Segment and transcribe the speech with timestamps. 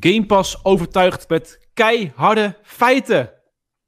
[0.00, 3.30] Game Pass overtuigd met keiharde feiten.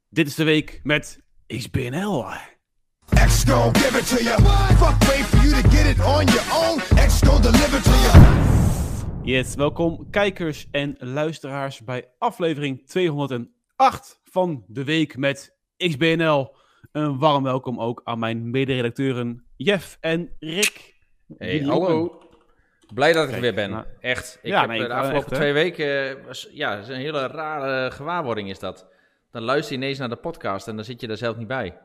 [0.08, 2.24] Dit is de week met XBNL.
[3.26, 4.42] X gon' give it to you.
[4.76, 6.78] Fuck wait for you to get it on your own.
[7.06, 8.40] X gon' deliver to you.
[9.22, 16.54] Yes, welkom kijkers en luisteraars bij aflevering 208 van de week met XBNL.
[16.92, 20.94] Een warm welkom ook aan mijn mederedacteuren Jeff en Rick.
[21.38, 22.20] Hey, hallo.
[22.94, 23.70] Blij dat ik er weer ben.
[23.70, 24.38] nou- echt.
[24.42, 26.08] Ik Ja, heb nee, eh, de afgelopen echt, twee weken...
[26.18, 28.86] eh, was, ja, is een hele rare gewaarwording is dat.
[29.30, 31.78] Dan luister je ineens naar de podcast en dan zit je daar zelf niet bij.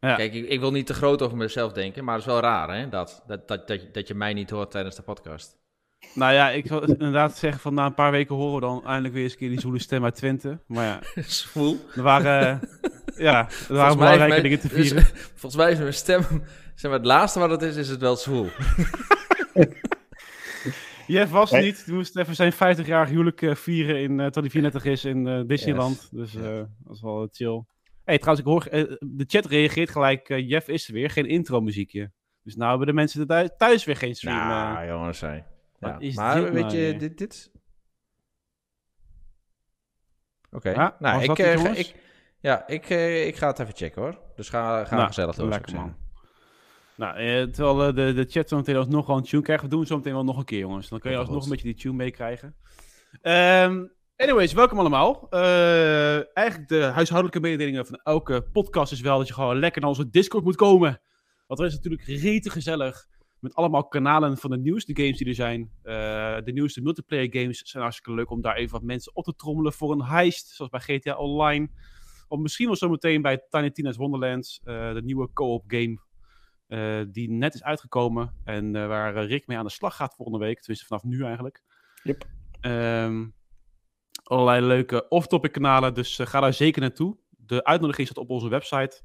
[0.00, 0.14] Ja.
[0.14, 2.76] Kijk, ik, ik wil niet te groot over mezelf denken, maar het is wel raar
[2.76, 5.56] hè, dat, dat, dat, dat, je- dat je mij niet hoort tijdens de podcast.
[6.14, 9.14] Nou ja, ik wil inderdaad zeggen van na een paar weken horen we dan eindelijk
[9.14, 10.58] weer eens een keer die zoele stem uit Twente.
[10.66, 11.78] Maar ja, Zwoel.
[11.96, 12.68] er waren, eh,
[13.18, 15.04] ja, er waren belangrijke mijn- dingen te dus- vieren.
[15.34, 16.22] Volgens mij is mijn stem...
[16.74, 18.48] Zeg maar, het laatste wat het is, is het wel zwoel.
[21.06, 21.62] Jeff was Hey.
[21.62, 21.84] niet.
[21.84, 25.26] Die moest even zijn 50-jarig huwelijk eh, vieren in, eh, tot hij 34 is in
[25.26, 26.08] eh, Disneyland.
[26.12, 27.64] Dus eh, dat was wel chill.
[28.04, 28.64] hey, trouwens, ik hoor,
[29.00, 32.12] de chat reageert gelijk, Jeff is er weer, geen intro muziekje.
[32.42, 34.36] Dus nou hebben de mensen thuis, thuis weer geen stream.
[34.48, 35.44] Nou, jongens, zei.
[35.78, 35.98] Wat Ja.
[35.98, 36.98] is Maar dit weet nou je, weer?
[36.98, 37.18] dit...
[37.18, 37.50] dit...
[40.50, 41.78] Oké, Ja, nou, ik, eh, jongens?
[41.78, 41.94] ik,
[42.40, 44.18] ja, ik, eh, ik ga het even checken hoor.
[44.36, 45.48] Dus ga, ga Nou, gezellig door.
[45.48, 45.96] lekker, man.
[46.96, 49.68] Nou, eh, terwijl eh, de, de chat zo meteen alsnog wel een tune krijgt, we
[49.68, 50.88] doen het zo meteen wel nog een keer, jongens.
[50.88, 52.56] Dan kun je alsnog een beetje die tune meekrijgen.
[53.22, 53.84] Ehm
[54.16, 55.26] anyways, welkom allemaal.
[55.30, 59.90] Eh, eigenlijk de huishoudelijke mededelingen van elke podcast is wel dat je gewoon lekker naar
[59.90, 61.00] onze Discord moet komen.
[61.46, 63.06] Want er is natuurlijk rete gezellig
[63.38, 65.70] met allemaal kanalen van de nieuwste games die er zijn.
[65.82, 65.94] Eh,
[66.44, 69.72] de nieuwste multiplayer games zijn hartstikke leuk om daar even wat mensen op te trommelen
[69.72, 71.68] voor een heist, zoals bij GTA Online.
[72.28, 75.98] Of misschien wel zometeen bij Tiny Tina's Wonderlands, de nieuwe co-op game
[76.66, 80.14] eh, die net is uitgekomen en eh, waar eh, Rick mee aan de slag gaat
[80.14, 80.58] volgende week.
[80.58, 81.62] Tenminste, vanaf nu eigenlijk.
[82.02, 82.24] Yep.
[82.60, 83.26] Ehm,
[84.22, 87.16] allerlei leuke off-topic kanalen, dus ga daar zeker naartoe.
[87.28, 89.00] De uitnodiging staat op onze website.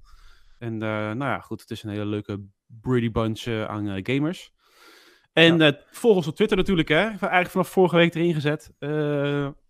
[0.58, 4.54] En nou ja, goed, het is een hele leuke Brady Bunch aan gamers.
[5.34, 6.96] En eh volg ons op Twitter natuurlijk, hè.
[6.96, 8.72] Eigenlijk vanaf vorige week erin gezet.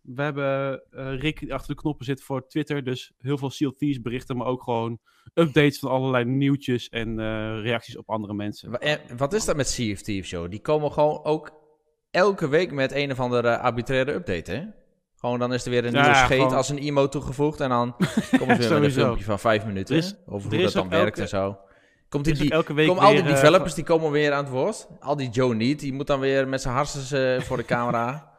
[0.04, 2.84] Eh, we hebben eh, Rick die achter de knoppen zit voor Twitter.
[2.84, 5.00] Dus heel veel Seal Thieves berichten, maar ook gewoon
[5.34, 8.80] updates van allerlei nieuwtjes en eh, reacties op andere mensen.
[8.80, 10.50] En Wat is dat met Sea of Thieves, joh?
[10.50, 11.52] Die komen gewoon ook
[12.12, 14.64] elke week met een of andere arbitraire update, hè?
[15.16, 17.60] Gewoon dan is er weer een Ja, nieuwe scheet gewoon- als een emote toegevoegd.
[17.60, 17.96] En dan
[18.40, 19.96] komen ze weer met een filmpje van vijf minuten.
[19.96, 21.58] Er is- over er hoe dat dan werkt elke- en zo.
[22.10, 24.32] Komt Er die, die, elke week komen al die weer, eh, developers die komen weer
[24.34, 24.88] aan het woord.
[25.00, 28.30] Al die Joe niet, die moet dan weer met zijn harsens eh, voor de camera.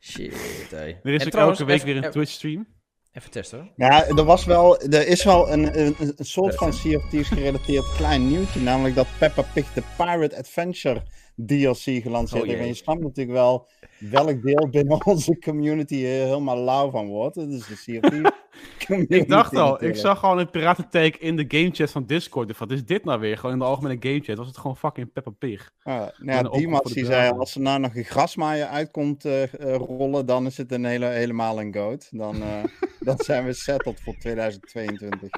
[0.00, 0.34] Shit,
[0.70, 0.76] hé.
[0.76, 2.66] Er is En ook trouwens, elke week even- weer een even- Twitch-stream.
[3.12, 3.68] Even testen hoor.
[3.76, 7.28] Ja, er, was wel, er is wel een, een, een soort van Sea of Thieves
[7.28, 8.60] gerelateerd klein nieuwtje.
[8.60, 11.02] Namelijk dat Peppa Pig de Pirate Adventure
[11.46, 12.60] DLC gelanceerd Oh, heeft.
[12.60, 13.68] En je snapt natuurlijk wel
[13.98, 17.34] welk deel binnen onze community hier helemaal lauw van wordt.
[17.34, 18.45] Dat is de Sea of Thieves community
[19.08, 22.50] Ik dacht al, ik zag gewoon een piratentake in de gamechat van Discord.
[22.50, 23.36] Ik Wat is dit nou weer?
[23.36, 25.70] Gewoon in de algemene gamechat was het gewoon fucking Peppa Pig.
[25.82, 29.42] Ah, nou ja, die de die zei, als er nou nog een grasmaaier uitkomt eh,
[29.42, 32.08] eh, rollen, dan is het een hele, helemaal een goat.
[32.10, 32.64] Dan, eh,
[33.06, 35.30] dan zijn we settled voor 2022.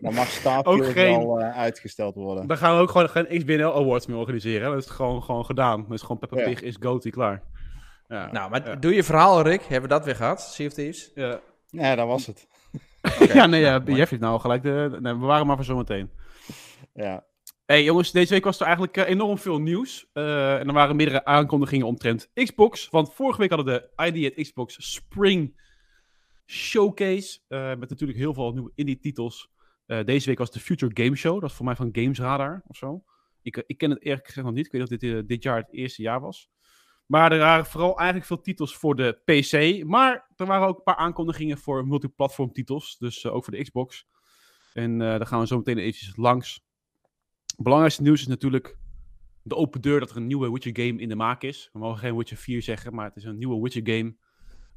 [0.00, 2.46] Dan mag Starfield Ook geen- wel eh, uitgesteld worden.
[2.46, 4.66] Dan gaan we ook gewoon geen XBNL Awards meer organiseren.
[4.66, 4.72] hè.
[4.74, 5.82] Dat is gewoon, gewoon gedaan.
[5.82, 6.44] Dat is gewoon Peppa Ja.
[6.44, 7.42] Pig is goaty klaar.
[8.08, 8.32] Ja.
[8.32, 8.74] Nou, maar ja.
[8.76, 9.60] doe je verhaal, Rick.
[9.62, 10.42] Hebben we dat weer gehad?
[10.42, 11.10] Sea of Thieves?
[11.14, 11.40] Ja.
[11.70, 12.48] Ja, dat was het.
[13.34, 13.82] ja, nee, ja.
[13.84, 14.98] Jeff heeft nou gelijk de...
[15.00, 16.10] Nee, we waren maar voor zometeen.
[16.94, 17.24] Ja.
[17.66, 20.06] hey, jongens, deze week was er eigenlijk eh, enorm veel nieuws.
[20.12, 22.88] Eh, en er waren meerdere aankondigingen omtrent Xbox.
[22.88, 25.60] Want vorige week hadden de ID at Xbox Spring
[26.46, 27.40] Showcase.
[27.48, 29.50] eh, met natuurlijk heel veel nieuwe indie-titels.
[29.86, 31.40] Eh, deze week was de Future Game Show.
[31.40, 33.04] Dat is voor mij van Games Radar of zo.
[33.42, 34.66] Ik, ik ken het eerlijk gezegd nog niet.
[34.66, 36.50] Ik weet dat dit dit jaar het eerste jaar was.
[37.08, 39.84] Maar er waren vooral eigenlijk veel titels voor de PC.
[39.84, 42.96] Maar er waren ook een paar aankondigingen voor multiplatform titels.
[42.98, 44.06] Dus eh, ook voor de Xbox.
[44.72, 46.66] En eh daar gaan we zo meteen eventjes langs.
[47.56, 48.78] Belangrijkste nieuws is natuurlijk
[49.42, 51.68] de open deur dat er een nieuwe Witcher game in de maak is.
[51.72, 54.16] We mogen geen Witcher 4 zeggen, maar het is een nieuwe Witcher game.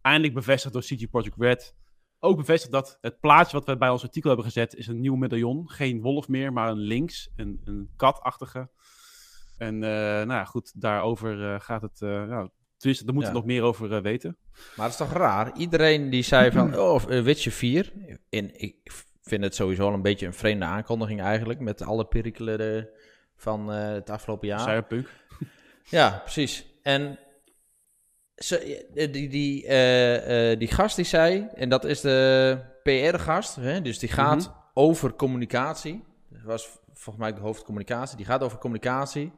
[0.02, 1.76] Eindelijk bevestigd door CG Projekt Red.
[2.20, 5.16] Ook bevestigd dat het plaatje wat we bij ons artikel hebben gezet is een nieuw
[5.16, 5.70] medaillon.
[5.70, 8.70] Geen wolf meer, maar een links, een, een katachtige.
[9.62, 12.02] En eh, nou ja, goed, daarover eh, gaat het...
[12.02, 13.44] eh nou, tenminste, daar moeten we Ja.
[13.44, 14.38] nog meer over weten.
[14.76, 15.58] Maar het is toch raar?
[15.58, 17.92] Iedereen die zei van, oh, Witcher 4.
[18.30, 18.76] En ik
[19.22, 21.60] vind het sowieso al een beetje een vreemde aankondiging eigenlijk.
[21.60, 22.90] Met alle perikelen
[23.36, 24.60] van het afgelopen jaar.
[24.60, 25.08] Cyberpunk.
[25.84, 26.66] Ja, precies.
[26.84, 27.20] En
[28.36, 29.68] ze, die, die,
[30.58, 36.04] die gast die zei, en dat is de PR-gast, dus die gaat over communicatie.
[36.30, 38.18] Dat was volgens mij de hoofdcommunicatie.
[38.18, 39.32] Die gaat over communicatie.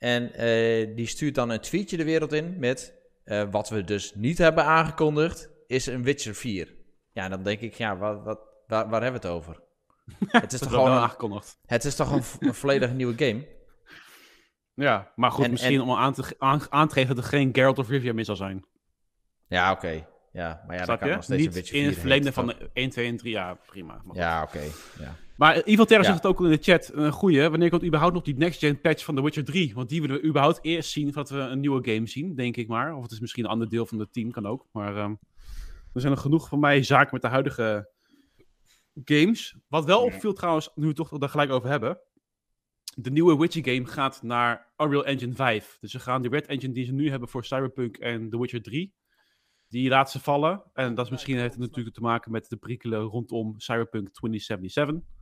[0.00, 2.98] En eh, die stuurt dan een tweetje de wereld in met...
[3.24, 6.74] Eh, wat we dus niet hebben aangekondigd, is een Witcher 4.
[7.12, 9.60] Ja, dan denk ik, ja, wat, wat, waar, waar hebben we het over?
[10.40, 11.58] het, is Dat toch gewoon een, aangekondigd.
[11.66, 13.46] het is toch een, een volledig nieuwe game?
[14.74, 17.30] Ja, maar goed, En- misschien en- om aan te, aan, aan te geven dat er
[17.30, 18.64] geen Geralt of Rivia meer zal zijn.
[19.46, 20.06] Ja, oké.
[20.32, 21.14] Ja, maar ja, dan Snap kan je?
[21.14, 23.16] nog steeds een Niet Witcher in 4 het verlengde heten, van de 1, 2 en
[23.16, 24.00] 3 jaar, prima.
[24.04, 24.16] Maar.
[24.16, 24.60] Ja, oké.
[24.98, 25.14] ja.
[25.40, 26.08] Maar Evil Terra Ja.
[26.08, 27.48] zegt het ook al in de chat, een goeie.
[27.48, 29.74] Wanneer komt überhaupt nog die next-gen patch van The Witcher 3?
[29.74, 32.68] Want die willen we überhaupt eerst zien voordat we een nieuwe game zien, denk ik
[32.68, 32.94] maar.
[32.94, 34.66] Of het is misschien een ander deel van het team, kan ook.
[34.72, 35.14] Maar ehm,
[35.92, 37.90] er zijn er genoeg voor mij zaken met de huidige
[39.04, 39.56] games.
[39.68, 41.98] Wat wel opviel trouwens, nu we het toch er gelijk over hebben.
[42.94, 45.76] De nieuwe Witcher game gaat naar Unreal Engine 5.
[45.80, 48.62] Dus ze gaan de Red Engine die ze nu hebben voor Cyberpunk en The Witcher
[48.62, 48.94] 3,
[49.68, 50.62] die laten ze vallen.
[50.72, 55.18] En dat is misschien heeft het natuurlijk te maken met de prikkelen rondom Cyberpunk 2077.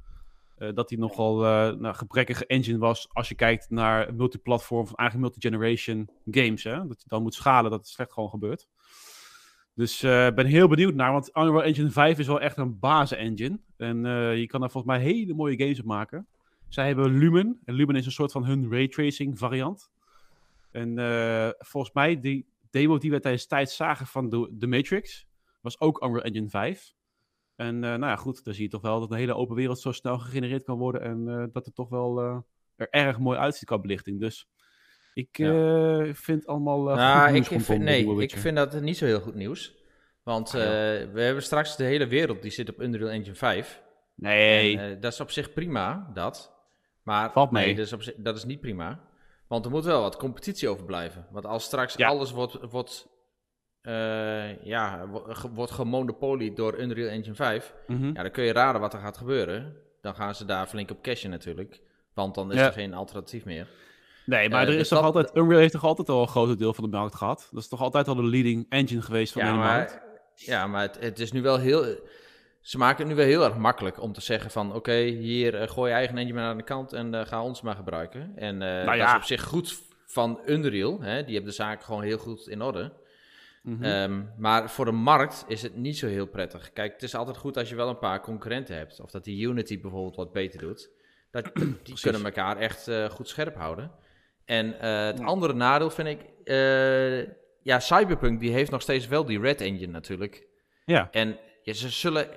[0.58, 4.94] Eh, dat die nogal eh nou, gebrekkige engine was als je kijkt naar multiplatform of
[4.94, 6.64] eigenlijk multi-generation games.
[6.64, 6.86] Hè?
[6.86, 8.68] Dat je dan moet schalen, dat is slecht gewoon gebeurd.
[9.74, 12.78] Dus eh, ik ben heel benieuwd naar, want Unreal Engine 5 is wel echt een
[12.78, 13.60] bazen-engine.
[13.76, 16.26] En eh, je kan daar volgens mij hele mooie games op maken.
[16.68, 17.60] Zij hebben Lumen.
[17.64, 19.90] En Lumen is een soort van hun raytracing variant.
[20.70, 20.94] En
[21.58, 25.26] volgens mij, die demo die we tijdens tijd zagen van The Matrix,
[25.60, 26.94] was ook Unreal Engine 5.
[27.58, 29.80] En eh, nou ja, goed, dan zie je toch wel dat een hele open wereld
[29.80, 31.02] zo snel gegenereerd kan worden.
[31.02, 32.36] En eh, dat het toch wel eh,
[32.76, 34.20] er erg mooi uitziet qua belichting.
[34.20, 34.46] Dus
[35.14, 36.82] ik eh, vind allemaal.
[36.82, 39.76] Nou, ik vind, nee, ik vind dat niet zo heel goed nieuws.
[40.22, 40.60] Want Ah,
[41.12, 43.82] we hebben straks de hele wereld die zit op Unreal Engine 5.
[44.14, 44.78] Nee.
[44.78, 46.52] En, dat is op zich prima, dat.
[47.02, 47.74] Maar Valt nee, mee.
[47.74, 49.00] dat is, op zich- dat is niet prima.
[49.46, 51.26] Want er moet wel wat competitie overblijven.
[51.30, 52.08] Want als straks Ja.
[52.08, 53.08] alles wordt, wordt,
[53.82, 55.06] eh, ja,
[55.54, 58.06] wordt gemonopolied door Unreal Engine 5, Mhm.
[58.06, 59.76] ja, dan kun je raden wat er gaat gebeuren.
[60.00, 61.80] Dan gaan ze daar flink op cashen natuurlijk.
[62.14, 62.66] Want dan is Ja.
[62.66, 63.66] er geen alternatief meer.
[64.26, 65.36] Nee, maar Eh, er dus is toch dat- altijd.
[65.36, 67.48] Unreal heeft toch altijd al een groot deel van de markt gehad.
[67.52, 70.00] Dat is toch altijd al de leading engine geweest van Ja, de markt.
[70.34, 71.84] ja, maar het, het is nu wel heel...
[72.60, 74.74] Ze maken het nu wel heel erg makkelijk om te zeggen van...
[74.74, 77.74] Oké, hier, eh, gooi je eigen engine maar aan de kant en ga ons maar
[77.76, 78.32] gebruiken.
[78.36, 81.00] En eh, dat is op zich goed van Unreal.
[81.00, 81.24] Hè?
[81.24, 82.92] Die hebben de zaak gewoon heel goed in orde.
[83.62, 83.82] Mhm.
[83.84, 86.72] Ehm, maar voor de markt is het niet zo heel prettig.
[86.72, 89.00] Kijk, het is altijd goed als je wel een paar concurrenten hebt.
[89.00, 90.90] Of dat die Unity bijvoorbeeld wat beter doet.
[91.30, 91.50] Dat,
[91.84, 93.90] die kunnen elkaar echt eh, goed scherp houden.
[94.44, 95.24] En eh, het Ja.
[95.24, 96.20] andere nadeel vind ik...
[96.44, 97.18] eh,
[97.62, 100.46] ja, Cyberpunk die heeft nog steeds wel die Red Engine natuurlijk.
[100.84, 101.08] ja.
[101.10, 102.28] En ja, ze zullen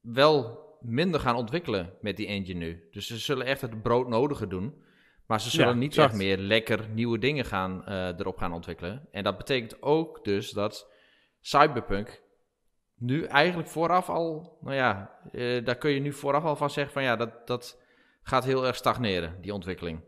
[0.00, 2.88] wel minder gaan ontwikkelen met die engine nu.
[2.90, 4.82] Dus ze zullen echt het broodnodige doen.
[5.28, 9.08] Maar ze zullen Ja, niet echt meer lekker nieuwe dingen gaan, eh, erop gaan ontwikkelen.
[9.10, 10.90] En dat betekent ook dus dat
[11.40, 12.22] Cyberpunk
[12.96, 14.58] nu eigenlijk vooraf al...
[14.60, 17.80] Nou ja, eh, daar kun je nu vooraf al van zeggen van ja, dat, dat
[18.22, 20.00] gaat heel erg stagneren, die ontwikkeling.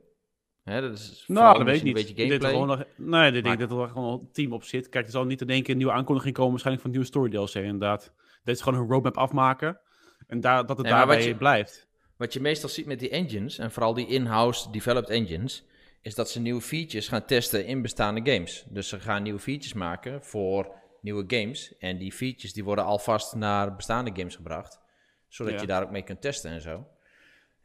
[0.62, 1.96] Hè, dat is Nou, dat weet ik niet.
[1.96, 2.50] Een beetje gameplay.
[2.50, 4.88] gewoon nog, nee, ik denk dat er gewoon een team op zit.
[4.88, 7.30] Kijk, er zal niet in één keer een nieuwe aankondiging komen, waarschijnlijk van nieuwe story
[7.30, 8.12] DLC inderdaad.
[8.44, 9.80] Dit is gewoon een roadmap afmaken
[10.26, 11.88] en daar, dat het Nee, daarbij je- blijft.
[12.20, 15.64] Wat je meestal ziet met die engines, en vooral die in-house developed engines,
[16.02, 18.64] is dat ze nieuwe features gaan testen in bestaande games.
[18.68, 20.70] Dus ze gaan nieuwe features maken voor
[21.00, 21.74] nieuwe games.
[21.78, 24.80] En die features die worden alvast naar bestaande games gebracht.
[25.28, 25.60] Zodat Ja.
[25.60, 26.86] je daar ook mee kunt testen en zo.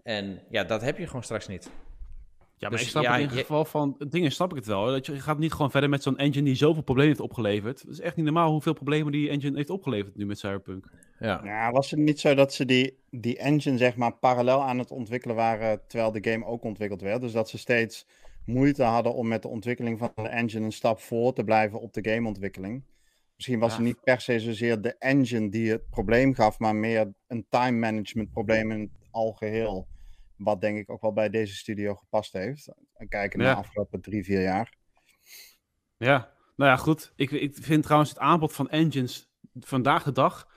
[0.03, 1.63] En ja, dat heb je gewoon straks niet.
[2.57, 4.65] Ja, maar Dus ik snap ja, het in je- geval van dingen snap ik het
[4.65, 4.85] wel.
[4.85, 7.81] Dat je gaat niet gewoon verder met zo'n engine die zoveel problemen heeft opgeleverd.
[7.81, 10.89] Het is echt niet normaal hoeveel problemen die engine heeft opgeleverd nu met Cyberpunk.
[11.19, 11.41] Ja.
[11.43, 14.91] Ja, was het niet zo dat ze die, die engine zeg maar parallel aan het
[14.91, 17.21] ontwikkelen waren terwijl de game ook ontwikkeld werd?
[17.21, 18.07] Dus dat ze steeds
[18.45, 21.93] moeite hadden om met de ontwikkeling van de engine een stap voor te blijven op
[21.93, 22.83] de gameontwikkeling.
[23.35, 23.77] Misschien was Ja.
[23.77, 27.77] het niet per se zozeer de engine die het probleem gaf, maar meer een time
[27.79, 29.87] management probleem in het algeheel.
[30.35, 32.73] Wat denk ik ook wel bij deze studio gepast heeft.
[32.93, 33.53] En kijken naar Ja.
[33.53, 34.73] de afgelopen drie, vier jaar.
[35.97, 37.13] Ja, nou ja, goed.
[37.15, 39.29] Ik, ik vind trouwens het aanbod van engines
[39.59, 40.53] vandaag de dag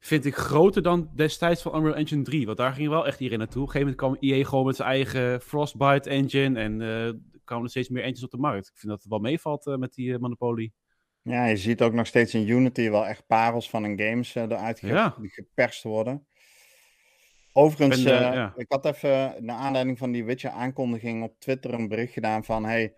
[0.00, 2.46] vind ik groter dan destijds van Unreal Engine 3.
[2.46, 3.62] Want daar ging wel echt iedereen naartoe.
[3.62, 7.64] Op een gegeven moment kwam EA gewoon met zijn eigen Frostbite engine en er kwamen
[7.64, 8.66] er steeds meer engines op de markt.
[8.68, 10.72] Ik vind dat het wel meevalt eh, met die eh, Monopoly.
[11.22, 14.78] Ja, je ziet ook nog steeds in Unity wel echt parels van een games eruit
[14.78, 15.16] ge- Ja.
[15.20, 16.26] die geperst worden.
[17.52, 18.52] Overigens, Ben, ja.
[18.56, 22.64] ik had even naar aanleiding van die Witcher aankondiging op Twitter een bericht gedaan van
[22.64, 22.94] hey,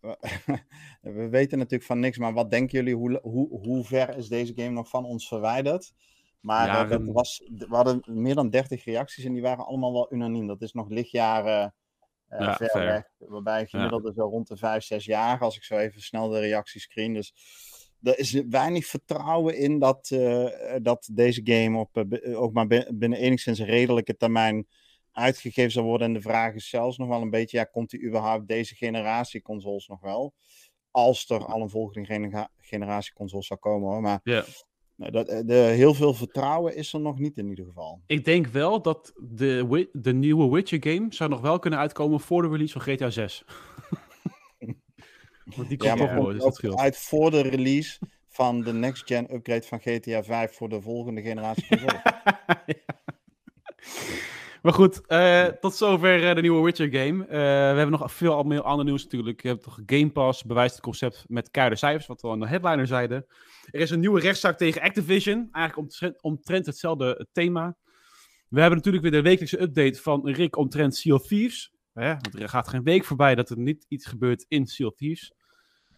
[1.00, 4.52] we weten natuurlijk van niks, maar wat denken jullie, hoe, hoe, hoe ver is deze
[4.56, 5.92] game nog van ons verwijderd?
[6.40, 9.92] Maar Ja, eh, dat was, we hadden meer dan 30 reacties en die waren allemaal
[9.92, 10.46] wel unaniem.
[10.46, 11.74] Dat is nog lichtjaren
[12.28, 13.10] eh, Ja, ver weg.
[13.18, 16.82] Waarbij gemiddeld zo rond de 5, 6 jaar, als ik zo even snel de reacties
[16.82, 17.12] screen.
[17.12, 17.32] Dus
[18.02, 23.18] er is weinig vertrouwen in dat, eh, dat deze game op, ook maar bi- binnen
[23.18, 24.66] enigszins een redelijke termijn
[25.12, 26.06] uitgegeven zal worden.
[26.06, 29.42] En de vraag is zelfs nog wel een beetje, ja, komt die überhaupt deze generatie
[29.42, 30.34] consoles nog wel?
[30.90, 33.88] als er al een volgende genera- generatie consoles zou komen.
[33.90, 34.00] Hoor.
[34.00, 34.44] Maar Ja.
[34.96, 38.00] Nou, dat, eh, de, heel veel vertrouwen is er nog niet in ieder geval.
[38.06, 42.42] Ik denk wel dat de, de nieuwe Witcher game zou nog wel kunnen uitkomen voor
[42.42, 43.44] de release van GTA 6.
[45.56, 46.78] Want die komt Ja, toch maar komt dus ook dat scheelt.
[46.78, 47.98] uit voor de release
[48.28, 52.02] van de next-gen upgrade van GTA 5 voor de volgende generatie consoles.
[54.66, 57.24] Maar goed, eh, tot zover eh, de nieuwe Witcher game.
[57.24, 57.28] Eh,
[57.72, 59.42] we hebben nog veel meer ander nieuws natuurlijk.
[59.42, 62.40] Je hebt toch Game Pass bewijst het concept met keiharde cijfers, wat we al in
[62.40, 63.26] de headliner zeiden.
[63.70, 67.76] Er is een nieuwe rechtszaak tegen Activision, eigenlijk omtrent, hetzelfde thema.
[68.48, 71.72] We hebben natuurlijk weer de wekelijkse update van Rick omtrent Sea Thieves.
[71.92, 75.32] Hè, want er gaat geen week voorbij dat er niet iets gebeurt in Sea Thieves.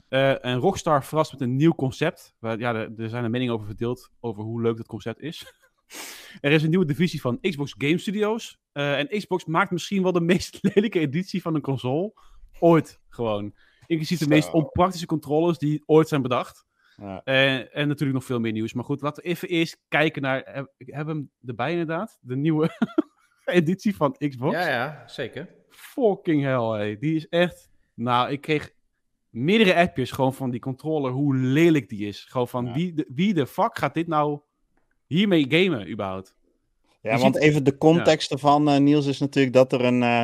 [0.08, 2.34] En Rockstar verrast met een nieuw concept.
[2.40, 5.44] Ja, er, zijn er meningen over verdeeld over hoe leuk dat concept is.
[6.40, 8.58] Er is een nieuwe divisie van Xbox Game Studios.
[8.72, 12.12] Eh, en Xbox maakt misschien wel de meest lelijke editie van een console
[12.58, 13.54] ooit gewoon.
[13.86, 14.30] Inclusief de Zo.
[14.30, 16.66] meest onpraktische controllers die ooit zijn bedacht.
[16.96, 17.20] Ja.
[17.24, 18.72] Eh, en natuurlijk nog veel meer nieuws.
[18.72, 20.66] Maar goed, laten we even eerst kijken naar...
[20.76, 22.18] Ik heb hem erbij inderdaad.
[22.20, 22.70] De nieuwe
[23.44, 24.54] editie van Xbox.
[24.54, 25.48] Ja, ja, zeker.
[25.68, 26.96] Fucking hell, hé.
[26.98, 27.70] Die is echt...
[27.94, 28.70] Nou, ik kreeg
[29.30, 32.24] meerdere appjes gewoon van die controller, hoe lelijk die is.
[32.24, 32.72] Gewoon van, Ja.
[32.72, 34.40] wie, de, wie de fuck gaat dit nou
[35.08, 36.36] hiermee gamen, überhaupt?
[37.00, 40.02] Ja, Je want ziet- even de context ervan, eh, Niels, is natuurlijk dat er een,
[40.02, 40.22] eh,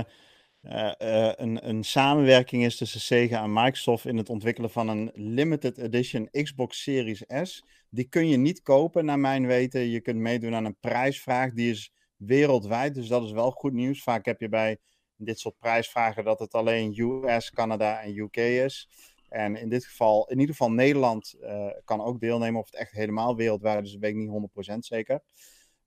[0.98, 5.78] eh, een, een samenwerking is tussen Sega en Microsoft in het ontwikkelen van een limited
[5.78, 7.64] edition Xbox Series S.
[7.90, 9.80] Die kun je niet kopen, naar mijn weten.
[9.80, 14.02] Je kunt meedoen aan een prijsvraag, die is wereldwijd, dus dat is wel goed nieuws.
[14.02, 14.78] Vaak heb je bij
[15.16, 18.88] dit soort prijsvragen dat het alleen US, Canada en UK is.
[19.34, 22.92] En in dit geval, in ieder geval Nederland eh, kan ook deelnemen, of het echt
[22.92, 25.22] helemaal wereldwijd is, dat weet ik niet 100% zeker.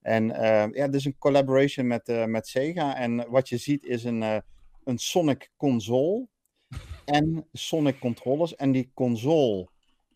[0.02, 2.96] En eh, ja, dit is een collaboration met, eh, met Sega.
[2.96, 4.22] En wat je ziet is een,
[4.84, 6.28] een Sonic console
[7.06, 8.56] en Sonic controllers.
[8.56, 9.70] En die console,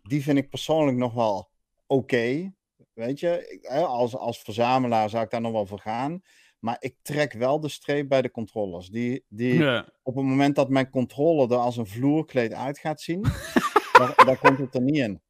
[0.04, 1.50] die vind ik persoonlijk nog wel
[1.88, 2.54] oké.
[2.94, 6.22] Weet je, als, als verzamelaar zou ik daar nog wel voor gaan.
[6.62, 8.90] Maar ik trek wel de streep bij de controllers.
[8.90, 9.86] Die, die, Ja.
[10.04, 13.22] op het moment dat mijn controller er als een vloerkleed uit gaat zien,
[14.00, 15.22] daar, daar komt het er niet in.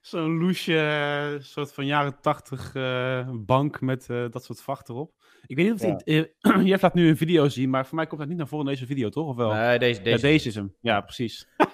[0.00, 5.12] Zo'n loesje, eh, soort van jaren tachtig eh, bank met eh, dat soort vacht erop.
[5.46, 6.26] Ik weet niet of Ja.
[6.68, 8.72] Jeff laat nu een video zien, maar voor mij komt dat niet naar voren in
[8.72, 9.26] deze video, toch?
[9.26, 9.52] Of wel?
[9.52, 10.74] Nee, deze, deze, ja, deze is hem.
[10.80, 11.48] Ja, precies.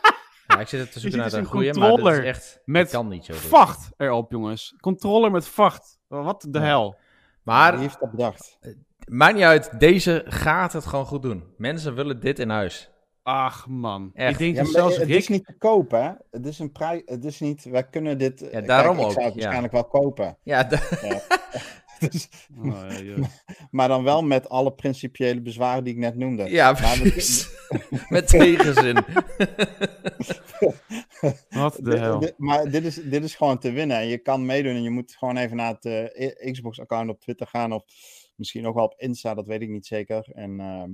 [0.46, 2.02] Ja, ik zit het te Je zoeken naar een dus goede, een maar dit is
[2.04, 2.62] controller echt...
[2.64, 3.32] met dit kan niet zo.
[3.32, 3.40] dit.
[3.40, 4.74] Vacht erop, jongens.
[4.80, 5.98] Controller met vacht.
[6.06, 6.64] Wat de Ja.
[6.64, 6.90] hel.
[6.90, 6.98] Wie
[7.42, 8.58] Maar heeft dat bedacht?
[9.08, 11.44] Maakt niet uit, deze gaat het gewoon goed doen.
[11.56, 12.90] Mensen willen dit in huis.
[13.22, 14.10] Ach, man.
[14.14, 14.40] Echt.
[14.40, 15.16] Ik denk Ja, zelfs het Rick...
[15.18, 16.10] is niet te kopen, hè?
[16.30, 17.02] Het is een prijs.
[17.04, 17.64] Het is niet.
[17.64, 18.48] Wij kunnen dit.
[18.48, 19.40] eh, daarom kijk, ook, Ik zou het ja.
[19.40, 20.36] waarschijnlijk wel kopen.
[20.42, 20.62] Ja,
[21.98, 23.14] Dus- Oh, ja, ja.
[23.70, 26.50] maar dan wel met alle principiële bezwaren die ik net noemde.
[26.50, 27.48] ja precies.
[28.08, 29.04] Met tegenzin.
[31.50, 32.18] Wat de Dit- hel.
[32.18, 33.96] dit- maar dit is, dit is gewoon te winnen.
[33.96, 37.46] En je kan meedoen en je moet gewoon even naar het eh, Xbox-account op Twitter
[37.46, 37.72] gaan.
[37.72, 37.84] Of
[38.38, 40.28] misschien ook wel op Insta, dat weet ik niet zeker.
[40.32, 40.90] En, ehm,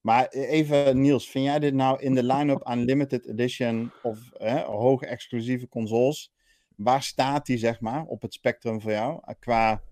[0.00, 4.62] maar even, Niels, vind jij dit nou in de line-up aan limited edition of hè,
[4.62, 6.32] hoog exclusieve consoles?
[6.76, 9.20] Waar staat die, zeg maar, op het spectrum voor jou?
[9.24, 9.82] Eh, Qua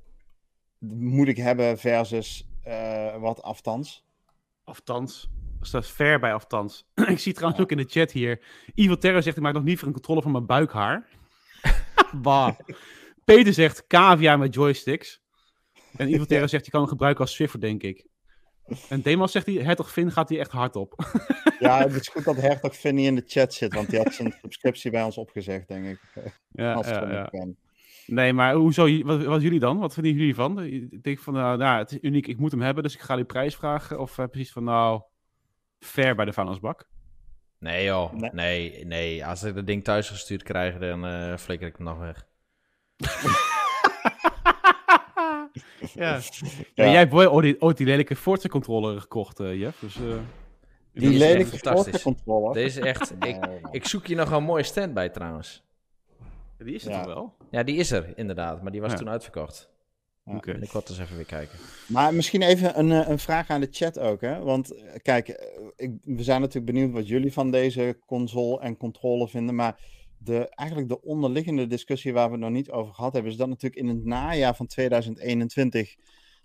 [0.78, 4.04] moet ik hebben versus eh, wat afstands?
[4.64, 5.28] Aftans.
[5.60, 6.86] Staat ver bij aftans.
[7.08, 8.40] ik zie trouwens ook in de chat hier.
[8.74, 11.08] Evil Terror zegt, ik maak nog niet voor een controle van mijn buikhaar.
[12.22, 12.58] bah.
[13.24, 15.23] Peter zegt, cavia met joysticks.
[15.96, 18.06] En Evil Terror zegt, je kan hem gebruiken als Swiffer, denk ik.
[18.88, 20.94] En Demas zegt, hij, Hertog Finn gaat hier echt hard op.
[21.58, 24.34] Ja, het is goed dat Hertog Vinnie in de chat zit, want die had zijn
[24.42, 26.00] subscriptie bij ons opgezegd, denk ik.
[26.52, 27.28] ja, Als ja, ja.
[27.30, 27.56] fan.
[28.06, 29.78] Nee, maar hoezo, wat, wat jullie dan?
[29.78, 30.62] Wat vinden jullie van?
[30.62, 33.16] Ik denk van, nou, nou, het is uniek, ik moet hem hebben, dus ik ga
[33.16, 34.00] die prijs vragen.
[34.00, 35.02] Of eh, precies van, nou,
[35.80, 36.88] ver bij de vuilnisbak.
[37.58, 38.30] Nee joh, Nee.
[38.32, 39.26] nee, nee.
[39.26, 42.26] Als ik dat ding thuis gestuurd krijg, dan eh flikker ik hem nog weg.
[45.94, 46.14] ja.
[46.14, 46.20] Ja.
[46.75, 49.78] Ja, jij hebt ooit, ooit die- ooit die lelijke Forza controller gekocht, eh, Jeff.
[49.80, 50.02] Dus, eh,
[50.92, 51.58] Die is lelijke.
[51.58, 52.52] Forza controller.
[52.52, 53.14] Deze is echt...
[53.26, 53.37] ik,
[53.70, 55.62] ik zoek hier nog een mooie stand bij trouwens.
[56.58, 56.96] die is Ja.
[57.02, 57.34] toch wel?
[57.50, 58.96] Ja, die is er inderdaad, maar die was Ja.
[58.96, 59.73] toen uitverkocht.
[60.25, 60.37] Ja.
[60.37, 60.52] Oké.
[60.52, 61.58] En ik word dus even weer kijken.
[61.88, 64.20] Maar misschien even een, eh, een vraag aan de chat ook.
[64.20, 64.38] Hè?
[64.42, 65.28] Want kijk,
[65.76, 69.54] ik, we zijn natuurlijk benieuwd wat jullie van deze console en controle vinden.
[69.54, 69.76] Maar
[70.24, 73.48] de, eigenlijk de onderliggende discussie waar we het nog niet over gehad hebben, is dat
[73.48, 75.96] natuurlijk in het najaar van 2021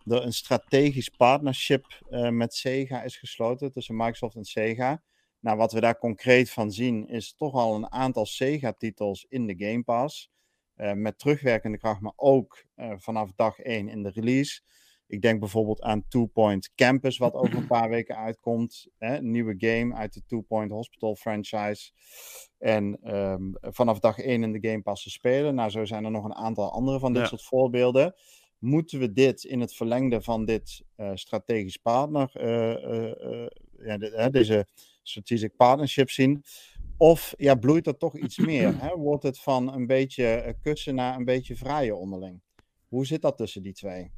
[0.05, 5.01] er een strategisch partnership eh, met Sega is gesloten tussen Microsoft en Sega.
[5.39, 9.55] Nou, wat we daar concreet van zien, is toch al een aantal Sega-titels in de
[9.57, 10.29] Game Pass.
[10.75, 14.61] eh, met terugwerkende kracht, maar ook eh, vanaf dag 1 in de release.
[15.09, 18.87] Ik denk bijvoorbeeld aan Two Point Campus, wat over een paar weken uitkomt.
[18.97, 19.17] Hè?
[19.17, 21.91] Een nieuwe game uit de Two Point Hospital franchise.
[22.57, 25.55] En ehm, vanaf dag 1 in de Game Pass te spelen.
[25.55, 27.27] Nou, zo zijn er nog een aantal andere van dit Ja.
[27.27, 28.15] soort voorbeelden.
[28.59, 32.71] Moeten we dit in het verlengde van dit eh, strategisch partner, eh,
[33.03, 33.47] eh,
[33.79, 34.67] ja, de- hè, deze
[35.03, 36.43] strategic partnership zien?
[36.97, 38.73] Of ja, bloeit er toch iets meer?
[38.83, 38.95] Hè?
[38.95, 42.41] Wordt het van een beetje kussen naar een beetje vrije onderling?
[42.87, 44.11] Hoe zit dat tussen die twee?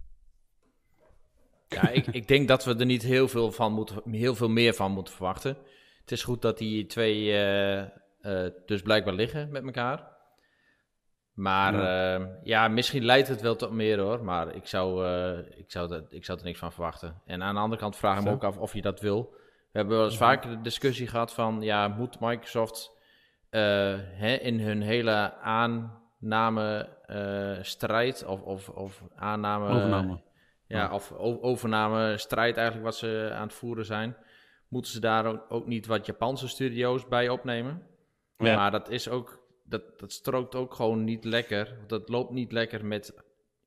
[1.75, 4.73] Ja, ik, ik denk dat we er niet heel veel, van moeten, heel veel meer
[4.73, 5.57] van moeten verwachten.
[6.01, 10.11] Het is goed dat die twee eh, eh, dus blijkbaar liggen met elkaar.
[11.33, 12.39] Maar ja.
[12.43, 14.23] ja, misschien leidt het wel tot meer hoor.
[14.23, 17.21] Maar ik zou, eh, ik, zou dat, ik zou er niks van verwachten.
[17.25, 19.33] En aan de andere kant vraag ik me ook af of je dat wil.
[19.71, 21.61] We hebben wel eens vaker de discussie gehad van...
[21.61, 22.91] Ja, moet Microsoft
[23.49, 23.61] eh,
[23.99, 29.67] hè, in hun hele aanname eh, strijd of, of, of aanname...
[29.67, 30.21] Overname.
[30.71, 34.17] Ja, of overname, strijd eigenlijk wat ze aan het voeren zijn.
[34.67, 37.87] Moeten ze daar ook, niet wat Japanse studio's bij opnemen?
[38.37, 38.55] Ja.
[38.55, 41.77] Maar dat is ook, dat, dat strookt ook gewoon niet lekker.
[41.87, 43.13] Dat loopt niet lekker met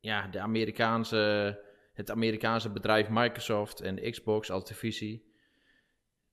[0.01, 1.61] ja, de Amerikaanse,
[1.93, 5.33] het Amerikaanse bedrijf Microsoft en Xbox als divisie.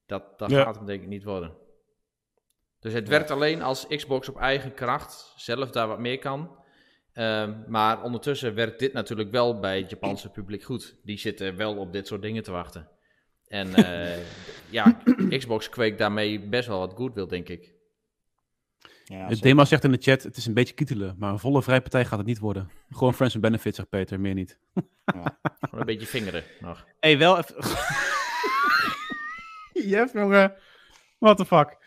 [0.06, 0.64] Dat, dat Ja.
[0.64, 1.54] gaat hem denk ik niet worden.
[2.80, 6.60] Dus het werkt alleen als Xbox op eigen kracht zelf daar wat meer kan.
[7.14, 10.96] Ehm, maar ondertussen werkt dit natuurlijk wel bij het Japanse publiek goed.
[11.04, 12.90] Die zitten wel op dit soort dingen te wachten.
[13.48, 14.18] En eh,
[14.70, 14.98] ja,
[15.30, 17.74] Xbox kweekt daarmee best wel wat goodwill, denk ik.
[19.06, 21.40] Ja, Het zo- Dema zegt in de chat, het is een beetje kietelen, maar een
[21.40, 22.70] volle vrijpartij gaat het niet worden.
[22.90, 24.60] Gewoon friends and benefits, zegt Peter, meer niet.
[25.04, 26.86] Gewoon een beetje vingeren nog.
[27.00, 27.56] hey, wel even...
[29.90, 30.54] Jeff, jongen.
[31.20, 31.78] What the fuck.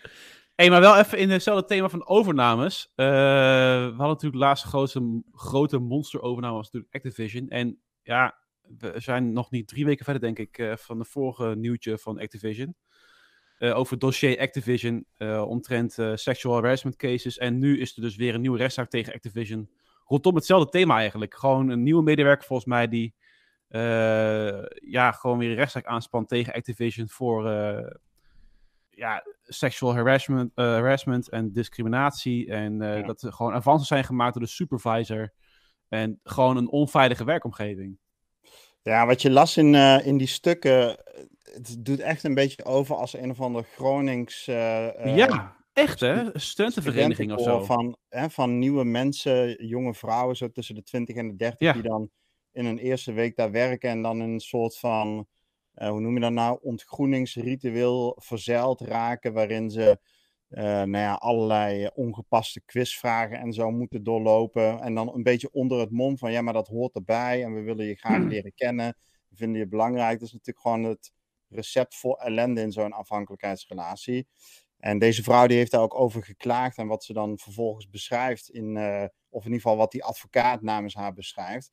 [0.55, 2.93] Hey, maar wel even in hetzelfde thema van overnames.
[2.95, 7.49] Eh, we hadden natuurlijk de laatste grootste, grote monster-overname was natuurlijk Activision.
[7.49, 8.39] En ja,
[8.79, 12.19] we zijn nog niet drie weken verder, denk ik, eh, van de vorige nieuwtje van
[12.21, 12.75] Activision.
[13.59, 15.07] Eh, over dossier Activision
[15.47, 17.39] omtrent sexual harassment cases.
[17.39, 19.71] En nu is er dus weer een nieuwe rechtszaak tegen Activision.
[20.05, 21.35] Rondom hetzelfde thema eigenlijk.
[21.35, 23.15] Gewoon een nieuwe medewerker volgens mij die
[24.81, 27.45] ja, gewoon weer een rechtszaak aanspant tegen Activision voor
[28.97, 32.51] ja, sexual harassment, eh, harassment en discriminatie.
[32.51, 33.07] En eh, Ja.
[33.07, 35.33] dat er gewoon avances zijn gemaakt door de supervisor.
[35.89, 37.99] En gewoon een onveilige werkomgeving.
[38.83, 40.97] Ja, wat je las in, eh, in die stukken,
[41.43, 44.45] het doet echt een beetje over als een of ander Gronings...
[44.45, 46.39] ja, echt hè?
[46.39, 47.65] Studentenvereniging of zo.
[47.65, 51.73] Van, hè, van nieuwe mensen, jonge vrouwen, zo tussen de 20 en de 30, Ja.
[51.73, 52.11] die dan
[52.53, 55.27] in een eerste week daar werken en dan in een soort van,
[55.75, 59.99] eh, hoe noem je dat nou, ontgroeningsritueel verzeild raken, waarin ze
[60.49, 64.81] eh, nou ja, allerlei ongepaste quizvragen en zo moeten doorlopen.
[64.81, 67.61] En dan een beetje onder het mom van, ja, maar dat hoort erbij en we
[67.61, 68.97] willen je graag leren kennen.
[69.29, 70.19] We vinden je belangrijk.
[70.19, 71.13] Dat is natuurlijk gewoon het
[71.49, 74.27] recept voor ellende in zo'n afhankelijkheidsrelatie.
[74.79, 76.79] En deze vrouw die heeft daar ook over geklaagd.
[76.79, 80.63] En wat ze dan vervolgens beschrijft, in, eh, of in ieder geval wat die advocaat
[80.63, 81.71] namens haar beschrijft,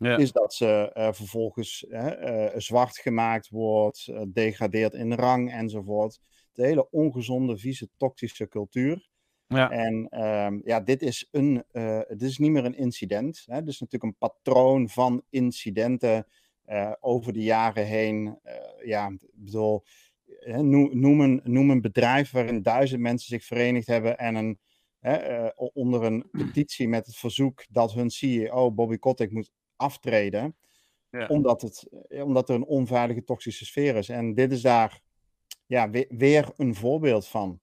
[0.00, 0.16] Ja.
[0.16, 6.20] is dat ze eh, vervolgens eh, zwart gemaakt wordt, eh, degradeert in rang enzovoort.
[6.52, 9.08] De hele ongezonde, vieze, toxische cultuur.
[9.46, 9.70] Ja.
[9.70, 11.64] En ehm, ja, dit is, een,
[12.08, 13.42] dit is niet meer een incident.
[13.46, 13.58] Hè?
[13.58, 16.26] Dit is natuurlijk een patroon van incidenten
[17.00, 18.38] over de jaren heen.
[18.84, 19.84] Ja, ik bedoel,
[20.90, 24.58] noem, een, noem een bedrijf waarin duizend mensen zich verenigd hebben en een,
[24.98, 30.56] hè, onder een petitie met het verzoek dat hun CEO Bobby Kotick moet aftreden.
[31.10, 31.26] Ja.
[31.26, 34.08] Omdat, het, eh, omdat er een onveilige toxische sfeer is.
[34.08, 35.00] En dit is daar
[35.66, 37.60] ja, weer, weer een voorbeeld van.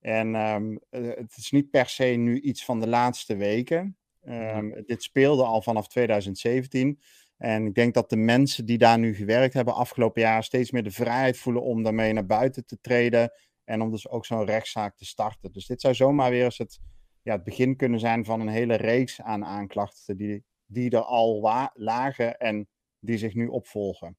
[0.00, 3.96] En ehm, eh, het is niet per se nu iets van de laatste weken.
[4.20, 7.00] Ehm, Dit speelde al vanaf 2017.
[7.36, 10.82] En ik denk dat de mensen die daar nu gewerkt hebben afgelopen jaar steeds meer
[10.82, 13.32] de vrijheid voelen om daarmee naar buiten te treden.
[13.64, 15.52] En om dus ook zo'n rechtszaak te starten.
[15.52, 16.80] Dus dit zou zomaar weer eens het,
[17.22, 21.40] ja, het begin kunnen zijn van een hele reeks aan aanklachten die, die er al
[21.74, 22.68] lagen en
[23.00, 24.16] die zich nu opvolgen.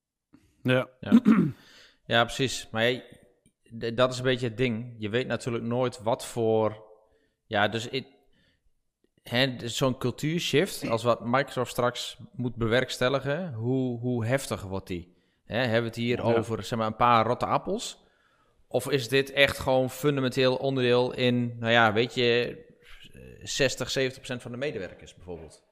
[0.62, 0.90] Ja.
[1.00, 1.22] Ja,
[2.14, 2.68] ja precies.
[2.72, 3.02] Maar ja,
[3.94, 4.96] dat is een beetje het ding.
[4.98, 6.84] Je weet natuurlijk nooit wat voor.
[7.48, 7.90] Ja, dus
[9.64, 15.14] zo'n cultuurshift, als wat Microsoft straks moet bewerkstelligen, hoe, hoe heftig wordt die?
[15.46, 16.24] Hè, hebben we het hier Ja.
[16.24, 18.04] over zeg maar, een paar rotte appels?
[18.68, 22.64] Of is dit echt gewoon fundamenteel onderdeel in, nou ja, weet je,
[23.42, 25.64] 60, 70 procent van de medewerkers bijvoorbeeld?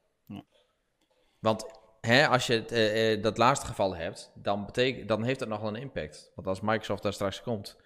[1.44, 1.66] Want
[2.00, 5.48] hè, als je het, eh, eh, dat laatste geval hebt, dan, betekent, dan heeft dat
[5.48, 6.32] nog wel een impact.
[6.34, 7.76] Want als Microsoft daar straks komt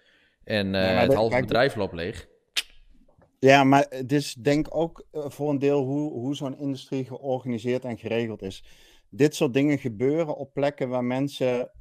[0.43, 2.27] en eh, het dat- halve kijk, bedrijf loopt leeg.
[3.39, 7.97] Ja, maar het is denk ook voor een deel hoe, hoe zo'n industrie georganiseerd en
[7.97, 8.63] geregeld is.
[9.09, 11.71] dit soort dingen gebeuren op plekken waar mensen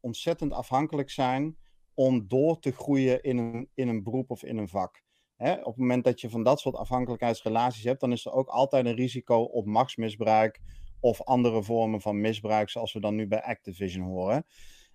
[0.00, 1.56] ontzettend afhankelijk zijn
[1.94, 5.02] om door te groeien in een, in een beroep of in een vak.
[5.36, 5.52] Hè?
[5.52, 8.86] Op het moment dat je van dat soort afhankelijkheidsrelaties hebt, dan is er ook altijd
[8.86, 10.60] een risico op machtsmisbruik
[11.02, 14.46] of andere vormen van misbruik, zoals we dan nu bij Activision horen.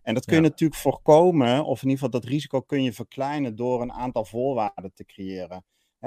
[0.01, 0.47] En dat kun je Ja.
[0.47, 4.93] natuurlijk voorkomen, of in ieder geval dat risico kun je verkleinen door een aantal voorwaarden
[4.93, 5.65] te creëren.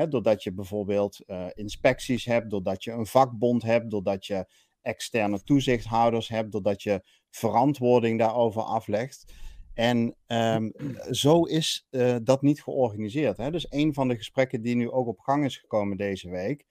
[0.09, 4.47] Doordat je bijvoorbeeld eh, inspecties hebt, doordat je een vakbond hebt, doordat je
[4.83, 9.33] externe toezichthouders hebt, doordat je verantwoording daarover aflegt.
[9.75, 10.71] En ehm,
[11.11, 13.37] zo is eh, dat niet georganiseerd.
[13.37, 13.51] Hè?
[13.51, 16.65] Dus een van de gesprekken die nu ook op gang is gekomen deze week,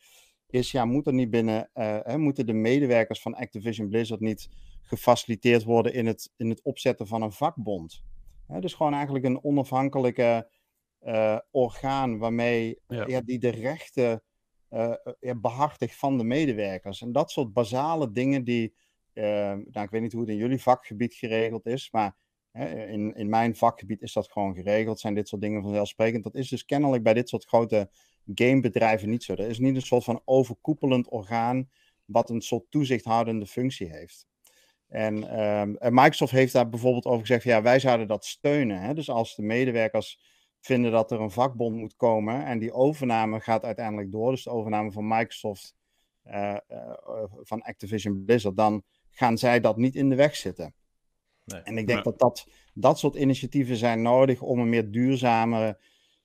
[0.50, 4.50] is ja, moet er niet binnen, eh, hè, moeten de medewerkers van Activision Blizzard niet
[4.82, 8.04] gefaciliteerd worden in het, in het opzetten van een vakbond?
[8.48, 10.50] Hè, dus gewoon eigenlijk een onafhankelijke
[11.00, 13.08] eh, orgaan waarmee Ja.
[13.08, 13.22] ja.
[13.22, 14.24] die de rechten
[14.70, 17.02] eh, ja, behartigt van de medewerkers.
[17.02, 18.74] En dat soort basale dingen die,
[19.14, 22.16] eh, nou, ik weet niet hoe het in jullie vakgebied geregeld is, maar
[22.52, 25.00] hè, in, in mijn vakgebied is dat gewoon geregeld.
[25.00, 26.24] Zijn dit soort dingen vanzelfsprekend?
[26.24, 27.90] Dat is dus kennelijk bij dit soort grote
[28.34, 29.34] gamebedrijven niet zo.
[29.34, 31.70] Er is niet een soort van overkoepelend orgaan
[32.06, 34.28] wat een soort toezichthoudende functie heeft.
[34.88, 38.82] En, ehm, en Microsoft heeft daar bijvoorbeeld over gezegd, ja, wij zouden dat steunen.
[38.82, 38.94] Hè?
[38.94, 40.20] Dus als de medewerkers
[40.60, 44.50] vinden dat er een vakbond moet komen en die overname gaat uiteindelijk door, dus de
[44.50, 45.76] overname van Microsoft
[46.24, 46.94] eh, eh,
[47.42, 50.74] van Activision Blizzard, dan gaan zij dat niet in de weg zitten.
[51.46, 51.62] Nee.
[51.62, 55.80] En ik denk dat, dat dat soort initiatieven zijn nodig om een meer duurzamere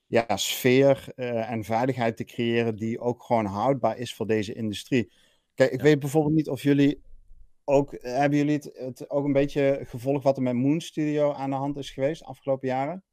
[0.07, 5.11] ja, sfeer eh, en veiligheid te creëren die ook gewoon houdbaar is voor deze industrie.
[5.53, 5.83] Kijk, ik Ja.
[5.83, 7.01] weet bijvoorbeeld niet of jullie
[7.63, 11.49] ook, hebben jullie het, het ook een beetje gevolgd wat er met Moon Studio aan
[11.49, 13.03] de hand is geweest de afgelopen jaren?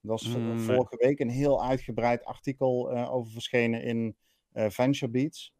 [0.00, 4.16] Er was Mm, vorige week een heel uitgebreid artikel eh, over verschenen in
[4.52, 5.54] eh Venture Beats.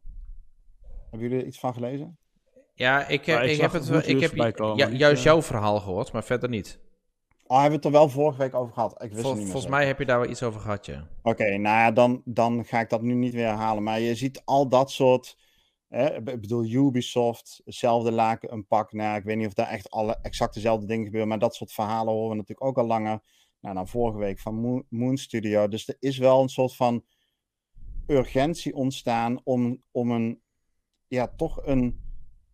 [1.09, 2.17] Hebben jullie er iets van gelezen?
[2.73, 4.33] Ja, ik, Ja, heb ik heb, het, ik heb
[4.75, 5.23] ja, juist eh.
[5.23, 6.79] jouw verhaal gehoord, maar verder niet.
[7.47, 9.03] Oh, hebben we het er wel vorige week over gehad?
[9.03, 10.85] Ik wist Vol- het niet meer volgens mij heb je daar wel iets over gehad,
[10.85, 11.07] ja.
[11.21, 13.83] Oké, nou ja, dan, dan ga ik dat nu niet weer herhalen.
[13.83, 15.37] Maar je ziet al dat soort.
[15.87, 18.93] Hè, ik bedoel, Ubisoft, hetzelfde laken, een pak.
[18.93, 21.29] Nou, ik weet niet of daar echt alle exact dezelfde dingen gebeuren.
[21.29, 23.21] Maar dat soort verhalen horen we natuurlijk ook al langer.
[23.59, 25.67] Nou, dan vorige week van Moon, Moon Studio.
[25.67, 27.03] Dus er is wel een soort van
[28.07, 30.41] urgentie ontstaan om, om een.
[31.07, 32.02] Ja, toch een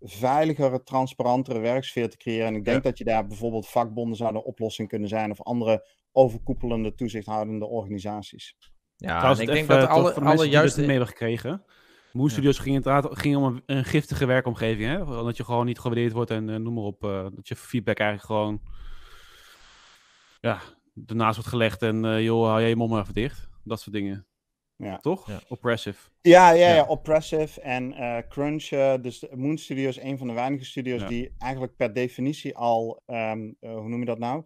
[0.02, 2.48] veiligere, transparantere werksfeer te creëren.
[2.48, 2.90] En ik denk Ja.
[2.90, 5.32] dat je daar bijvoorbeeld vakbonden zouden een oplossing kunnen zijn.
[5.32, 8.56] Of andere overkoepelende, toezichthoudende organisaties.
[8.96, 10.80] Ja, Trouwens, ik denk even, dat toch alle, alle juiste...
[10.80, 11.64] mee hebben gekregen.
[12.12, 14.90] Moon Studios ging inderdaad ging om een, een giftige werkomgeving.
[14.90, 15.06] Hè?
[15.06, 17.04] Dat je gewoon niet gewaardeerd wordt en eh, noem maar op.
[17.04, 18.62] eh, dat je feedback eigenlijk gewoon
[20.40, 20.60] ja,
[21.06, 21.82] ernaast wordt gelegd.
[21.82, 23.50] En eh, joh, hou jij je mond maar even dicht.
[23.64, 24.28] Dat soort dingen.
[24.84, 24.98] Ja.
[24.98, 25.28] Toch?
[25.28, 25.40] Ja.
[25.48, 26.10] Oppressive.
[26.22, 26.86] Ja, ja, ja, Ja.
[26.86, 28.64] Oppressive en eh, Crunch.
[28.64, 31.08] eh, dus Moon Studio is een van de weinige studios Ja.
[31.08, 34.44] die eigenlijk per definitie al, ehm, eh, hoe noem je dat nou?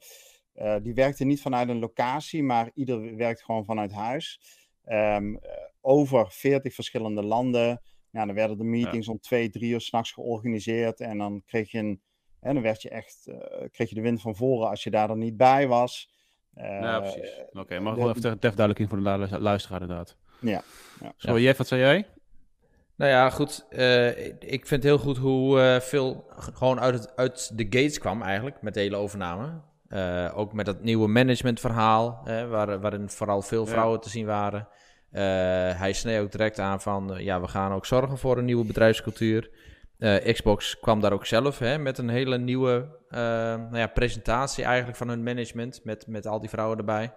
[0.53, 4.41] Eh, die werkte niet vanuit een locatie, maar ieder werkt gewoon vanuit huis.
[4.83, 7.81] Ehm, eh, over 40 verschillende landen.
[8.09, 10.99] Ja, dan werden de meetings om twee, drie uur s'nachts georganiseerd.
[10.99, 12.01] En dan kreeg je een.
[12.39, 15.07] En dan werd je echt, eh, kreeg je de wind van voren als je daar
[15.07, 16.11] dan niet bij was.
[16.53, 17.41] Eh, ja, precies.
[17.51, 20.17] Oké, maar de- gewoon even, even duidelijk in voor de lu- luisteraar inderdaad.
[20.43, 20.61] Ja,
[21.01, 21.13] ja.
[21.17, 22.07] Zo, Jeff, wat zei jij?
[22.95, 23.65] Nou ja, goed.
[23.69, 28.21] eh, ik vind heel goed hoe eh, veel gewoon uit, het, uit de gates kwam
[28.21, 29.61] eigenlijk met de hele overname.
[29.87, 33.71] Eh, ook met dat nieuwe managementverhaal, hè, waar, waarin vooral veel Ja.
[33.71, 34.67] vrouwen te zien waren.
[35.11, 35.21] Eh,
[35.79, 39.49] hij snee ook direct aan van, ja, we gaan ook zorgen voor een nieuwe bedrijfscultuur.
[39.99, 43.19] Eh, Xbox kwam daar ook zelf hè, met een hele nieuwe eh,
[43.55, 47.13] nou ja, presentatie eigenlijk van hun management, met, met al die vrouwen erbij.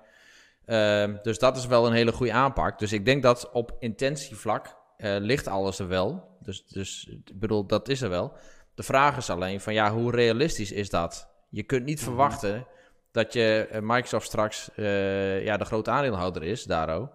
[0.67, 2.79] Ehm, dus dat is wel een hele goede aanpak.
[2.79, 6.37] Dus ik denk dat op intentievlak eh, ligt alles er wel.
[6.41, 8.33] Dus, dus ik bedoel, dat is er wel.
[8.75, 11.29] De vraag is alleen van ja, hoe realistisch is dat?
[11.51, 12.67] Je kunt niet verwachten
[13.11, 17.11] dat je eh, Microsoft straks eh, ja, de grote aandeelhouder is, Daro.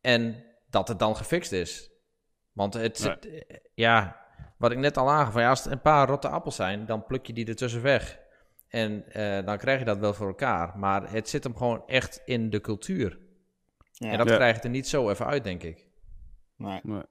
[0.00, 1.90] En dat het dan gefixt is.
[2.52, 3.10] Want het, Nee.
[3.10, 4.20] het, ja,
[4.58, 7.06] wat ik net al aangaf, van, ja, als het een paar rotte appels zijn, dan
[7.06, 8.18] pluk je die ertussen weg.
[8.72, 10.78] En eh, dan krijg je dat wel voor elkaar.
[10.78, 13.18] Maar het zit hem gewoon echt in de cultuur.
[13.92, 14.10] Ja.
[14.10, 14.34] En dat Ja.
[14.34, 15.86] krijg je er niet zo even uit, denk ik.
[16.56, 16.80] Nee.
[16.82, 17.02] Nee.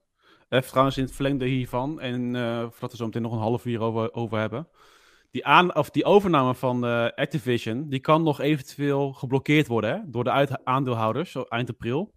[0.48, 3.64] Even trouwens in het verlengde hiervan, en eh voordat we zo meteen nog een half
[3.64, 4.68] uur over, over hebben.
[5.30, 10.00] Die, aan, of die overname van eh, Activision, die kan nog eventueel geblokkeerd worden hè,
[10.06, 12.14] door de uit- aandeelhouders, zo eind april.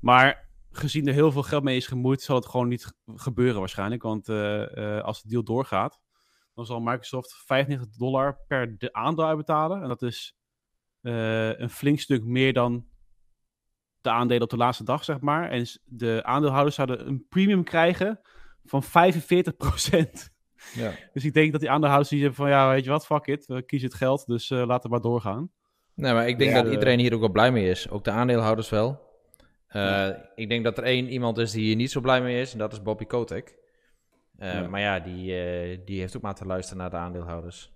[0.00, 3.58] Maar gezien er heel veel geld mee is gemoeid, zal het gewoon niet ge- gebeuren
[3.60, 4.02] waarschijnlijk.
[4.02, 6.00] Want eh, eh, als de deal doorgaat,
[6.56, 9.82] dan zal Microsoft 95 dollar per de aandeel uitbetalen.
[9.82, 10.36] En dat is
[11.00, 12.86] eh, een flink stuk meer dan
[14.00, 15.50] de aandelen op de laatste dag, zeg maar.
[15.50, 18.20] En de aandeelhouders zouden een premium krijgen
[18.64, 18.86] van 45%.
[20.74, 20.92] Ja.
[21.12, 23.46] Dus ik denk dat die aandeelhouders die zeggen van, ja, weet je wat, fuck it,
[23.46, 25.50] we kiezen het geld, dus eh, laten we maar doorgaan.
[25.94, 27.90] Nee, maar ik denk Ja, dat iedereen hier ook wel blij mee is.
[27.90, 29.00] Ook de aandeelhouders wel.
[29.66, 32.52] Eh, Ik denk dat er één iemand is die hier niet zo blij mee is.
[32.52, 33.54] En dat is Bobby Kotick.
[34.38, 34.68] Eh, Ja.
[34.68, 37.74] Maar ja, die, eh, die heeft ook maar te luisteren naar de aandeelhouders.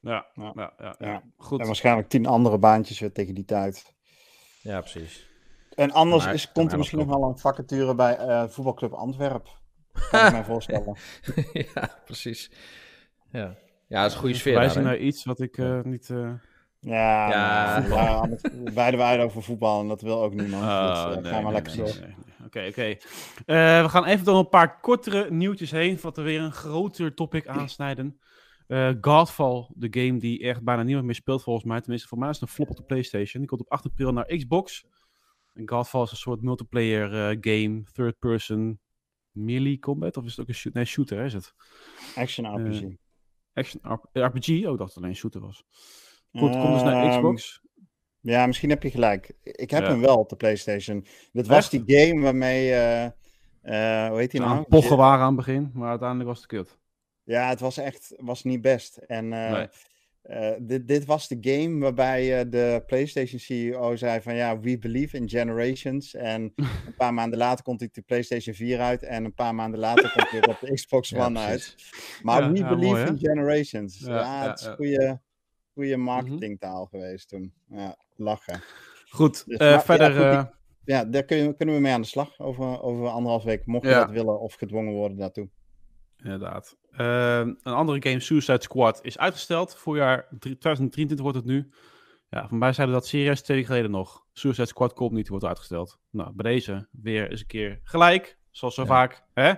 [0.00, 0.52] Ja, Ja.
[0.54, 1.22] ja, ja, Ja.
[1.36, 1.60] Goed.
[1.60, 3.94] En waarschijnlijk tien andere baantjes weer tegen die tijd.
[4.62, 5.26] Ja, precies.
[5.74, 9.48] En anders Maar- is, komt er misschien nog wel een vacature bij eh, voetbalclub Antwerp.
[10.10, 10.96] Kan ik mij voorstellen.
[11.74, 12.50] ja, precies.
[13.30, 13.54] Ja.
[13.88, 14.52] ja, dat is een goede sfeer.
[14.52, 14.98] Verwijzing daar, hè?
[14.98, 16.10] naar iets wat ik eh, niet...
[16.10, 16.32] eh,
[16.80, 18.28] Ja, Ja.
[18.74, 20.62] wij het over voetbal en dat wil ook niemand.
[20.62, 22.14] Oh, dus nee, gaan we nee, lekker nee, door.
[22.48, 22.82] Oké, oké.
[22.82, 27.14] Eh, we gaan even door een paar kortere nieuwtjes heen, voordat we weer een groter
[27.14, 28.20] topic aansnijden.
[28.66, 31.80] Eh Godfall, de game die echt bijna niemand meer speelt volgens mij.
[31.80, 33.40] Tenminste, voor mij is het een flop op de PlayStation.
[33.40, 34.86] Die komt op 8 april naar Xbox.
[35.54, 38.80] En Godfall is een soort multiplayer eh, game, third person,
[39.30, 40.16] melee combat.
[40.16, 41.54] Of is het ook een shoot nee, shooter, hè, is het?
[42.16, 42.82] Action RPG.
[43.52, 43.80] Action
[44.12, 44.48] RPG?
[44.66, 45.64] Oh, dat het alleen een shooter was.
[46.32, 47.60] Goed, komt dus naar Ehm, Xbox.
[48.20, 49.32] Ja, misschien heb je gelijk.
[49.42, 49.88] Ik heb Ja.
[49.88, 51.06] hem wel op de PlayStation.
[51.32, 52.72] Dit was die game waarmee.
[52.72, 53.04] eh,
[53.62, 54.66] eh, hoe heet die Nou, nou?
[54.68, 56.78] pochen waren aan het begin, maar uiteindelijk was het kut.
[57.24, 58.96] Ja, het was echt was niet best.
[58.96, 59.68] En eh, Nee.
[60.60, 65.28] dit, dit was de game waarbij de PlayStation CEO zei van ja, we believe in
[65.28, 66.14] generations.
[66.14, 66.52] En
[66.86, 69.02] een paar maanden later komt hij de PlayStation 4 uit.
[69.02, 71.74] En een paar maanden later komt hij op de Xbox Ja, One uit.
[72.22, 73.98] Maar Ja, we believe mooi, in generations.
[73.98, 75.20] Ja, het is goede,
[75.72, 77.52] goede marketingtaal geweest toen.
[77.68, 78.60] Ja, lachen.
[79.10, 80.10] Goed, Dus, eh, maar- ja, verder...
[80.12, 80.44] goed, eh,
[80.84, 83.66] Ja, daar kun je- kunnen we mee aan de slag over, over anderhalf week.
[83.66, 83.98] Mocht je Ja.
[84.04, 85.48] dat willen of gedwongen worden daartoe.
[86.22, 86.76] Inderdaad.
[86.90, 89.74] Ehm, een andere game, Suicide Squad, is uitgesteld.
[89.76, 91.68] Voorjaar drie- 2023 wordt het nu.
[92.30, 94.24] Ja, van mij zeiden dat serieus twee weken geleden nog.
[94.32, 95.98] Suicide Squad komt niet, wordt uitgesteld.
[96.10, 98.38] Nou, bij deze weer eens een keer gelijk.
[98.50, 98.88] Zoals zo Ja.
[98.88, 99.22] vaak.
[99.34, 99.52] Hè?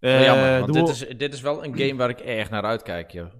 [0.00, 2.62] Eh, jammer, want dit we- is, dit is wel een game waar ik erg naar
[2.64, 3.32] uitkijk, joh.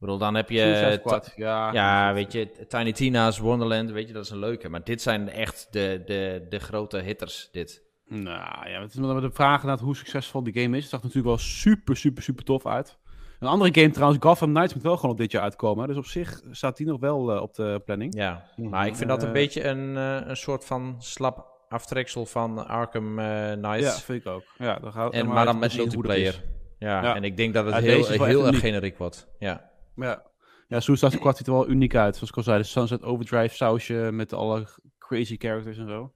[0.00, 0.98] Ik bedoel, dan heb je...
[1.00, 1.72] Squad, ja.
[1.72, 4.68] Ja, weet je, Tiny Tina's Wonderland, weet je, dat is een leuke.
[4.68, 7.82] Maar dit zijn echt de, de, de grote hitters, dit.
[8.06, 10.82] Nou ja, het is met de vraag naar hoe succesvol die game is.
[10.82, 12.98] Het zag natuurlijk wel super, super, super tof uit.
[13.38, 15.88] Een andere game trouwens, Gotham Knights, moet wel gewoon op dit jaar uitkomen.
[15.88, 18.14] Dus op zich staat die nog wel eh, op de planning.
[18.14, 22.26] Ja, maar ik vind dat een Eh, beetje een, eh, een soort van slap aftreksel
[22.26, 23.14] van Arkham
[23.60, 23.84] Knights.
[23.86, 24.44] Ja, vind ik ook.
[24.58, 26.42] Ja, dan gaat, en, maar maar dan met multiplayer.
[26.78, 27.14] Ja, Ja.
[27.14, 29.28] en ik denk dat het Ja, heel, heel erg generiek wordt.
[29.38, 29.67] Ja.
[29.98, 30.26] Ja.
[30.68, 32.14] Ja, Suicide Squad ziet er wel uniek uit.
[32.14, 34.66] Zoals ik al zei, de Sunset Overdrive sausje met alle
[34.98, 36.12] crazy characters en zo.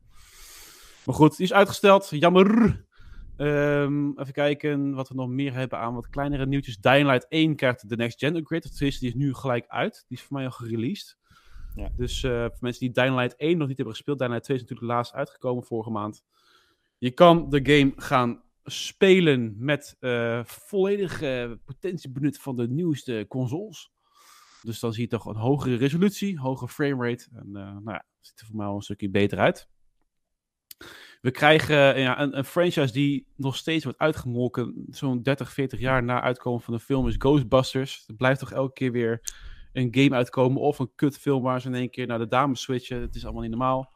[1.04, 2.08] Maar goed, die is uitgesteld.
[2.10, 2.84] Jammer.
[3.36, 6.76] Ehm, even kijken wat we nog meer hebben aan wat kleinere nieuwtjes.
[6.76, 8.68] Dying Light 1 krijgt de Next Gen upgrade.
[8.78, 10.04] Die is nu gelijk uit.
[10.08, 11.16] Die is voor mij al gereleased.
[11.74, 11.90] Ja.
[11.96, 14.18] Dus eh, voor mensen die Dying Light 1 nog niet hebben gespeeld.
[14.18, 16.22] Dying Light 2 is natuurlijk laatst uitgekomen vorige maand.
[16.98, 23.90] Je kan de game gaan spelen met eh volledige potentie benut van de nieuwste consoles.
[24.62, 27.28] Dus dan zie je toch een hogere resolutie, hogere framerate.
[27.32, 29.68] En eh, nou ja, ziet er voor mij al een stukje beter uit.
[31.20, 34.84] We krijgen eh, ja, een, een franchise die nog steeds wordt uitgemolken.
[34.88, 38.04] Zo'n 30, 40 jaar na uitkomen van een film is Ghostbusters.
[38.06, 39.20] Er blijft toch elke keer weer
[39.72, 43.00] een game uitkomen of een kutfilm waar ze in één keer naar de dames switchen.
[43.00, 43.92] Het is allemaal niet normaal.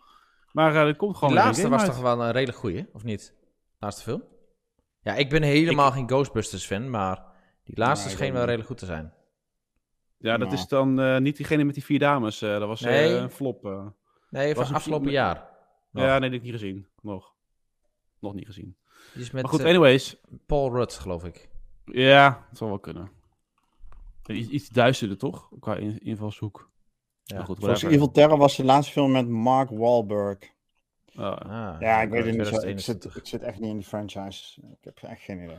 [0.53, 1.91] Maar eh, er komt De gewoon weer een laatste was uit.
[1.91, 3.35] toch wel een redelijk goeie, of niet?
[3.79, 4.23] Laatste film?
[5.07, 7.23] Ja, ik ben helemaal geen Ghostbusters fan, maar
[7.64, 8.45] die laatste scheen wel niet.
[8.45, 9.12] redelijk goed te zijn.
[10.19, 10.61] Ja, dat Nou.
[10.61, 12.42] is dan eh, niet diegene met die vier dames.
[12.42, 13.64] eh, dat was eh, een flop.
[13.66, 13.87] eh.
[14.31, 15.49] Nee, Was van afgelopen jaar.
[15.90, 16.05] Nog.
[16.05, 16.87] Ja, nee, die heb ik niet gezien.
[17.03, 17.35] Nog.
[18.21, 18.77] Nog niet gezien.
[19.14, 20.16] Met maar goed, anyways.
[20.47, 21.49] Paul Rudd, geloof ik.
[21.85, 23.11] Ja, het zal wel kunnen.
[24.27, 25.49] Iets, iets duisterder, toch?
[25.61, 26.71] Qua in, invalshoek.
[27.23, 27.37] Ja.
[27.37, 27.83] Maar goed, Volgens.
[27.83, 30.38] Evil Terror was de laatste film met Mark Wahlberg.
[31.17, 31.73] Ah.
[31.73, 32.55] Ah, Ja, ik weet het niet zo.
[32.55, 33.13] Ik 2021.
[33.13, 34.61] zit, ik zit echt niet in die franchise.
[34.61, 35.59] Ik heb echt geen idee.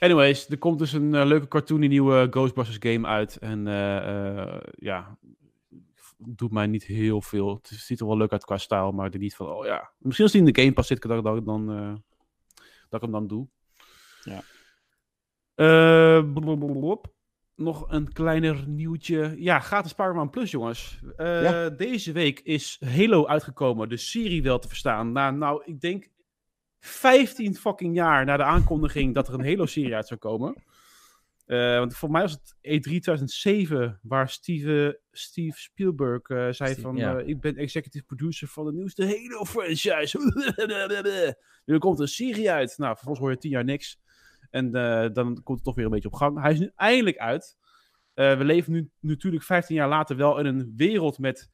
[0.00, 3.36] Anyways, er komt dus een eh, leuke cartoon, die nieuwe Ghostbusters game uit.
[3.36, 5.18] En eh, eh, ja,
[6.18, 7.54] doet mij niet heel veel.
[7.54, 9.90] Het ziet er wel leuk uit qua stijl, maar er niet van, oh ja.
[9.98, 11.94] Misschien als die in de Game Pass zit, dat, dat, dan, eh,
[12.88, 13.46] dat ik hem dan doe.
[14.22, 14.42] Ja.
[15.54, 16.98] Eh, blablabla.
[17.56, 19.34] Nog een kleiner nieuwtje.
[19.38, 21.00] Ja, gratis Spider-Man Plus, jongens.
[21.16, 21.70] Eh, Ja.
[21.70, 25.12] Deze week is Halo uitgekomen, de serie wel te verstaan.
[25.12, 26.08] Na, nou, ik denk
[26.78, 30.64] 15 fucking jaar na de aankondiging dat er een Halo-serie uit zou komen.
[31.46, 36.52] Eh, want voor mij was het E E3 2007, waar Steve, Steve Spielberg eh, zei
[36.52, 36.96] Steve, van...
[36.96, 37.18] ja.
[37.18, 40.18] ik ben executive producer van de nieuwste Halo-franchise.
[41.64, 42.74] nu er komt een serie uit.
[42.78, 43.98] Nou, vervolgens hoor je tien jaar niks.
[44.50, 46.40] En eh, dan komt het toch weer een beetje op gang.
[46.40, 47.56] Hij is nu eindelijk uit.
[48.14, 51.50] Eh, we leven nu natuurlijk 15 jaar later wel in een wereld met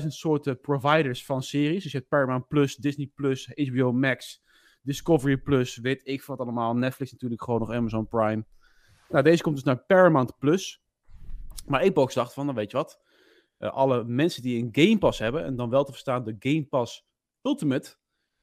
[0.00, 1.82] 15.000 soorten providers van series.
[1.82, 4.42] Dus je hebt Paramount Plus, Disney Plus, HBO Max,
[4.82, 6.76] Discovery Plus, weet ik wat allemaal.
[6.76, 8.44] Netflix natuurlijk gewoon nog Amazon Prime.
[9.08, 10.82] Nou, deze komt dus naar Paramount Plus.
[11.66, 13.00] Maar Xbox dacht van, dan weet je wat.
[13.58, 16.64] Eh, alle mensen die een Game Pass hebben, en dan wel te verstaan de Game
[16.64, 17.06] Pass
[17.42, 17.96] Ultimate,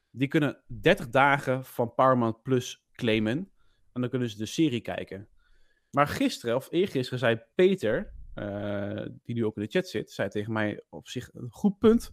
[0.09, 3.37] die kunnen 30 dagen van Paramount Plus claimen.
[3.93, 5.27] En dan kunnen ze de serie kijken.
[5.91, 10.29] Maar gisteren, of eergisteren, zei Peter, eh, die nu ook in de chat zit, zei
[10.29, 12.11] tegen mij op zich een goed punt.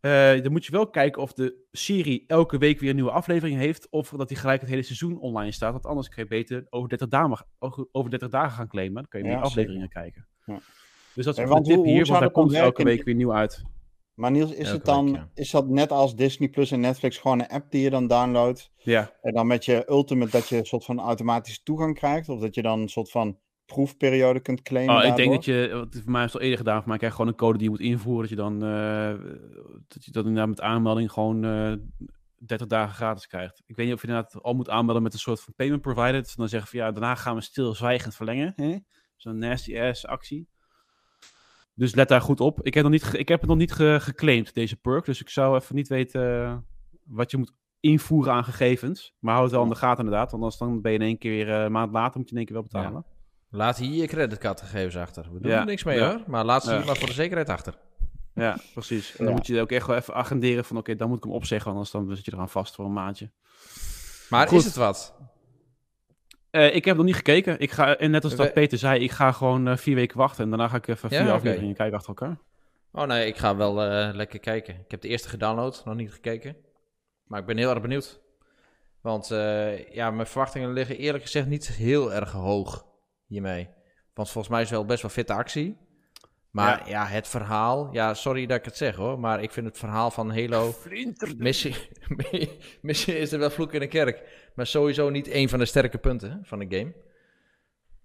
[0.00, 3.58] Eh, dan moet je wel kijken of de serie elke week weer een nieuwe aflevering
[3.58, 3.90] heeft.
[3.90, 5.72] Of dat hij gelijk het hele seizoen online staat.
[5.72, 7.46] Want anders kun je beter over 30 dagen,
[7.92, 8.94] over 30 dagen gaan claimen.
[8.94, 10.26] Dan kun je meer Ja, afleveringen kijken.
[10.44, 10.60] Ja.
[11.14, 13.02] Dus dat is En een tip hoe- hoe hier, zou want daar komt elke week
[13.04, 13.64] weer nieuw uit.
[14.14, 15.30] Maar Niels, is Elke het dan, week, ja.
[15.34, 18.70] is dat net als Disney Plus en Netflix gewoon een app die je dan downloadt?
[18.76, 22.28] Ja, En dan met je Ultimate dat je een soort van automatische toegang krijgt?
[22.28, 25.26] Of dat je dan een soort van proefperiode kunt claimen oh, ik daardoor?
[25.26, 27.28] denk dat je, wat voor mij is het al eerder gedaan, voor mij krijg gewoon
[27.28, 28.20] een code die je moet invoeren.
[28.20, 29.14] Dat je dan, eh,
[29.88, 31.72] dat je dat inderdaad met aanmelding gewoon eh
[32.46, 33.62] 30 dagen gratis krijgt.
[33.66, 36.32] Ik weet niet of je inderdaad al moet aanmelden met een soort van payment provider.
[36.36, 38.54] Dan zeggen van ja, daarna gaan we stilzwijgend verlengen.
[39.16, 40.48] Zo'n nasty ass actie.
[41.74, 42.62] Dus let daar goed op.
[42.62, 45.04] Ik heb, nog niet ik heb het nog niet ge- geclaimd, deze perk.
[45.04, 46.56] Dus ik zou even niet weten eh,
[47.04, 49.14] wat je moet invoeren aan gegevens.
[49.18, 50.30] Maar hou het wel in de gaten inderdaad.
[50.30, 52.36] Want anders dan ben je in één keer eh, een maand later moet je in
[52.36, 53.04] één keer wel betalen.
[53.50, 55.28] Laat hier je creditcardgegevens achter.
[55.32, 56.08] We doen Ja, er niks mee ja.
[56.08, 57.74] hoor, maar laat ze hier maar voor de zekerheid achter.
[58.34, 59.16] Ja, precies.
[59.16, 60.76] En dan moet je ook echt wel even agenderen van...
[60.76, 63.30] oké, dan moet ik hem opzeggen, anders dan zit je eraan vast voor een maandje.
[64.30, 64.58] Maar Goed.
[64.58, 65.14] is het wat?
[66.54, 67.58] Eh, ik heb nog niet gekeken.
[67.60, 70.18] Ik ga, en net als dat We- Peter zei, ik ga gewoon eh, vier weken
[70.18, 70.44] wachten...
[70.44, 71.34] en daarna ga ik even Ja, vier oké.
[71.36, 72.38] afleveringen kijken achter elkaar.
[72.92, 74.74] Oh nee, ik ga wel eh, lekker kijken.
[74.74, 76.56] Ik heb de eerste gedownload, nog niet gekeken.
[77.26, 78.20] Maar ik ben heel erg benieuwd.
[79.00, 79.28] Want
[79.90, 82.86] ja, mijn verwachtingen liggen eerlijk gezegd niet heel erg hoog
[83.26, 83.68] hiermee.
[84.14, 85.76] Want volgens mij is het wel best wel fitte actie.
[86.54, 87.06] Maar ja.
[87.06, 87.88] het verhaal...
[87.92, 89.18] Ja, sorry dat ik het zeg hoor.
[89.18, 90.74] Maar ik vind het verhaal van Halo...
[91.38, 91.76] Missie,
[92.80, 94.22] missie is er wel vloek in de kerk.
[94.54, 96.92] Maar sowieso niet een van de sterke punten van de game.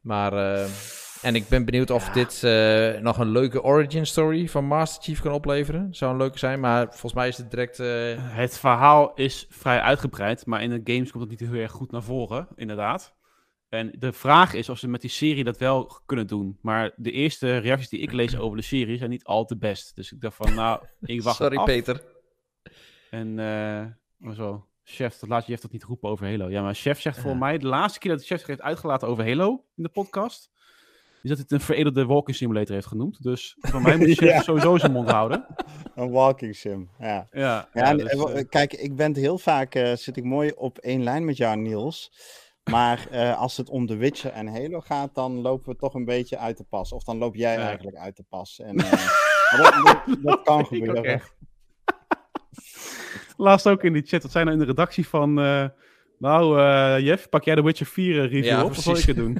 [0.02, 0.34] Maar...
[0.34, 0.66] eh,
[1.22, 5.22] en ik ben benieuwd of dit eh, nog een leuke origin story van Master Chief
[5.22, 5.88] kan opleveren.
[5.96, 7.80] Zou een leuke zijn, maar volgens mij is het direct...
[7.80, 10.46] eh, Het verhaal is vrij uitgebreid...
[10.46, 13.14] maar in de games komt het niet heel erg goed naar voren, inderdaad.
[13.70, 16.58] En de vraag is of ze met die serie dat wel kunnen doen.
[16.62, 19.96] Maar de eerste reacties die ik lees over de serie zijn niet al te best.
[19.96, 21.66] Dus ik dacht van, nou, ik wacht Sorry af.
[21.66, 22.04] Peter.
[23.10, 23.86] En eh,
[24.18, 26.50] maar zo, chef, dat laat je heeft dat niet roepen over Halo.
[26.50, 29.08] Ja, maar chef zegt voor mij, de laatste keer dat de chef zich heeft uitgelaten
[29.08, 30.50] over Halo in de podcast,
[31.24, 33.24] is dat hij het een veredelde walking simulator heeft genoemd.
[33.24, 34.42] Dus voor mij moet chef Ja.
[34.42, 35.46] sowieso zijn mond houden.
[35.96, 37.28] Een walking sim, ja.
[37.32, 40.78] Ja, Ja, dus, eh, eh, kijk, ik ben heel vaak, eh, zit ik mooi op
[40.78, 42.12] één lijn met jou, Niels.
[42.70, 46.06] Maar eh, als het om The Witcher en Halo gaat, dan lopen we toch een
[46.06, 46.92] beetje uit de pas.
[46.92, 47.66] Of dan loop jij Ja.
[47.68, 48.60] eigenlijk uit de pas.
[48.60, 51.04] En, eh, maar dat, dat, dat kan ook gebeuren.
[51.04, 51.38] echt.
[53.38, 55.40] Laatst ook in die chat, wat zijn nou in de redactie van...
[55.40, 55.66] eh,
[56.20, 59.06] nou, eh, Jeff, pak jij de Witcher 4 review Ja, op, of zal ik precies.
[59.06, 59.40] het doen?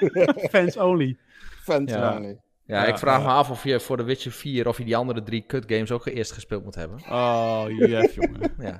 [0.50, 1.18] Fans only.
[1.62, 2.16] Fans Ja.
[2.16, 2.38] only.
[2.66, 3.26] Ja, Ja, ik vraag ja.
[3.26, 5.90] me af of je voor de Witcher 4 of je die andere drie cut games
[5.90, 6.98] ook eerst gespeeld moet hebben.
[7.10, 8.54] Oh, Jeff, jongen.
[8.58, 8.78] Ja.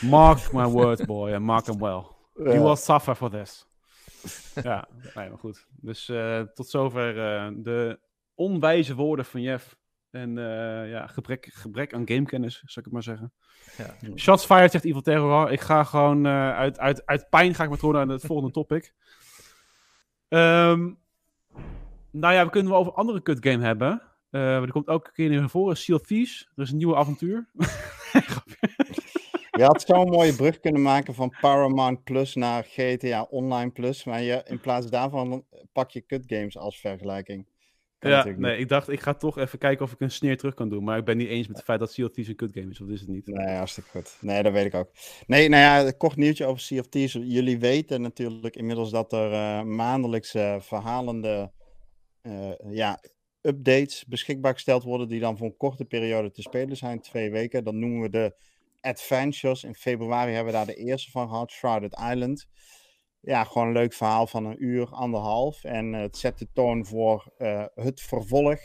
[0.00, 2.02] Mark my words, boy, and mark them well.
[2.38, 2.62] You Ja.
[2.62, 3.66] will suffer for this.
[4.62, 5.66] ja, nee, maar goed.
[5.80, 7.98] Dus eh, tot zover eh, de
[8.34, 9.76] onwijze woorden van Jeff.
[10.10, 13.32] En eh, ja, gebrek, gebrek aan gamekennis, zou ik het maar zeggen.
[13.76, 14.16] Ja.
[14.16, 15.52] Shots fired, zegt Evil Terror.
[15.52, 18.52] Ik ga gewoon eh, uit, uit, uit pijn ga ik met gewoon naar het volgende
[18.52, 18.92] topic.
[20.28, 20.90] Ehm,
[22.10, 24.02] nou ja, we kunnen wel over andere kut game hebben.
[24.30, 25.76] Eh, maar er komt elke keer naar voren.
[25.76, 26.48] Sea of Thieves.
[26.56, 27.48] Er is een nieuwe avontuur.
[29.58, 34.04] Je had zo'n mooie brug kunnen maken van Paramount Plus naar GTA Online Plus.
[34.04, 37.46] Maar je, in plaats daarvan pak je cut games als vergelijking.
[37.98, 40.54] Kan ja, nee, ik dacht ik ga toch even kijken of ik een sneer terug
[40.54, 40.84] kan doen.
[40.84, 42.70] Maar ik ben niet eens met het feit dat Sea of Thieves een kut game
[42.70, 42.80] is.
[42.80, 43.26] Of is het niet?
[43.26, 44.16] Nee, hartstikke goed.
[44.20, 44.90] Nee, dat weet ik ook.
[45.26, 47.12] Nee, nou ja, kort nieuwtje over Sea of Thieves.
[47.12, 51.52] Jullie weten natuurlijk inmiddels dat er eh, maandelijks verhalende
[52.20, 53.00] eh, ja,
[53.40, 57.64] updates beschikbaar gesteld worden, die dan voor een korte periode te spelen zijn, twee weken.
[57.64, 58.34] Dat noemen we de
[58.80, 59.64] Adventures.
[59.64, 62.46] In februari hebben we daar de eerste van gehad, Shrouded Island.
[63.20, 65.64] Ja, gewoon een leuk verhaal van een uur, anderhalf.
[65.64, 68.58] En eh, het zet de toon voor eh, het vervolg.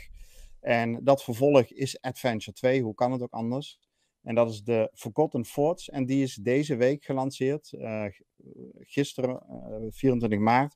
[0.59, 3.79] En dat vervolg is Adventure 2, hoe kan het ook anders?
[4.21, 5.89] En dat is de Forgotten Forts.
[5.89, 7.67] En die is deze week gelanceerd.
[8.09, 8.21] g-
[8.79, 10.75] gisteren, eh, 24 maart.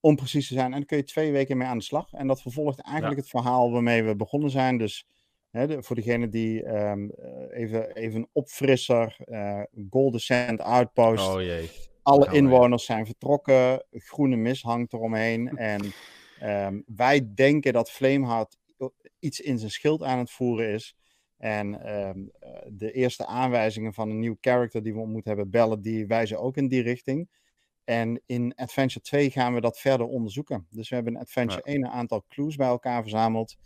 [0.00, 0.64] Om precies te zijn.
[0.72, 2.12] En daar kun je twee weken mee aan de slag.
[2.12, 4.78] En dat vervolgt eigenlijk het verhaal waarmee we begonnen zijn.
[4.78, 5.06] Dus
[5.50, 9.16] hè, de- voor degene die ehm, eh, even, even een opfrisser.
[9.24, 11.28] eh Golden Sand Outpost.
[11.28, 11.70] Oh jee.
[12.02, 13.84] Alle inwoners zijn vertrokken.
[13.90, 15.48] Groene mist hangt eromheen.
[15.56, 15.80] En
[16.38, 18.56] ehm, wij denken dat Flameheart
[19.18, 20.96] iets in zijn schild aan het voeren is.
[21.36, 25.80] En ehm, eh, de eerste aanwijzingen van een nieuw character die we ontmoet hebben, bellen,
[25.82, 27.28] die wijzen ook in die richting.
[27.84, 30.66] En in Adventure 2 gaan we dat verder onderzoeken.
[30.70, 33.56] Dus we hebben in Adventure 1 een aantal clues bij elkaar verzameld.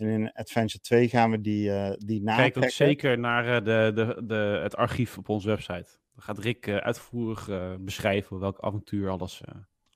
[0.00, 2.24] En in Adventure 2 gaan we die, uh, die.
[2.24, 5.98] Kijk ook zeker naar uh, de, de, de, het archief op onze website.
[6.14, 7.48] Dan gaat Rick uh, uitvoerig
[7.80, 9.40] beschrijven welk avontuur alles,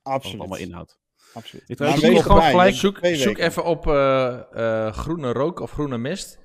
[0.01, 0.99] alles allemaal inhoudt.
[1.33, 1.69] Absoluut.
[1.69, 2.75] Ik maar wees gewoon gelijk...
[2.75, 3.83] Zoek, zoek even op
[4.93, 6.39] groene rook of groene mist.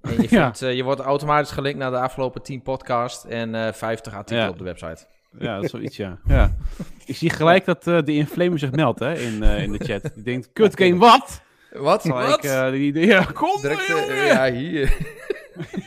[0.00, 0.68] En je, vindt, ja.
[0.68, 4.50] je wordt automatisch gelinkt naar de afgelopen 10 podcast en 50 artikelen ja.
[4.50, 5.06] op de website.
[5.38, 6.18] Ja, dat is zoiets, ja.
[6.28, 6.56] ja.
[7.04, 10.10] Ik zie gelijk dat uh, de Inflamer zich meldt hè, in, uh, in de chat.
[10.14, 11.42] Die denkt, kut game, wat?
[11.78, 12.04] Wat?
[12.04, 12.44] Wat?
[12.44, 14.16] Uh, die, die, ja, kom Direct, jongen!
[14.16, 14.96] Ja, hier.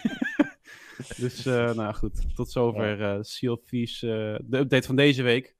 [1.18, 2.36] dus, nou goed.
[2.36, 5.56] Tot zover uh, Sea of Thieves, de update van deze week.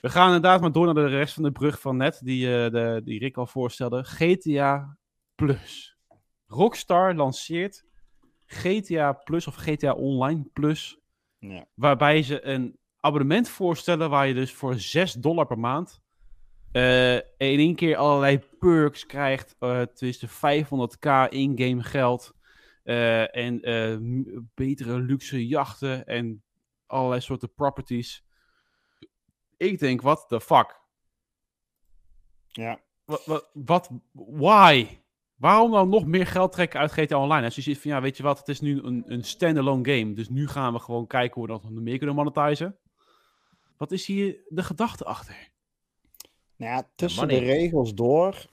[0.00, 3.00] We gaan inderdaad maar door naar de rest van de brug van net, die, de,
[3.04, 4.04] die Rick al voorstelde.
[4.04, 4.98] GTA
[5.34, 5.96] Plus.
[6.46, 7.84] Rockstar lanceert
[8.46, 10.98] GTA Plus of GTA Online Plus.
[11.38, 11.66] Ja.
[11.74, 16.00] Waarbij ze een abonnement voorstellen waar je dus voor 6 dollar per maand
[16.76, 19.56] uh, in één keer allerlei perks krijgt.
[19.60, 22.34] Uh, tussen 500k in-game geld.
[22.84, 23.60] Uh, en
[24.54, 26.42] betere luxe jachten en
[26.86, 28.24] allerlei soorten properties.
[29.56, 30.80] Ik denk, what the fuck?
[32.46, 32.80] Ja.
[33.04, 34.86] Wat, wat, wat why?
[35.36, 37.44] Waarom dan nog meer geld trekken uit GTA Online?
[37.44, 40.12] Als je ziet van, ja, weet je wat, het is nu een, een standalone game.
[40.12, 42.78] Dus nu gaan we gewoon kijken hoe we dat nog meer kunnen monetizen.
[43.76, 45.54] Wat is hier de gedachte achter?
[46.56, 48.46] Nou ja, tussen de regels door.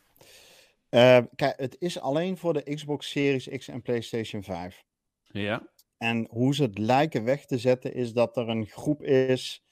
[0.89, 4.83] Uh, kijk, het is alleen voor de Xbox Series X en PlayStation 5.
[5.23, 5.71] Ja.
[5.97, 9.63] En hoe ze het lijken weg te zetten, is dat er een groep is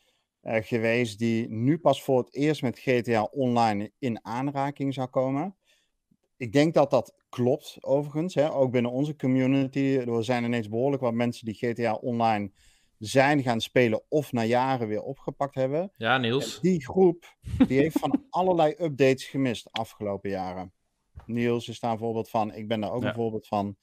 [0.44, 5.56] uh, geweest die nu pas voor het eerst met GTA Online in aanraking zou komen.
[6.38, 8.36] Ik denk dat dat klopt, overigens.
[8.36, 8.54] Hè?
[8.54, 9.80] Ook binnen onze community.
[9.80, 12.52] Er zijn ineens behoorlijk wat mensen die GTA Online
[13.02, 15.92] zijn gaan spelen of na jaren weer opgepakt hebben.
[15.98, 16.56] Ja, Niels.
[16.56, 17.38] En die groep
[17.68, 20.74] die heeft van allerlei updates gemist de afgelopen jaren.
[21.26, 22.54] Niels is daar een voorbeeld van.
[22.54, 23.08] Ik ben daar ook ja.
[23.08, 23.78] een voorbeeld van.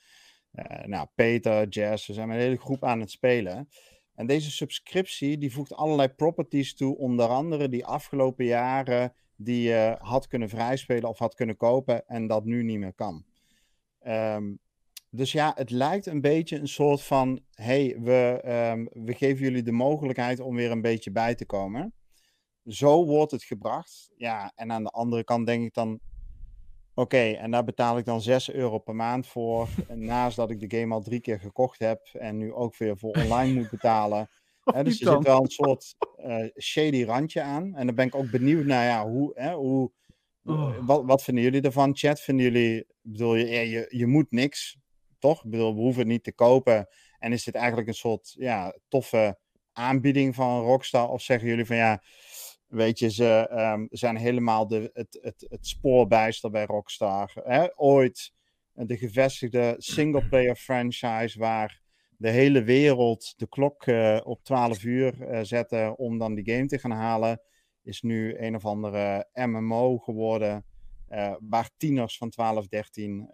[0.52, 3.68] Uh, nou, Peter, Jazz, we zijn een hele groep aan het spelen.
[4.14, 9.96] En deze subscriptie die voegt allerlei properties toe, onder andere die afgelopen jaren die je
[9.98, 13.24] had kunnen vrijspelen of had kunnen kopen en dat nu niet meer kan.
[14.06, 14.60] Um,
[15.10, 18.42] dus ja, het lijkt een beetje een soort van: hey, we,
[18.72, 21.94] um, we geven jullie de mogelijkheid om weer een beetje bij te komen.
[22.64, 24.10] Zo wordt het gebracht.
[24.16, 26.00] Ja, en aan de andere kant denk ik dan:
[26.94, 29.68] oké, okay, en daar betaal ik dan 6 euro per maand voor.
[29.94, 33.10] naast dat ik de game al drie keer gekocht heb en nu ook weer voor
[33.10, 34.28] online moet betalen.
[34.74, 37.74] Hè, dus er zit wel een soort uh, shady randje aan.
[37.74, 39.30] En dan ben ik ook benieuwd naar ja, hoe.
[39.34, 39.92] Hè, hoe
[40.44, 40.86] oh.
[40.86, 42.20] wat, wat vinden jullie ervan, chat?
[42.20, 44.78] Vinden jullie, bedoel je, je, je moet niks
[45.18, 45.44] toch?
[45.44, 46.88] Bedoel, we hoeven het niet te kopen.
[47.18, 49.38] En is dit eigenlijk een soort ja, toffe
[49.72, 51.08] aanbieding van Rockstar?
[51.08, 52.02] Of zeggen jullie van ja,
[52.66, 57.32] weet je, ze um, zijn helemaal de, het, het, het spoorbijster bij Rockstar.
[57.34, 57.78] Hè?
[57.78, 58.32] Ooit
[58.72, 61.80] de gevestigde singleplayer franchise waar
[62.16, 66.66] de hele wereld de klok uh, op 12 uur uh, zette om dan die game
[66.66, 67.40] te gaan halen,
[67.82, 70.64] is nu een of andere MMO geworden.
[71.10, 73.28] Uh, waar tieners van 12, 13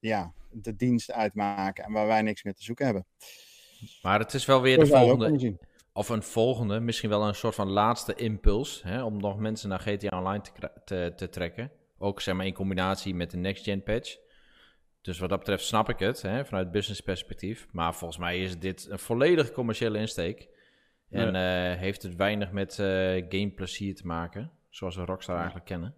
[0.00, 3.06] ja, de dienst uitmaken en waar wij niks meer te zoeken hebben.
[4.02, 5.58] Maar het is wel weer de volgende,
[5.92, 9.80] of een volgende, misschien wel een soort van laatste impuls, hè, om nog mensen naar
[9.80, 11.70] GTA Online te, te, te, trekken.
[11.98, 14.16] Ook zeg maar in combinatie met de next gen patch.
[15.02, 17.68] Dus wat dat betreft snap ik het, hè, vanuit business perspectief.
[17.72, 20.48] Maar volgens mij is dit een volledig commerciële insteek.
[21.10, 21.72] En ja.
[21.72, 22.86] uh, heeft het weinig met uh,
[23.28, 25.94] gameplezier te maken, zoals we Rockstar eigenlijk kennen.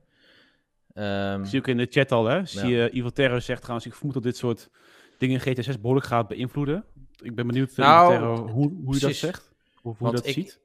[0.94, 2.46] Um, Zie ik in de chat al, hè?
[2.46, 2.90] Zie je.
[2.90, 4.70] Evil Terror zegt trouwens, ik vermoed dat dit soort
[5.18, 6.84] dingen GTA 6 behoorlijk gaat beïnvloeden.
[7.22, 10.32] Ik ben benieuwd nou, Terror, hoe, hoe je dat zegt, of hoe je dat ik,
[10.32, 10.60] ziet.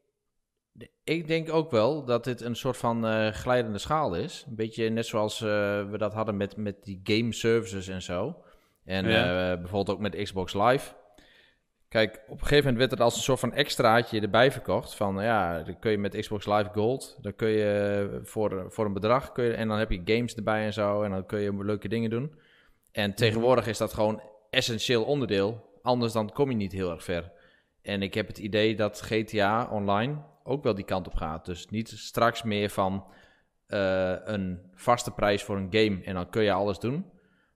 [1.03, 4.45] Ik denk ook wel dat dit een soort van uh, glijdende schaal is.
[4.47, 5.47] Een beetje net zoals uh,
[5.89, 8.43] we dat hadden met, met die game services en zo.
[8.83, 9.51] En ja.
[9.51, 10.93] uh, bijvoorbeeld ook met Xbox Live.
[11.89, 14.95] Kijk, op een gegeven moment werd het als een soort van extraatje erbij verkocht.
[14.95, 18.93] Van ja, dan kun je met Xbox Live Gold, dan kun je voor, voor een
[18.93, 21.03] bedrag, kun je, en dan heb je games erbij en zo.
[21.03, 22.39] En dan kun je leuke dingen doen.
[22.91, 25.65] En tegenwoordig is dat gewoon essentieel onderdeel.
[25.81, 27.31] Anders dan kom je niet heel erg ver.
[27.81, 31.45] En ik heb het idee dat GTA Online ook wel die kant op gaat.
[31.45, 33.05] Dus niet straks meer van
[33.67, 37.05] uh, een vaste prijs voor een game en dan kun je alles doen.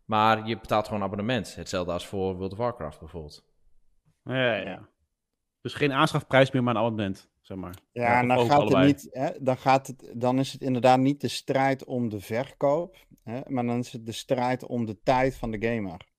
[0.06, 1.56] Maar je betaalt gewoon abonnement.
[1.56, 3.51] Hetzelfde als voor World of Warcraft bijvoorbeeld.
[4.24, 4.90] Ja, ja.
[5.62, 7.76] Dus geen aanschafprijs meer, maar een abonnement, zeg maar.
[7.92, 11.22] Ja, en dan gaat, het niet, hè, dan gaat het dan is het inderdaad niet
[11.22, 15.36] de strijd om de verkoop, hè, maar dan is het de strijd om de tijd
[15.36, 16.10] van de gamer.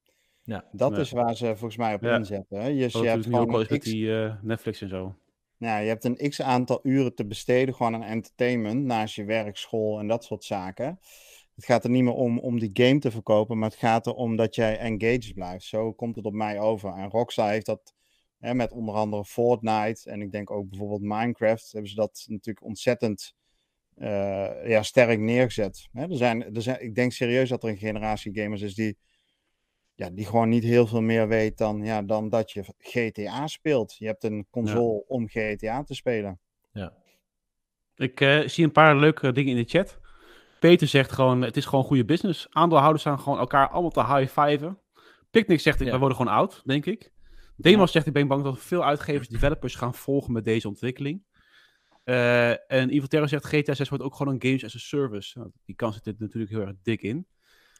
[0.42, 0.64] Ja.
[0.72, 0.98] Dat Ja.
[0.98, 2.16] is waar ze volgens mij op Ja.
[2.16, 2.60] inzetten.
[2.60, 2.72] Hè?
[2.74, 4.88] Dus Wat je hebt natuurlijk nu ook gewoon een met x, die eh, Netflix en
[4.88, 5.14] zo.
[5.56, 9.56] nou, je hebt een x aantal uren te besteden gewoon aan entertainment naast je werk,
[9.56, 10.98] school en dat soort zaken.
[11.54, 14.36] Het gaat er niet meer om om die game te verkopen, maar het gaat erom
[14.36, 15.64] dat jij engaged blijft.
[15.64, 16.92] Zo komt het op mij over.
[16.92, 17.94] En Rockstar heeft dat
[18.38, 22.66] hè, met onder andere Fortnite en ik denk ook bijvoorbeeld Minecraft, hebben ze dat natuurlijk
[22.66, 23.34] ontzettend
[23.94, 25.88] eh, ja, sterk neergezet.
[25.92, 28.98] Hè, er zijn, er zijn, ik denk serieus dat er een generatie gamers is die,
[29.94, 33.96] ja, die gewoon niet heel veel meer weet dan, ja, dan dat je GTA speelt.
[33.96, 36.40] Je hebt een console om GTA te spelen.
[37.94, 40.00] Ik eh, zie een paar leuke dingen in de chat.
[40.62, 42.46] Peter zegt gewoon, het is gewoon goede business.
[42.50, 44.78] Aandeelhouders staan gewoon elkaar allemaal te high-fiven.
[45.30, 45.84] Picnic zegt, Ja.
[45.84, 47.10] wij worden gewoon oud, denk ik.
[47.56, 51.24] Demos zegt, ik ben bang dat veel uitgevers, developers gaan volgen met deze ontwikkeling.
[52.04, 55.38] Eh, en Evil Terror zegt, GTA 6 wordt ook gewoon een games as a service.
[55.38, 57.26] Nou, die kans zit er natuurlijk heel erg dik in.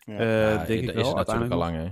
[0.04, 0.18] Ja.
[0.18, 1.84] Eh, Ja, denk ik dat wel, is het natuurlijk al lang, hè.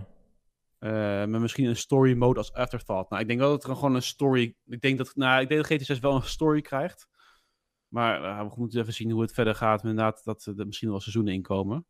[0.79, 3.11] Eh, maar misschien een story mode als afterthought.
[3.11, 4.55] Nou, ik denk wel dat er gewoon een story.
[4.67, 7.09] Ik denk dat, nou, ik denk dat GT 6 wel een story krijgt.
[7.91, 9.83] Maar eh, we moeten even zien hoe het verder gaat.
[9.83, 11.87] Inderdaad, dat er misschien wel seizoenen inkomen.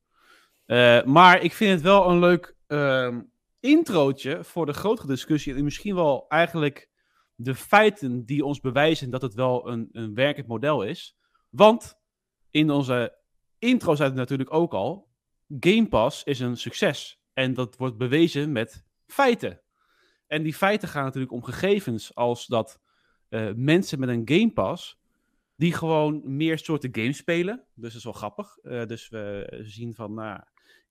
[0.64, 3.20] Eh, maar ik vind het wel een leuk ehm
[3.60, 5.54] introotje voor de grotere discussie.
[5.54, 6.90] En misschien wel eigenlijk
[7.34, 11.16] de feiten die ons bewijzen dat het wel een, een werkend model is.
[11.48, 11.98] Want
[12.50, 13.18] in onze
[13.58, 15.08] intro zei het natuurlijk ook al.
[15.60, 17.20] Game Pass is een succes.
[17.32, 19.60] En dat wordt bewezen met feiten.
[20.26, 22.80] En die feiten gaan natuurlijk om gegevens als dat
[23.28, 24.99] eh, mensen met een Game Pass
[25.60, 27.56] die gewoon meer soorten games spelen.
[27.74, 28.56] Dus dat is wel grappig.
[28.58, 30.40] Eh, dus we zien van nou,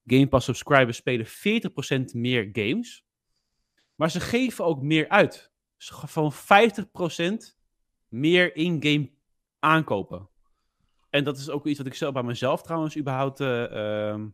[0.05, 3.05] Game Pass subscribers spelen 40% meer games.
[3.95, 5.51] Maar ze geven ook meer uit.
[6.05, 7.57] Van 50%
[8.07, 9.11] meer in-game
[9.59, 10.29] aankopen.
[11.09, 14.27] En dat is ook iets wat ik zelf bij mezelf trouwens überhaupt eh, ehm,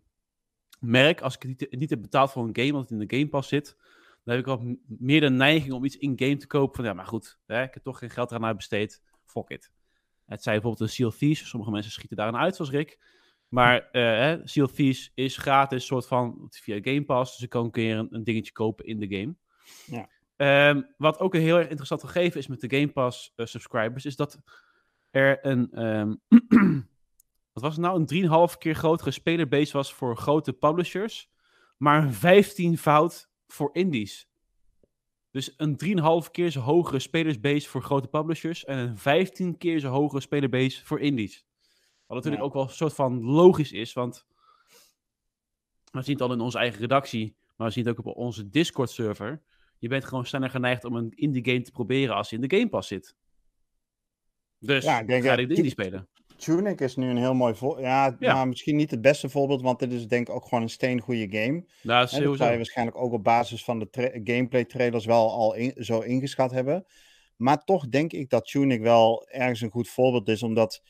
[0.79, 1.21] merk.
[1.21, 3.49] Als ik niet, niet heb betaald voor een game, want het in de Game Pass
[3.49, 3.77] zit,
[4.23, 6.75] dan heb ik m- meer de neiging om iets in-game te kopen.
[6.75, 9.03] Van ja, maar goed, hè, ik heb toch geen geld eraan uitbesteed.
[9.25, 9.71] Fuck it.
[10.25, 11.49] Het zei bijvoorbeeld een Seal Thieves.
[11.49, 12.99] Sommige mensen schieten daaraan uit, zoals Rick.
[13.47, 17.31] Maar eh, hè, Seal Thieves is gratis, soort van via Game Pass.
[17.31, 19.35] Dus ik kan een keer een, een dingetje kopen in de game.
[19.85, 20.09] Ja.
[20.35, 24.05] Ehm, wat ook een heel erg interessant gegeven is met de Game Pass eh, subscribers,
[24.05, 24.39] is dat
[25.11, 26.15] er een, ehm,
[27.53, 31.29] wat was het nou, een 3,5 keer grotere spelerbase was voor grote publishers,
[31.77, 34.29] maar een 15 fout voor indies.
[35.35, 35.77] Dus een
[36.25, 40.85] 3,5 keer zo hogere spelersbase voor grote publishers en een 15 keer zo hogere spelerbase
[40.85, 41.45] voor indies.
[42.05, 42.47] Wat natuurlijk Ja.
[42.47, 44.25] ook wel een soort van logisch is, want
[45.91, 48.49] we zien het al in onze eigen redactie, maar we zien het ook op onze
[48.49, 49.41] Discord-server.
[49.77, 52.57] Je bent gewoon sneller geneigd om een indie game te proberen als je in de
[52.57, 53.15] Game Pass zit.
[54.59, 56.07] Dus Ja, ik denk ga je de indie spelen.
[56.37, 57.85] Tunic is nu een heel mooi voorbeeld.
[57.85, 58.33] Ja, Ja.
[58.33, 61.27] maar misschien niet het beste voorbeeld, want dit is denk ik ook gewoon een steengoede
[61.37, 61.63] game.
[61.81, 65.53] Nou, dat zou je waarschijnlijk ook op basis van de tra- gameplay trailers wel al
[65.53, 66.85] in- zo ingeschat hebben.
[67.35, 70.81] Maar toch denk ik dat Tunic wel ergens een goed voorbeeld is, omdat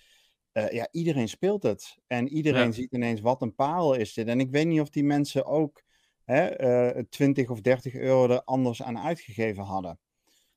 [0.51, 1.97] eh, ja, iedereen speelt het.
[2.07, 2.71] En iedereen Ja.
[2.71, 4.27] ziet ineens wat een parel is dit.
[4.27, 5.83] En ik weet niet of die mensen ook
[6.23, 9.99] hè, eh 20 of 30 euro er anders aan uitgegeven hadden.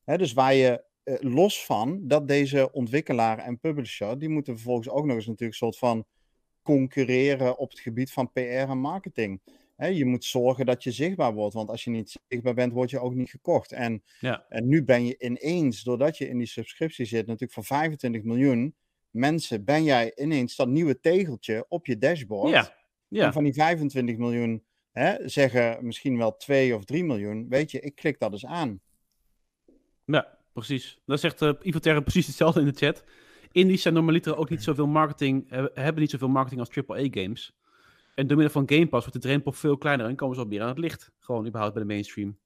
[0.05, 4.89] Hè, dus waar je eh, los van dat deze ontwikkelaar en publisher, die moeten vervolgens
[4.89, 6.07] ook nog eens natuurlijk een soort van
[6.63, 9.41] concurreren op het gebied van PR en marketing.
[9.77, 12.99] Je moet zorgen dat je zichtbaar wordt, want als je niet zichtbaar bent, word je
[13.01, 13.73] ook niet gekocht.
[13.73, 14.45] En, Ja.
[14.49, 18.75] en nu ben je ineens, doordat je in die subscriptie zit, natuurlijk voor 25 miljoen
[19.11, 22.51] mensen, ben jij ineens dat nieuwe tegeltje op je dashboard.
[22.51, 22.75] Ja,
[23.09, 23.27] ja.
[23.27, 27.49] En van die 25 miljoen hè, zeggen misschien wel 2 of 3 miljoen.
[27.49, 28.81] Weet je, ik klik dat eens aan.
[30.05, 31.01] Ja, precies.
[31.07, 33.05] Dat zegt uh, Ivo Terra precies hetzelfde in de chat.
[33.53, 37.57] Indies zijn normaliter ook niet zoveel marketing, eh, hebben niet zoveel marketing als AAA-games.
[38.15, 40.49] En door middel van Game Pass wordt de drempel veel kleiner en komen ze al
[40.49, 41.13] meer aan het licht.
[41.19, 42.39] Gewoon überhaupt bij de mainstream.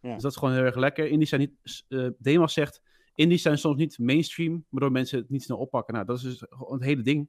[0.00, 0.12] Ja.
[0.12, 1.06] Dus dat is gewoon heel erg lekker.
[1.06, 2.82] Indies zijn niet, uh, Demas zegt,
[3.14, 5.94] indies zijn soms niet mainstream, waardoor mensen het niet snel oppakken.
[5.94, 7.28] Nou, dat is dus gewoon het hele ding.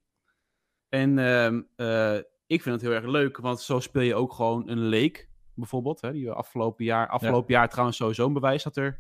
[0.90, 2.16] En uh,
[2.48, 6.02] ik vind het heel erg leuk, want zo speel je ook gewoon een leek, bijvoorbeeld.
[6.02, 7.60] Hè, die afgelopen jaar, afgelopen ja.
[7.60, 9.00] jaar trouwens sowieso een bewijs dat er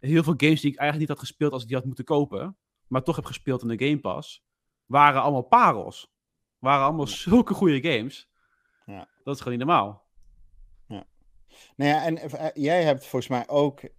[0.00, 2.56] heel veel games die ik eigenlijk niet had gespeeld als ik die had moeten kopen,
[2.86, 4.44] maar toch heb gespeeld in de Game Pass,
[4.86, 6.12] waren allemaal parels.
[6.58, 8.30] Waren allemaal zulke goede games.
[8.86, 9.08] Ja.
[9.24, 10.06] Dat is gewoon niet normaal.
[10.86, 11.06] Ja.
[11.76, 13.90] Nou ja, en uh, jij hebt volgens mij ook uh,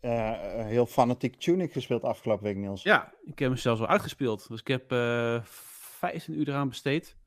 [0.66, 2.84] heel fanatiek Tunic gespeeld afgelopen week, Niels.
[2.84, 4.48] Ja, ik heb hem zelfs wel uitgespeeld.
[4.48, 7.18] Dus ik heb uh, 15 uur eraan besteed.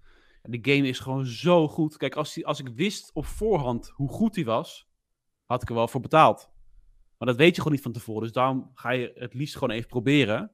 [0.43, 1.97] Die game is gewoon zo goed.
[1.97, 4.91] Kijk, als, die, als ik wist op voorhand hoe goed die was,
[5.45, 6.52] had ik er wel voor betaald.
[7.23, 8.23] Maar dat weet je gewoon niet van tevoren.
[8.23, 10.53] Dus daarom ga je het liefst gewoon even proberen.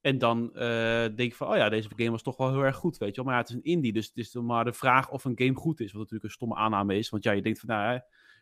[0.00, 0.60] En dan uh,
[1.00, 3.14] denk je van, oh ja, deze game was toch wel heel erg goed, weet je
[3.14, 3.24] wel.
[3.24, 5.54] Maar ja, het is een indie, dus het is maar de vraag of een game
[5.54, 5.92] goed is.
[5.92, 7.08] Wat natuurlijk een stomme aanname is.
[7.08, 8.00] Want ja, je denkt van, nou,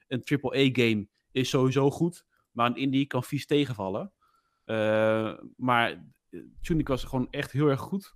[0.09, 2.25] een AAA-game is sowieso goed.
[2.51, 4.13] Maar een indie kan vies tegenvallen.
[4.65, 6.05] Eh, maar
[6.61, 8.15] Tunic was gewoon echt heel erg goed.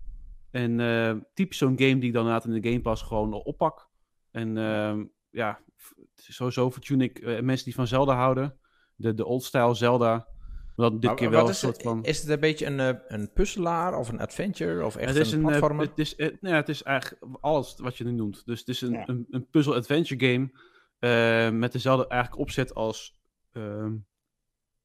[0.50, 3.90] En eh typisch zo'n game die ik dan inderdaad in de Game Pass gewoon oppak.
[4.30, 5.60] En ehm, ja,
[6.14, 8.60] sowieso voor Tunic, eh, mensen die van Zelda houden.
[8.96, 10.26] De, de old-style Zelda.
[10.76, 12.04] Dan dit Maar keer wat wel een is, soort het, van...
[12.04, 15.32] is het een beetje een, eh, een puzzelaar of een adventure of echt het is
[15.32, 15.86] een, een, eh, platformer?
[15.86, 18.42] het is, eh, nou ja, het is eigenlijk alles wat je nu noemt.
[18.46, 19.08] Dus het is een, Ja.
[19.08, 20.50] een, een puzzle-adventure game
[20.98, 23.20] eh, met dezelfde eigenlijk opzet als
[23.52, 23.94] ehm,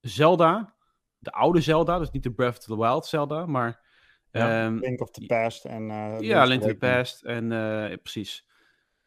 [0.01, 0.75] Zelda.
[1.19, 3.85] De oude Zelda, dus niet de Breath of the Wild Zelda, maar...
[4.31, 5.89] Ja, ehm, Link of the Past en...
[5.89, 6.75] eh, ja, Link to the.
[6.75, 7.23] Past.
[7.23, 8.46] En eh, precies.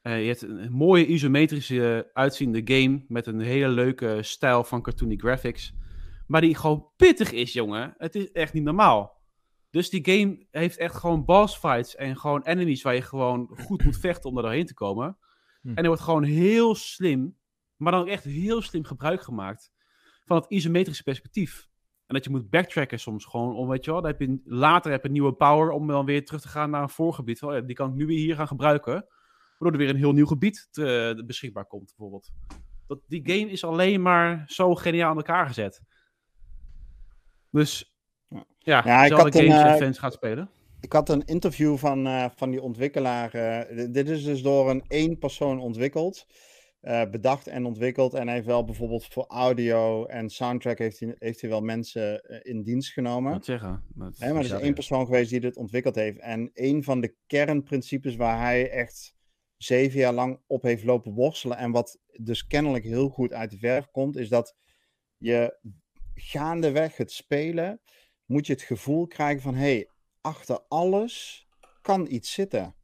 [0.03, 5.17] Eh, je hebt een mooie isometrische uitziende game met een hele leuke stijl van cartoony
[5.17, 5.75] graphics.
[6.27, 7.95] Maar die gewoon pittig is, jongen.
[7.97, 9.19] Het is echt niet normaal.
[9.71, 13.85] Dus die game heeft echt gewoon boss fights en gewoon enemies waar je gewoon goed
[13.85, 15.19] moet vechten om er doorheen te komen.
[15.61, 15.69] Hm.
[15.69, 17.39] En er wordt gewoon heel slim,
[17.77, 19.73] maar dan ook echt heel slim gebruik gemaakt
[20.25, 21.69] van het isometrische perspectief.
[22.07, 24.91] En dat je moet backtracken soms gewoon om, weet je wel, dan heb je later
[24.91, 27.43] heb je een nieuwe power om dan weer terug te gaan naar een voorgebied.
[27.43, 29.07] Oh die kan ik nu weer hier gaan gebruiken,
[29.61, 32.31] waardoor er weer een heel nieuw gebied te- beschikbaar komt, bijvoorbeeld.
[32.87, 35.81] Dat, die game is alleen maar zo geniaal aan elkaar gezet.
[37.51, 37.95] Dus,
[38.59, 38.83] Ja.
[38.85, 40.51] ja, ik had een, games en eh, fans gaat spelen.
[40.81, 43.35] Ik had een interview van, eh, van die ontwikkelaar.
[43.35, 46.27] eh, dit is dus door een één persoon ontwikkeld.
[46.81, 48.15] eh, bedacht en ontwikkeld.
[48.15, 52.21] En hij heeft wel bijvoorbeeld voor audio en soundtrack heeft hij, heeft hij wel mensen
[52.23, 53.33] eh, in dienst genomen.
[53.33, 53.83] Wat zeggen.
[53.95, 56.19] Dat Hè, maar er is één persoon geweest die dit ontwikkeld heeft.
[56.19, 59.15] En een van de kernprincipes waar hij echt
[59.63, 61.57] zeven jaar lang op heeft lopen worstelen.
[61.57, 64.57] En wat dus kennelijk heel goed uit de verf komt, is dat
[65.17, 65.59] je
[66.15, 67.81] gaandeweg het spelen,
[68.25, 69.89] moet je het gevoel krijgen van hé, hey,
[70.21, 71.47] achter alles
[71.83, 72.75] kan iets zitten.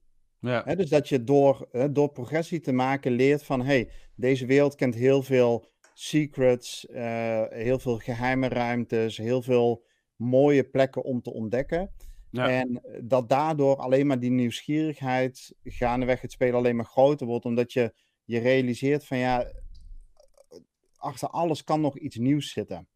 [0.40, 0.74] Ja.
[0.74, 5.22] Dus dat je door, door progressie te maken leert van hey, deze wereld kent heel
[5.22, 9.84] veel secrets, eh, heel veel geheime ruimtes, heel veel
[10.16, 11.94] mooie plekken om te ontdekken.
[12.36, 12.50] Ja.
[12.50, 17.72] En dat daardoor alleen maar die nieuwsgierigheid gaandeweg het spelen alleen maar groter wordt, omdat
[17.72, 19.52] je je realiseert van ja,
[20.96, 22.88] achter alles kan nog iets nieuws zitten.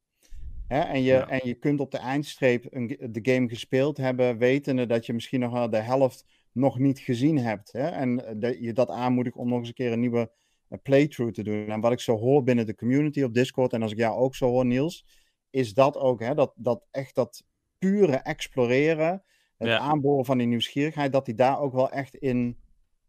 [0.67, 0.81] Hè?
[0.81, 1.29] En, je, Ja.
[1.29, 5.41] en je kunt op de eindstreep een, de game gespeeld hebben, wetende dat je misschien
[5.41, 7.73] nog wel de helft nog niet gezien hebt.
[7.73, 7.87] Hè?
[7.87, 10.31] En dat je dat aanmoedigt om nog eens een keer een nieuwe
[10.69, 11.67] eh, playthrough te doen.
[11.67, 14.35] En wat ik zo hoor binnen de community op Discord, en als ik jou ook
[14.35, 15.07] zo hoor, Niels,
[15.51, 16.35] is dat ook, hè?
[16.35, 17.45] Dat, dat echt dat
[17.79, 19.25] pure exploreren,
[19.61, 19.79] het Ja.
[19.79, 22.59] aanboren van die nieuwsgierigheid, dat die daar ook wel echt in,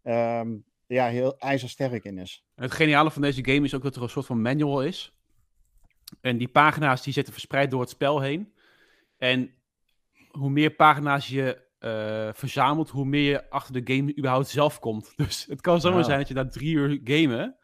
[0.03, 0.55] ehm,
[0.87, 2.45] ja, heel ijzersterk in is.
[2.55, 5.13] Het geniale van deze game is ook dat er een soort van manual is.
[6.21, 8.53] En die pagina's die zitten verspreid door het spel heen.
[9.17, 9.53] En
[10.31, 15.13] hoe meer pagina's je eh, verzamelt, hoe meer je achter de game überhaupt zelf komt.
[15.17, 17.55] Dus het kan zomaar zijn dat je na drie uur gamen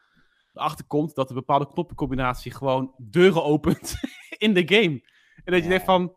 [0.52, 3.94] erachter komt dat een bepaalde knoppencombinatie gewoon deuren opent
[4.38, 5.00] in de game.
[5.44, 5.68] En dat je Ja.
[5.68, 6.16] denkt van,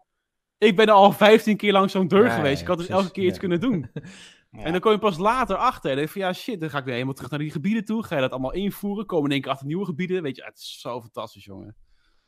[0.68, 2.62] ik ben al 15 keer langs zo'n deur geweest.
[2.62, 3.03] Ik had dus precies.
[3.03, 3.89] elke keer iets kunnen doen.
[4.51, 4.64] Ja.
[4.64, 5.89] En dan kom je pas later achter.
[5.89, 7.51] En dan denk je van, ja shit, dan ga ik weer helemaal terug naar die
[7.51, 8.03] gebieden toe.
[8.03, 9.05] Ga je dat allemaal invoeren.
[9.05, 10.22] Komen in één keer achter nieuwe gebieden.
[10.24, 11.76] Weet je, het is zo fantastisch, jongen.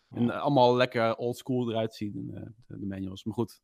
[0.09, 3.23] En eh, allemaal lekker oldschool eruit zien, eh, de, de manuals.
[3.23, 3.61] Maar goed,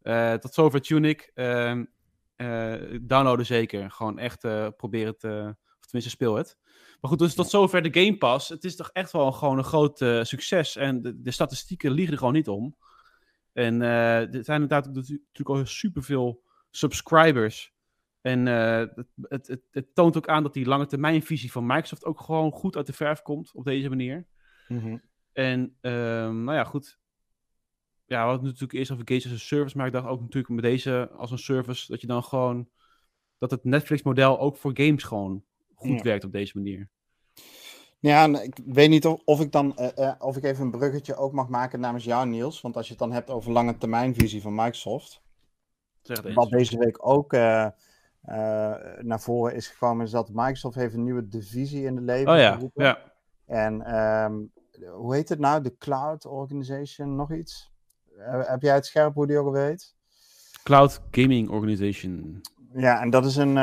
[0.00, 1.30] Eh, tot zover Tunic.
[1.34, 1.84] Ehm
[2.36, 3.90] eh, downloaden zeker.
[3.90, 4.40] Gewoon echt
[4.76, 6.58] probeer het, of tenminste speel het.
[7.00, 8.48] Maar goed, dus tot zover de Game Pass.
[8.48, 10.76] Het is toch echt wel gewoon een groot succes.
[10.76, 12.76] En de, de statistieken liegen er gewoon niet om.
[13.52, 17.74] En eh, er zijn inderdaad natuurlijk al superveel subscribers.
[18.20, 22.04] En eh, het, het, het, het toont ook aan dat die lange termijnvisie van Microsoft
[22.04, 24.26] ook gewoon goed uit de verf komt op deze manier.
[24.68, 24.98] Mhm.
[25.32, 26.98] En ehm, nou ja, goed.
[28.04, 30.64] Ja, het natuurlijk eerst over Games as a Service, maar ik dacht ook natuurlijk met
[30.64, 32.68] deze als een service dat je dan gewoon
[33.38, 35.44] dat het Netflix-model ook voor games gewoon
[35.74, 36.02] goed Ja.
[36.02, 36.90] werkt op deze manier.
[38.00, 40.70] Ja, en ik weet niet of, of ik dan eh, eh, of ik even een
[40.70, 42.60] bruggetje ook mag maken namens jou, Niels.
[42.60, 45.22] Want als je het dan hebt over lange termijnvisie van Microsoft.
[46.34, 47.66] Wat deze week ook eh,
[49.00, 52.38] naar voren is gekomen, is dat Microsoft heeft een nieuwe divisie in de leven Oh
[52.38, 52.84] ja, geroepen.
[52.84, 52.98] ja.
[53.46, 54.34] En ehm,
[54.92, 55.62] hoe heet het nou?
[55.62, 57.70] De Cloud Organization, nog iets?
[58.26, 59.94] Heb jij het scherp hoe die ook heet?
[60.62, 62.40] Cloud Gaming Organization.
[62.72, 63.54] Ja, en dat is een,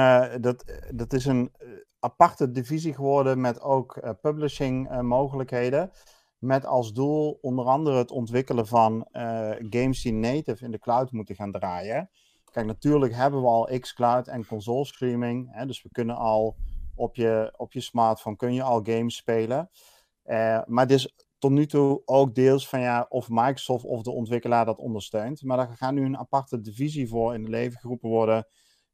[0.41, 1.51] dat, dat is een
[1.99, 5.91] aparte divisie geworden met ook eh, publishing eh, mogelijkheden.
[6.37, 11.11] Met als doel onder andere het ontwikkelen van eh, games die native in de cloud
[11.11, 12.09] moeten gaan draaien.
[12.51, 15.47] Kijk, natuurlijk hebben we al xCloud en console streaming.
[15.51, 16.55] Hè, dus we kunnen al
[16.95, 19.69] op je, op je smartphone kun je al games spelen.
[20.65, 24.65] Maar dit is tot nu toe ook deels van ja, of Microsoft of de ontwikkelaar
[24.65, 25.43] dat ondersteunt.
[25.43, 28.47] Maar daar gaat nu een aparte divisie voor in het leven geroepen worden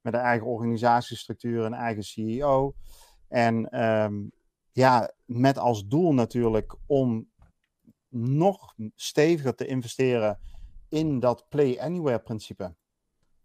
[0.03, 2.73] met een eigen organisatiestructuur, een eigen CEO.
[3.27, 4.13] En ehm,
[4.71, 7.31] ja, met als doel natuurlijk om
[8.09, 10.39] nog steviger te investeren
[10.89, 12.63] in dat Play Anywhere principe.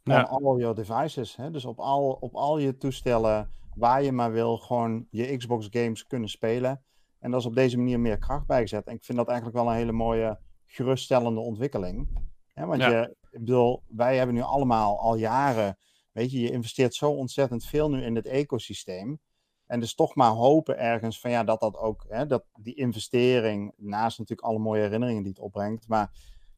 [0.05, 0.23] On Ja.
[0.23, 1.37] all your devices.
[1.37, 1.51] Hè?
[1.51, 6.07] Dus op al, op al je toestellen, waar je maar wil, gewoon je Xbox games
[6.07, 6.83] kunnen spelen.
[7.19, 8.87] En dat is op deze manier meer kracht bijgezet.
[8.87, 12.09] En ik vind dat eigenlijk wel een hele mooie, geruststellende ontwikkeling.
[12.55, 12.67] Hè?
[12.67, 12.89] Want Ja.
[12.89, 15.77] je, ik bedoel, wij hebben nu allemaal al jaren,
[16.13, 19.21] weet je, je investeert zo ontzettend veel nu in het ecosysteem.
[19.67, 23.73] En dus toch maar hopen ergens van ja, dat dat ook, hè, dat die investering,
[23.77, 26.11] naast natuurlijk alle mooie herinneringen die het opbrengt, maar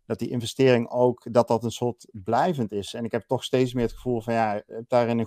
[0.07, 2.95] dat die investering ook, dat dat een soort blijvend is.
[2.95, 5.27] En ik heb toch steeds meer het gevoel van ja, daarin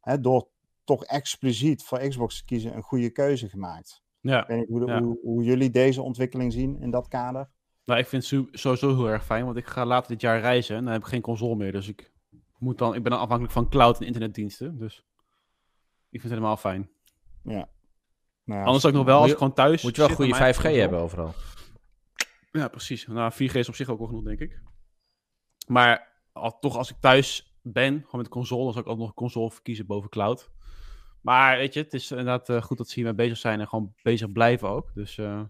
[0.00, 0.48] hè, door
[0.84, 4.02] toch expliciet voor Xbox te kiezen, een goede keuze gemaakt.
[4.20, 4.40] Ja.
[4.42, 5.02] Ik weet niet hoe, de- Ja.
[5.02, 7.50] hoe, hoe jullie deze ontwikkeling zien in dat kader.
[7.84, 10.76] Nou, ik vind het sowieso heel erg fijn, want ik ga later dit jaar reizen
[10.76, 11.72] en dan heb ik geen console meer.
[11.72, 12.12] Dus ik,
[12.58, 14.78] moet dan, ik ben dan afhankelijk van cloud en internetdiensten.
[14.78, 14.96] Dus
[16.10, 16.90] ik vind het helemaal fijn.
[17.42, 17.68] Ja.
[18.44, 20.38] Nou, Anders ik nog wel, als je- ik gewoon thuis Moet je wel goede met
[20.40, 21.34] mijn 5G console- hebben overal.
[22.52, 23.06] Ja, precies.
[23.06, 24.60] Nou, 4G is op zich ook wel genoeg, denk ik.
[25.66, 28.98] Maar al, toch, als ik thuis ben, gewoon met de console, dan zou ik ook
[28.98, 30.50] nog een console verkiezen boven cloud.
[31.20, 33.94] Maar weet je, het is inderdaad eh, goed dat ze hiermee bezig zijn en gewoon
[34.02, 34.90] bezig blijven ook.
[34.94, 35.42] Dus eh,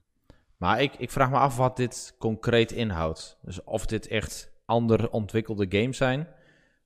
[0.56, 3.38] Maar ik, ik vraag me af wat dit concreet inhoudt.
[3.42, 6.28] Dus of dit echt ander ontwikkelde games zijn.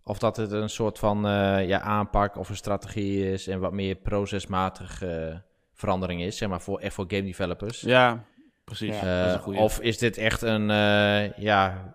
[0.08, 3.72] Of dat het een soort van eh, ja, aanpak of een strategie is en wat
[3.72, 5.42] meer procesmatige
[5.74, 6.36] verandering is.
[6.36, 7.80] Zeg maar voor, echt voor game developers.
[7.80, 8.24] ja,
[8.64, 9.00] precies.
[9.00, 11.94] Ja, is Eh, of is dit echt een, eh, ja,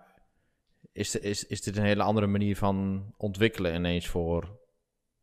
[0.92, 4.58] is, is, is dit een hele andere manier van ontwikkelen ineens voor,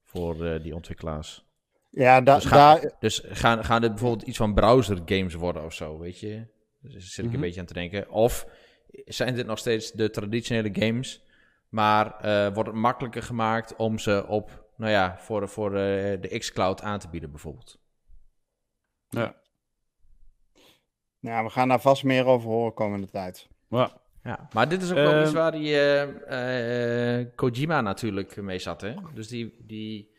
[0.04, 1.46] voor eh, die ontwikkelaars?
[1.90, 5.66] ja, da- Dus ga- daar, Dus gaan, gaan dit bijvoorbeeld iets van browser games worden
[5.66, 6.46] of zo, weet je?
[6.82, 7.34] Dus daar zit ik Mhm.
[7.36, 8.10] een beetje aan te denken.
[8.10, 8.46] Of
[9.06, 11.24] zijn dit nog steeds de traditionele games,
[11.72, 16.38] maar eh, wordt het makkelijker gemaakt om ze op, nou ja, voor, voor eh, de
[16.38, 17.80] xCloud aan te bieden bijvoorbeeld?
[19.10, 19.36] ja.
[21.20, 23.48] ja, we gaan daar vast meer over horen komende tijd.
[23.70, 24.00] Ja.
[24.24, 28.82] Ja, maar dit is ook wel Ehm, iets waar die eh, Kojima natuurlijk mee zat,
[28.82, 28.96] hè?
[29.14, 30.16] Dus die, die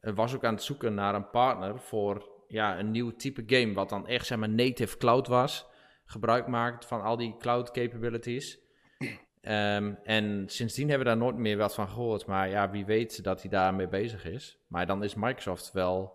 [0.00, 3.88] was ook aan het zoeken naar een partner voor ja, een nieuw type game, wat
[3.88, 5.66] dan echt zeg maar native cloud was,
[6.04, 8.58] gebruik maakt van al die cloud capabilities.
[9.40, 13.24] Ehm, en sindsdien hebben we daar nooit meer wat van gehoord, maar ja, wie weet
[13.24, 14.58] dat hij daarmee bezig is.
[14.66, 16.12] Maar dan is Microsoft wel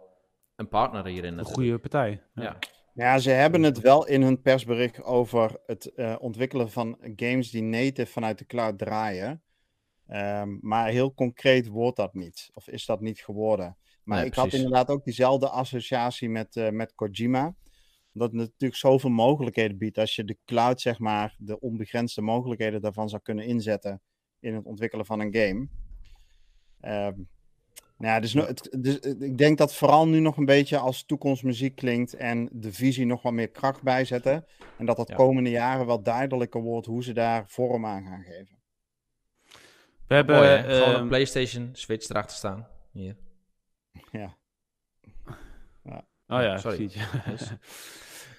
[0.55, 2.21] een partner hierin Een goede partij.
[2.33, 2.43] Ja.
[2.43, 2.57] Ja.
[2.93, 7.63] Ja, ze hebben het wel in hun persbericht over het eh, ontwikkelen van games die
[7.63, 9.43] native vanuit de cloud draaien.
[10.07, 12.49] Ehm, maar heel concreet wordt dat niet.
[12.53, 13.77] Of is dat niet geworden.
[14.03, 17.55] Maar Nee, ik had inderdaad ook diezelfde associatie met, eh, met Kojima.
[18.13, 19.97] Omdat het natuurlijk zoveel mogelijkheden biedt.
[19.97, 24.01] Als je de cloud, zeg maar, de onbegrensde mogelijkheden daarvan zou kunnen inzetten
[24.39, 25.67] in het ontwikkelen van een game.
[26.79, 27.15] Ehm,
[27.97, 31.05] nou ja, dus, het, dus eh, ik denk dat vooral nu nog een beetje als
[31.05, 34.45] toekomstmuziek klinkt en de visie nog wat meer kracht bijzetten.
[34.77, 35.15] En dat dat Ja.
[35.15, 38.61] komende jaren wel duidelijker wordt hoe ze daar vorm aan gaan geven.
[40.07, 40.35] We hebben...
[40.35, 40.75] Mooi, hè?
[40.75, 42.67] Gewoon ehm, een PlayStation Switch erachter staan.
[42.91, 43.17] Hier.
[44.11, 44.37] Ja.
[46.27, 46.77] Oh ja, Sorry.
[46.77, 47.01] precies.
[47.11, 47.23] ja.
[47.31, 47.51] Yes.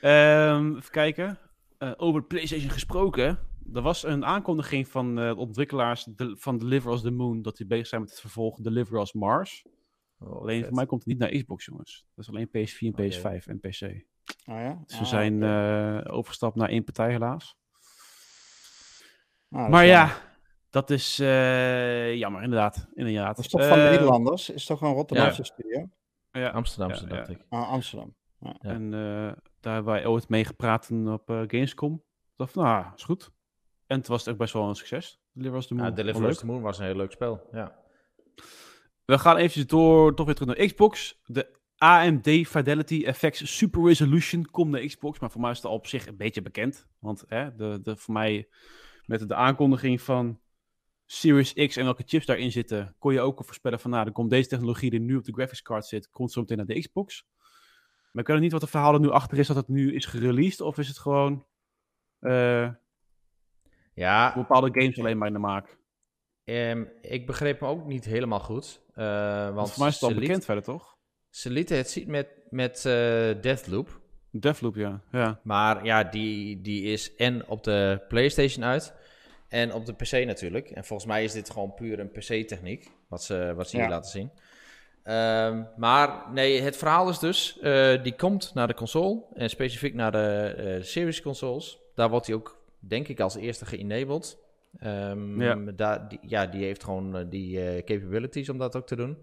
[0.00, 1.38] Ehm, even kijken.
[1.78, 3.38] Eh, over PlayStation gesproken.
[3.74, 7.42] Er was een aankondiging van de ontwikkelaars de- van Deliver Us the Moon.
[7.42, 9.64] Dat die bezig zijn met het vervolg Deliver Us Mars.
[10.18, 10.66] Oh, alleen vet.
[10.66, 12.06] voor mij komt het niet naar Xbox, jongens.
[12.14, 13.08] Dat is alleen PS4 en Oké.
[13.08, 13.80] PS5 en PC.
[14.46, 14.82] Oh ja?
[14.86, 16.00] Dus we Ah, zijn oké.
[16.04, 17.56] eh, overgestapt naar één partij, helaas.
[19.50, 19.86] Ah, maar jammer.
[19.86, 20.16] ja,
[20.70, 22.86] dat is jammer, inderdaad.
[22.94, 23.36] inderdaad.
[23.36, 24.50] Dat is toch van Nederlanders?
[24.50, 25.88] Is toch een Rotterdamse studio?
[26.40, 27.34] Ja, Amsterdamse, Ja, dacht ja.
[27.34, 27.44] ik.
[27.48, 28.14] Ah, Amsterdam.
[28.38, 28.56] Ja.
[28.58, 31.94] En eh, daar hebben wij ooit mee gepraat op eh, Gamescom.
[31.94, 33.30] Ik dacht van, nou, is goed.
[33.86, 35.20] En het was ook best wel een succes.
[35.32, 35.86] Deliver Us the Moon.
[35.86, 36.28] Ja, Deliver.
[36.28, 37.48] Us the Moon was een heel leuk spel.
[37.52, 37.78] Ja.
[39.04, 41.20] We gaan eventjes door, toch weer terug naar Xbox.
[41.24, 45.18] De AMD Fidelity FX Super Resolution komt naar Xbox.
[45.18, 46.86] Maar voor mij is het al op zich een beetje bekend.
[46.98, 48.48] Want hè, de, de, voor mij,
[49.04, 50.40] met de aankondiging van
[51.14, 54.12] Series X en welke chips daarin zitten, kon je ook al voorspellen van, nou, dan
[54.12, 56.80] komt deze technologie die nu op de graphics card zit, komt zo meteen naar de
[56.80, 57.24] Xbox.
[58.12, 60.04] Maar ik weet niet wat de verhaal er nu achter is, dat het nu is
[60.06, 61.46] gereleased, of is het gewoon
[62.20, 62.68] eh,
[63.94, 65.76] Ja, bepaalde games alleen maar in de maak?
[66.44, 68.80] ehm, ik begreep me ook niet helemaal goed.
[68.94, 69.04] eh,
[69.44, 70.96] want Want voor mij is het al liet- bekend verder, toch?
[71.30, 72.92] ze lieten het zien met, met eh,
[73.40, 74.00] Deathloop.
[74.30, 75.00] Deathloop, ja.
[75.12, 75.40] ja.
[75.42, 78.94] Maar ja, die, die is en op de PlayStation uit
[79.48, 80.70] en op de PC natuurlijk.
[80.70, 83.90] En volgens mij is dit gewoon puur een PC-techniek, wat ze, wat ze hier Ja.
[83.90, 84.30] laten zien.
[85.02, 89.94] Ehm, maar nee, het verhaal is dus, eh, die komt naar de console en specifiek
[89.94, 91.78] naar de eh, Series consoles.
[91.94, 94.38] Daar wordt hij ook, denk ik, als eerste geënabled.
[94.78, 95.54] Ehm, Ja.
[95.76, 99.18] daar, die, ja, die heeft gewoon eh, die capabilities om dat ook te doen.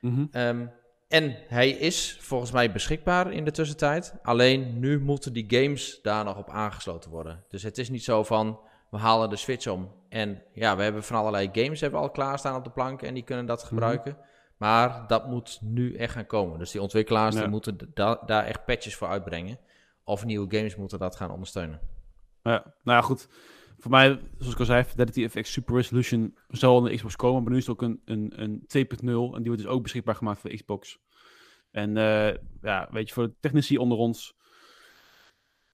[0.00, 0.24] Mhm.
[0.30, 0.66] Ehm,
[1.08, 4.14] en hij is volgens mij beschikbaar in de tussentijd.
[4.22, 7.44] Alleen nu moeten die games daar nog op aangesloten worden.
[7.48, 8.60] Dus het is niet zo van
[8.92, 9.92] we halen de Switch om.
[10.08, 13.14] En ja, we hebben van allerlei games hebben we al klaarstaan op de plank en
[13.14, 14.16] die kunnen dat gebruiken.
[14.56, 16.58] Maar dat moet nu echt gaan komen.
[16.58, 19.58] Dus die ontwikkelaars die moeten da- daar echt patches voor uitbrengen.
[20.04, 21.80] Of nieuwe games moeten dat gaan ondersteunen.
[22.42, 23.28] Ja, nou ja, goed.
[23.78, 27.42] Voor mij, zoals ik al zei, Fidelity FX Super Resolution zal aan de Xbox komen.
[27.42, 30.14] Maar nu is het ook een, een, een 2.0 en die wordt dus ook beschikbaar
[30.14, 30.98] gemaakt voor de Xbox.
[31.70, 34.36] En eh, ja, weet je, voor de technici onder ons.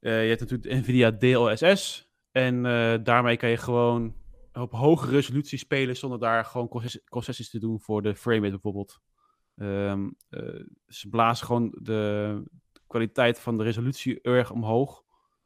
[0.01, 2.08] eh, je hebt natuurlijk Nvidia DLSS.
[2.33, 4.15] En eh, daarmee kan je gewoon
[4.53, 9.01] op hoge resolutie spelen zonder daar gewoon concessi- concessies te doen voor de framerate bijvoorbeeld.
[9.57, 12.43] Ehm, eh, ze blazen gewoon de
[12.87, 15.05] kwaliteit van de resolutie erg omhoog.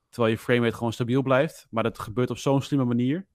[0.08, 1.66] Terwijl je framerate gewoon stabiel blijft.
[1.70, 3.26] Maar dat gebeurt op zo'n slimme manier.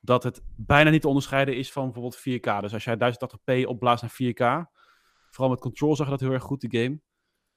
[0.00, 2.60] Dat het bijna niet te onderscheiden is van bijvoorbeeld 4K.
[2.60, 4.72] Dus als jij 1080p opblaast naar 4K.
[5.30, 7.00] Vooral met Control zag je dat heel erg goed, die game.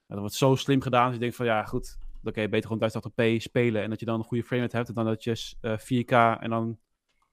[0.06, 1.04] Dat wordt zo slim gedaan.
[1.04, 1.98] Dus je denkt van ja, goed.
[2.34, 3.82] Je beter gewoon 1080p spelen.
[3.82, 4.94] En dat je dan een goede framerate hebt.
[4.94, 6.78] Dan dat je eh, 4K en dan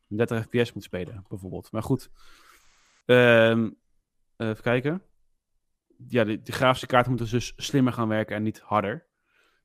[0.07, 1.71] 30 fps moet spelen, bijvoorbeeld.
[1.71, 2.09] Maar goed.
[3.05, 3.69] Ehm,
[4.37, 5.01] even kijken.
[6.07, 9.07] Ja, de, grafische kaarten moeten dus slimmer gaan werken en niet harder.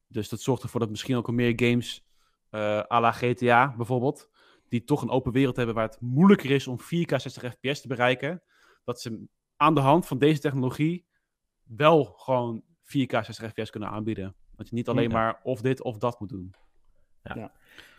[0.07, 2.07] Dus dat zorgt ervoor dat misschien ook meer games,
[2.51, 4.31] eh à la GTA bijvoorbeeld,
[4.69, 7.89] die toch een open wereld hebben waar het moeilijker is om 4K 60 fps te
[7.89, 8.43] bereiken,
[8.85, 9.27] dat ze
[9.57, 11.07] aan de hand van deze technologie
[11.63, 14.37] wel gewoon 4K 60 fps kunnen aanbieden.
[14.61, 15.17] Dat je niet alleen Ja.
[15.17, 16.55] maar of dit of dat moet doen.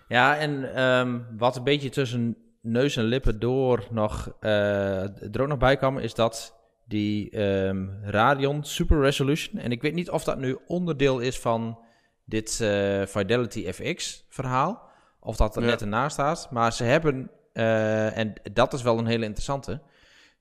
[0.07, 5.47] Ja, en ehm, wat een beetje tussen neus en lippen door nog, eh, er ook
[5.47, 10.23] nog bij kwam, is dat die ehm, Radeon Super Resolution, en ik weet niet of
[10.23, 11.79] dat nu onderdeel is van
[12.25, 14.89] dit eh, Fidelity FX verhaal,
[15.19, 15.67] of dat er Ja.
[15.69, 19.81] net ernaast staat, maar ze hebben, eh, en dat is wel een hele interessante,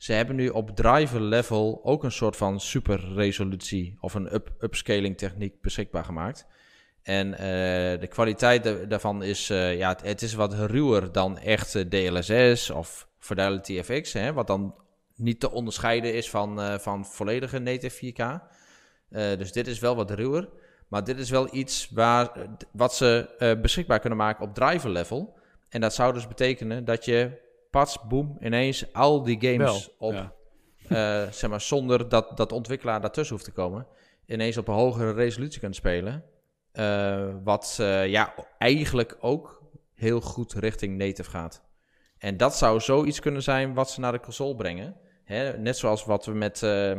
[0.00, 4.50] ze hebben nu op driver level ook een soort van super resolutie of een up
[4.60, 6.46] upscaling techniek beschikbaar gemaakt.
[7.02, 11.88] En eh, de kwaliteit da- daarvan is, eh, ja, het, is wat ruwer dan echte
[11.88, 14.74] DLSS of Fidelity FX, hè, wat dan
[15.16, 18.18] niet te onderscheiden is van, eh, van volledige native 4K.
[18.18, 20.48] Eh, dus dit is wel wat ruwer,
[20.88, 22.42] maar dit is wel iets waar, eh,
[22.72, 25.38] wat ze eh, beschikbaar kunnen maken op driver level.
[25.68, 30.12] En dat zou dus betekenen dat je pas, boem, ineens al die games Wel, op,
[30.12, 30.32] ja.
[31.24, 33.86] eh, zeg maar, zonder dat, dat de ontwikkelaar daartussen hoeft te komen,
[34.26, 36.24] ineens op een hogere resolutie kunt spelen.
[36.72, 39.62] Eh, wat eh, ja, eigenlijk ook
[39.94, 41.62] heel goed richting native gaat.
[42.18, 44.96] En dat zou zoiets kunnen zijn wat ze naar de console brengen.
[45.24, 45.58] Hè?
[45.58, 46.98] Net zoals wat we met eh,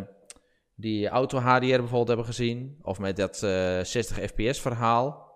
[0.75, 2.79] die auto HDR bijvoorbeeld hebben gezien.
[2.81, 5.29] Of met dat eh, 60 fps verhaal.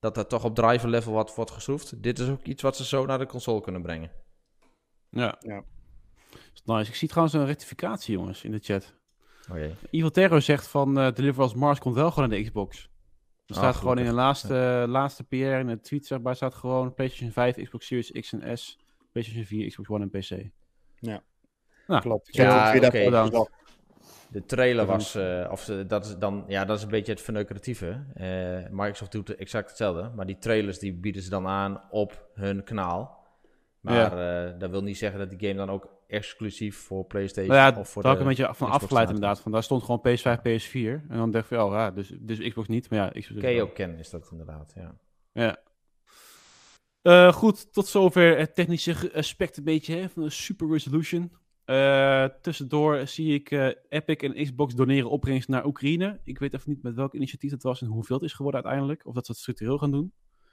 [0.00, 2.02] Dat er toch op driver level wat wordt geschroefd.
[2.02, 4.10] Dit is ook iets wat ze zo naar de console kunnen brengen.
[5.10, 5.36] Ja.
[5.40, 5.62] Ja.
[6.54, 6.90] Is nice.
[6.90, 8.94] Ik zie trouwens een rectificatie, jongens, in de chat.
[9.50, 9.74] Oh jee.
[9.90, 12.82] Evil Terror zegt van eh Deliver as Mars komt wel gewoon in de Xbox.
[13.46, 16.54] Er Ah, staat gewoon in de laatste, laatste PR in de tweet, zeg maar, staat
[16.54, 18.78] gewoon PlayStation 5, Xbox Series X en S,
[19.12, 20.50] PlayStation 4, Xbox One en PC.
[22.00, 22.28] Klopt.
[22.36, 23.50] Ja, Ik weet dat oké.
[24.30, 27.20] De trailer was, eh, of eh, dat is dan, ja, dat is een beetje het
[27.22, 28.04] verneukeratieve.
[28.14, 32.64] Eh, Microsoft doet exact hetzelfde, maar die trailers die bieden ze dan aan op hun
[32.64, 33.17] kanaal.
[33.88, 37.72] Maar eh, dat wil niet zeggen dat die game dan ook exclusief voor PlayStation Nou
[37.72, 39.40] ja, of voor daar had ik een beetje van afgeleid inderdaad.
[39.40, 41.08] Van, daar stond gewoon PS5, PS4.
[41.08, 42.90] En dan dacht ik, oh ja, dus, dus Xbox niet.
[42.90, 44.94] Maar ja, Xbox Ken je ook kennen, is dat inderdaad, ja.
[45.32, 45.56] Ja.
[47.02, 51.32] Eh, goed, tot zover het technische aspect een beetje hè, van de Super Resolution.
[51.64, 53.50] Eh, tussendoor zie ik
[53.88, 56.20] Epic en Xbox doneren opbrengst naar Oekraïne.
[56.24, 59.06] Ik weet even niet met welk initiatief het was en hoeveel het is geworden uiteindelijk.
[59.06, 60.12] Of dat ze het structureel gaan doen.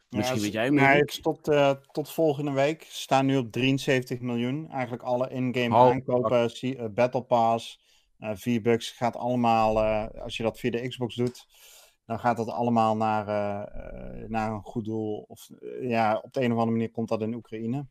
[0.09, 1.07] Misschien Ja, weet jij nee, meer.
[1.07, 2.83] is tot, eh, tot volgende week.
[2.83, 4.69] Ze staan nu op 73 miljoen.
[4.71, 7.79] Eigenlijk alle in-game Oh, aankopen, eh, Battle Pass,
[8.19, 9.79] eh V-Bucks, gaat allemaal,
[10.21, 11.45] als je dat via de Xbox doet,
[12.05, 13.25] dan gaat dat allemaal naar,
[14.29, 15.25] naar een goed doel.
[15.27, 15.49] Of
[15.81, 17.77] ja, op de een of andere manier komt dat in Oekraïne.
[17.77, 17.87] En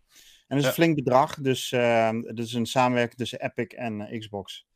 [0.48, 0.68] dat is Ja.
[0.68, 4.66] een flink bedrag, dus eh, het is een samenwerking tussen Epic en Xbox.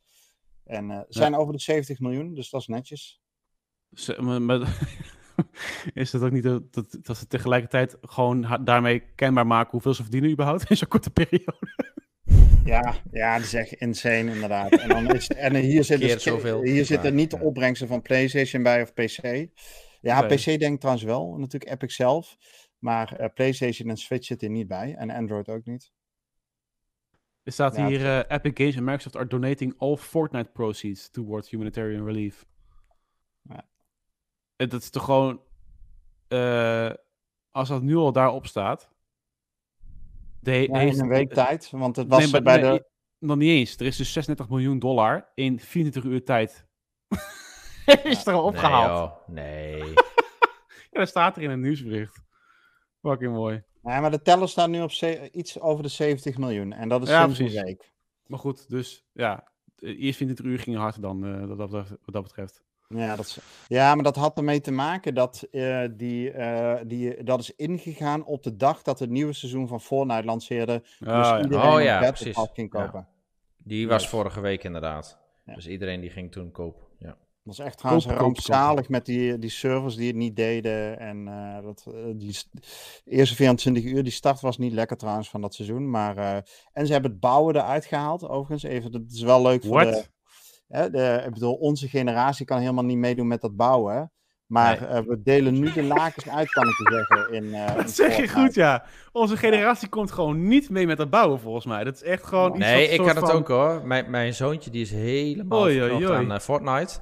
[0.65, 3.21] En ze zijn over de 70 miljoen, dus dat is netjes.
[3.93, 4.59] Ze- maar-
[5.93, 10.01] is het ook niet dat, dat, dat ze tegelijkertijd gewoon daarmee kenbaar maken hoeveel ze
[10.01, 11.97] verdienen überhaupt in zo'n korte periode?
[12.65, 14.71] Ja, ja, dat is echt insane inderdaad.
[14.71, 16.61] En, dan is, en hier zit, dus, zoveel.
[16.61, 19.47] hier zitten niet de opbrengsten van PlayStation bij of PC.
[20.01, 20.37] Ja, Nee.
[20.37, 22.37] PC denk ik trouwens wel, natuurlijk Epic zelf.
[22.79, 24.95] Maar eh, PlayStation en Switch zitten er niet bij.
[24.97, 25.91] En Android ook niet.
[27.43, 31.49] Er staat Ja, hier, eh, Epic Games en Microsoft are donating all Fortnite proceeds towards
[31.49, 32.45] humanitarian relief.
[33.41, 33.65] Ja.
[34.67, 35.41] Dat is toch gewoon,
[36.27, 36.91] eh,
[37.51, 38.89] als dat nu al daarop staat.
[40.41, 41.69] De, Ja, heeft- in een week tijd.
[41.71, 42.87] Want het was Nee, maar- eh, bij nee, de...
[43.19, 43.75] Nog niet eens.
[43.77, 46.65] Er is dus 36 miljoen dollar in 24 uur tijd
[48.03, 49.27] is er al opgehaald.
[49.27, 49.85] Nee, joh.
[49.85, 49.93] nee.
[50.91, 52.21] Ja, dat staat er in een nieuwsbericht.
[53.01, 53.63] Fucking mooi.
[53.81, 56.73] Nee, maar de teller staat nu op ze- iets over de 70 miljoen.
[56.73, 57.93] En dat is Ja, sinds een week.
[58.25, 59.51] Maar goed, dus ja.
[59.75, 62.63] eh, Eerst 24 uur ging harder dan eh, wat, dat, wat dat betreft.
[62.95, 67.23] Ja, dat is, ja, maar dat had ermee te maken dat eh, die, eh, die,
[67.23, 70.79] dat is ingegaan op de dag dat het nieuwe seizoen van Fortnite lanceerde.
[70.99, 71.41] Dus Ah, ja.
[71.41, 72.35] iedereen Oh ja, precies.
[72.35, 72.83] Pass ging Ja.
[72.85, 73.07] kopen.
[73.57, 74.11] Die was Yes.
[74.11, 75.19] vorige week inderdaad.
[75.45, 75.55] Ja.
[75.55, 76.81] Dus iedereen die ging toen kopen.
[76.99, 77.07] Ja.
[77.07, 77.17] Dat
[77.57, 80.99] was echt trouwens rampzalig met die, die servers die het niet deden.
[80.99, 81.85] En eh, dat,
[82.15, 82.49] die st-
[83.05, 85.89] eerste 24 uur, die start was niet lekker trouwens van dat seizoen.
[85.89, 86.35] Maar, eh,
[86.73, 88.63] en ze hebben het bouwen eruit gehaald, overigens.
[88.63, 90.05] Even, dat is wel leuk voor de?
[90.69, 91.23] Hè, de...
[91.25, 94.11] Ik bedoel, onze generatie kan helemaal niet meedoen met dat bouwen.
[94.45, 94.89] Maar Nee.
[94.89, 97.33] eh, we delen nu de lakens uit, kan ik je zeggen.
[97.33, 98.83] In, eh, in Dat zeg je goed, ja.
[99.11, 101.83] Onze generatie komt gewoon niet mee met het bouwen, volgens mij.
[101.83, 103.87] Dat is echt gewoon iets Nee, wat ik soort had het van- ook hoor.
[103.87, 106.23] Mijn, mijn zoontje die is helemaal Oei, oei, verknocht oei.
[106.25, 106.99] aan eh, Fortnite.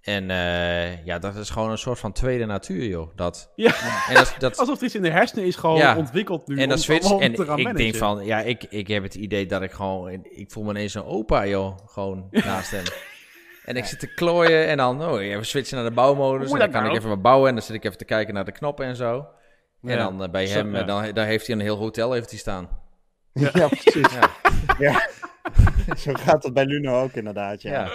[0.00, 3.10] En eh, ja, dat is gewoon een soort van tweede natuur, joh.
[3.16, 3.72] Dat, Ja,
[4.08, 5.96] en dat, dat, alsof er iets in de hersenen is gewoon Ja.
[5.96, 6.54] ontwikkeld nu.
[6.58, 7.10] en dat het switch.
[7.18, 10.64] En ik denk van, ja, ik, ik heb het idee dat ik gewoon, ik voel
[10.64, 11.78] me ineens een opa, joh.
[11.86, 12.84] Gewoon naast hem.
[13.64, 16.48] En ik zit te klooien en dan, oh, even switchen naar de bouwmodus.
[16.48, 16.96] Hoe En dan dat kan ik nou?
[16.98, 19.26] even wat bouwen en dan zit ik even te kijken naar de knoppen en zo.
[19.82, 19.96] En Ja.
[19.96, 20.82] dan eh, bij Zo, hem, ja.
[20.82, 22.68] dan, daar heeft hij een heel hotel heeft hij staan.
[23.32, 24.12] Ja, precies.
[24.12, 24.30] Ja.
[24.78, 25.08] Ja.
[25.96, 27.88] Zo gaat het bij Luno ook inderdaad, ja.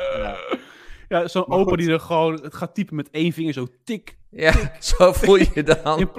[1.07, 1.27] Ja.
[1.27, 1.77] zo'n opa goed.
[1.79, 4.17] die er gewoon het gaat typen met één vinger zo tik.
[4.29, 6.09] Ja, zo voel je dan.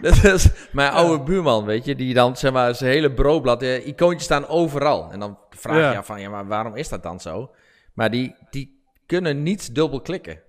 [0.00, 3.82] Dat is mijn oude buurman, weet je, die dan zeg maar zijn hele broodblad, de
[3.84, 5.10] icoontjes staan overal.
[5.12, 5.90] En dan vraag je Ja.
[5.92, 7.50] je af van, ja, maar waarom is dat dan zo?
[7.94, 10.40] Maar die, die kunnen niet dubbel klikken.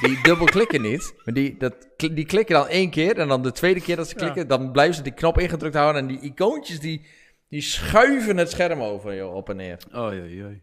[0.00, 3.52] Die dubbel klikken niet, maar die, dat, die klikken dan één keer en dan de
[3.52, 4.20] tweede keer dat ze Ja.
[4.20, 7.06] klikken, dan blijven ze die knop ingedrukt houden en die icoontjes die,
[7.48, 9.78] die schuiven het scherm over, joh, op en neer.
[9.94, 10.62] Oh, jee, jee.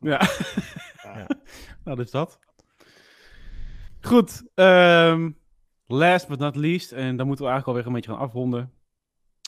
[0.00, 0.20] Ja.
[1.02, 1.26] Ja.
[1.84, 2.38] nou, dus dat.
[4.00, 4.42] Goed.
[4.54, 5.30] ehm,
[5.86, 6.92] last but not least.
[6.92, 8.72] En dan moeten we eigenlijk alweer een beetje gaan afronden.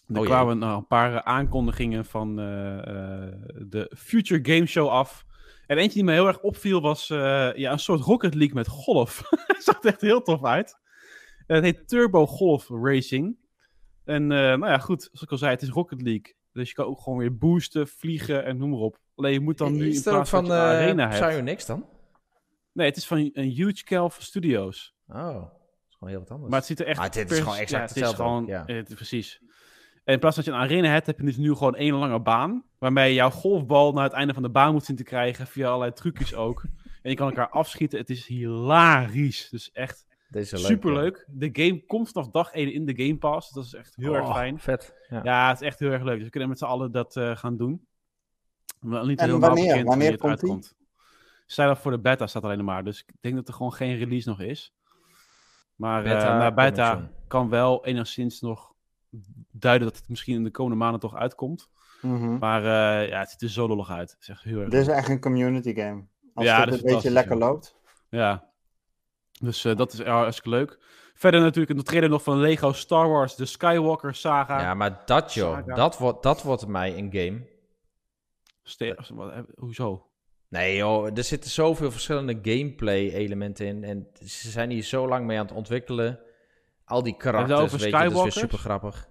[0.09, 3.33] Er Oh kwamen nog een paar eh, aankondigingen van eh, eh,
[3.67, 5.25] de Future Game Show af.
[5.67, 9.23] En eentje die me heel erg opviel was ja, een soort Rocket League met golf.
[9.47, 10.81] Het zag er echt heel tof uit.
[11.47, 13.37] Het heet Turbo Golf Racing.
[14.05, 16.35] En nou ja, goed, zoals ik al zei, het is Rocket League.
[16.53, 18.99] Dus je kan ook gewoon weer boosten, vliegen en noem maar op.
[19.15, 21.29] Alleen je moet dan nu is in ook plaats van van je uh, arena hebt.
[21.29, 21.87] Psyonix dan?
[22.73, 24.95] Nee, het is van een Huge Calf Studios.
[25.09, 25.53] Oh, dat
[25.89, 26.51] is gewoon heel wat anders.
[26.51, 26.99] Maar het ziet er echt...
[26.99, 28.75] Maar dit is gewoon exact ja, het is hetzelfde ook, gewoon, ja.
[28.75, 29.41] het- precies.
[30.05, 31.95] En in plaats van dat je een arena hebt, heb je dus nu gewoon één
[31.95, 32.65] lange baan.
[32.79, 35.47] Waarmee je jouw golfbal naar het einde van de baan moet zien te krijgen.
[35.47, 36.63] Via allerlei trucjes ook.
[37.03, 37.99] En je kan elkaar afschieten.
[37.99, 39.49] Het is hilarisch.
[39.51, 41.25] Dus echt Deze leuk, superleuk.
[41.29, 43.51] De game komt vanaf dag 1 in de Game Pass.
[43.51, 44.59] Dat is echt heel erg Oh, fijn.
[44.61, 44.95] Vet.
[45.09, 45.21] Ja.
[45.23, 46.15] Ja, het is echt heel erg leuk.
[46.15, 47.87] Dus we kunnen met z'n allen dat eh, gaan doen.
[48.83, 49.67] Maar niet En helemaal wanneer?
[49.69, 50.51] bekend Wanneer het komt die?
[50.51, 50.75] uitkomt.
[51.47, 52.85] Zijn dat voor de beta staat alleen maar.
[52.85, 54.75] Dus ik denk dat er gewoon geen release nog is.
[55.77, 58.73] Maar Beta beta, nou, beta kan wel enigszins nog
[59.51, 61.69] duiden dat het misschien in de komende maanden toch uitkomt.
[62.03, 62.39] Mhm.
[62.39, 64.11] Maar eh, ja, het ziet er zo lollig uit.
[64.11, 66.05] Het is echt heel erg Dit is echt een community game.
[66.35, 67.77] Als Ja, het een beetje lekker loopt.
[68.09, 68.45] Ja.
[69.41, 70.79] Dus eh, dat is hartstikke leuk.
[71.15, 74.61] Verder natuurlijk een trailer nog van Lego Star Wars, de Skywalker saga.
[74.61, 75.75] Ja, maar dat joh, Saga.
[75.75, 77.47] dat wordt, dat wordt mij een game.
[78.63, 80.07] Ste- wat- eh, hoezo?
[80.49, 83.85] Nee joh, er zitten zoveel verschillende gameplay elementen in.
[83.85, 86.19] En ze zijn hier zo lang mee aan het ontwikkelen.
[86.85, 89.09] Al die karakters, over weet je, dat is weer super grappig.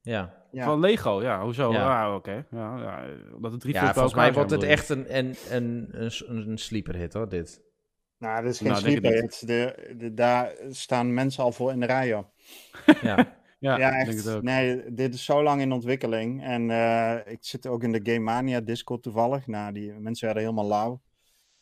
[0.00, 0.64] Ja, Ja.
[0.64, 1.72] Van Lego, ja, hoezo?
[1.72, 2.06] Ja.
[2.06, 2.46] Ah, oké.
[2.50, 3.04] Ja, ja,
[3.40, 6.10] dat het drie ja volgens mij wordt het echt een, een, een, een,
[6.48, 7.60] een sleeper hit hoor, dit.
[8.18, 9.10] Nou, dit is geen Nou, sleeper.
[9.10, 9.20] niet.
[9.20, 9.46] hit.
[9.46, 12.24] De, de, daar staan mensen al voor in de rij, joh.
[13.02, 13.16] Ja?
[13.58, 14.24] Ja, Ja, ik denk echt.
[14.24, 14.42] het ook.
[14.42, 16.44] Nee, dit is zo lang in ontwikkeling.
[16.44, 19.46] En eh, ik zit ook in de Game Mania Discord toevallig.
[19.46, 21.00] Nou, die mensen werden helemaal lauw.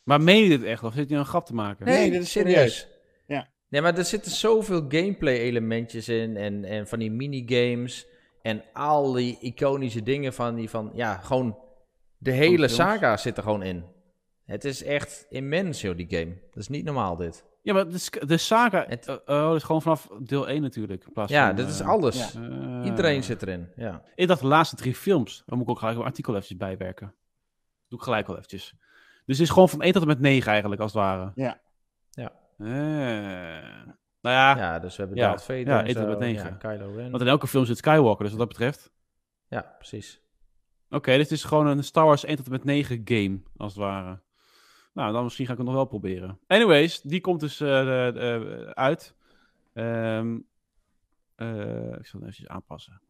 [0.03, 0.83] Maar meen je dit echt?
[0.83, 1.87] Of zit je een grap te maken?
[1.87, 2.89] Nee, dit is serieus.
[3.27, 3.49] Ja.
[3.69, 6.37] Nee, maar er zitten zoveel gameplay elementjes in.
[6.37, 8.07] En, en van die minigames.
[8.43, 11.59] En al die iconische dingen van die van, ja, gewoon
[12.19, 13.85] de hele saga zit er gewoon in.
[14.45, 16.35] Het is echt immens, joh, die game.
[16.51, 17.45] Dat is niet normaal, dit.
[17.67, 21.05] Ja, maar de, de saga Het- eh, oh, dat is gewoon vanaf deel 1 natuurlijk.
[21.07, 22.33] In plaats Ja, van, dit is eh, alles.
[22.33, 22.41] ja.
[22.41, 24.03] eh, Iedereen zit erin, ja.
[24.15, 25.43] Ik dacht de laatste drie films.
[25.47, 27.15] Dan moet ik ook gelijk een artikel eventjes bijwerken.
[27.89, 28.75] Doe ik gelijk wel eventjes.
[29.25, 31.33] Dus het is gewoon van 1 tot en met 9 eigenlijk, als het ware.
[31.35, 31.61] Ja.
[32.11, 32.33] Ja.
[32.59, 32.67] Eh,
[34.21, 36.45] nou ja, Ja, dus we hebben Ja, Darth Vader ja, en zo, met negen.
[36.51, 37.11] ja, Kylo Ren.
[37.11, 38.93] want in elke film zit Skywalker, dus wat dat betreft.
[39.49, 40.21] Ja, precies.
[40.91, 43.83] Oké, dit is gewoon een Star Wars 1 tot en met 9 game, als het
[43.83, 44.21] ware.
[44.97, 46.39] Nou, dan misschien ga ik het nog wel proberen.
[46.47, 49.15] Anyways, die komt dus eh, de- uit.
[49.73, 50.39] Ehm,
[51.35, 53.01] eh, ik zal het even aanpassen.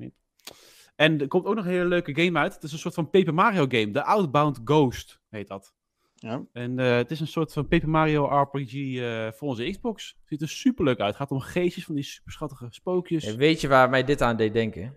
[0.96, 2.54] En er komt ook nog een hele leuke game uit.
[2.54, 3.90] Het is een soort van Paper Mario game.
[3.90, 5.74] De Outbound Ghost heet dat.
[6.14, 6.44] Ja.
[6.52, 10.18] En eh, het is een soort van Paper Mario RPG eh, voor onze Xbox.
[10.24, 11.08] Ziet er super leuk uit.
[11.08, 13.24] Het gaat om geestjes van die super schattige spookjes.
[13.24, 14.80] En weet je waar mij dit aan deed denken?
[14.80, 14.94] Jullie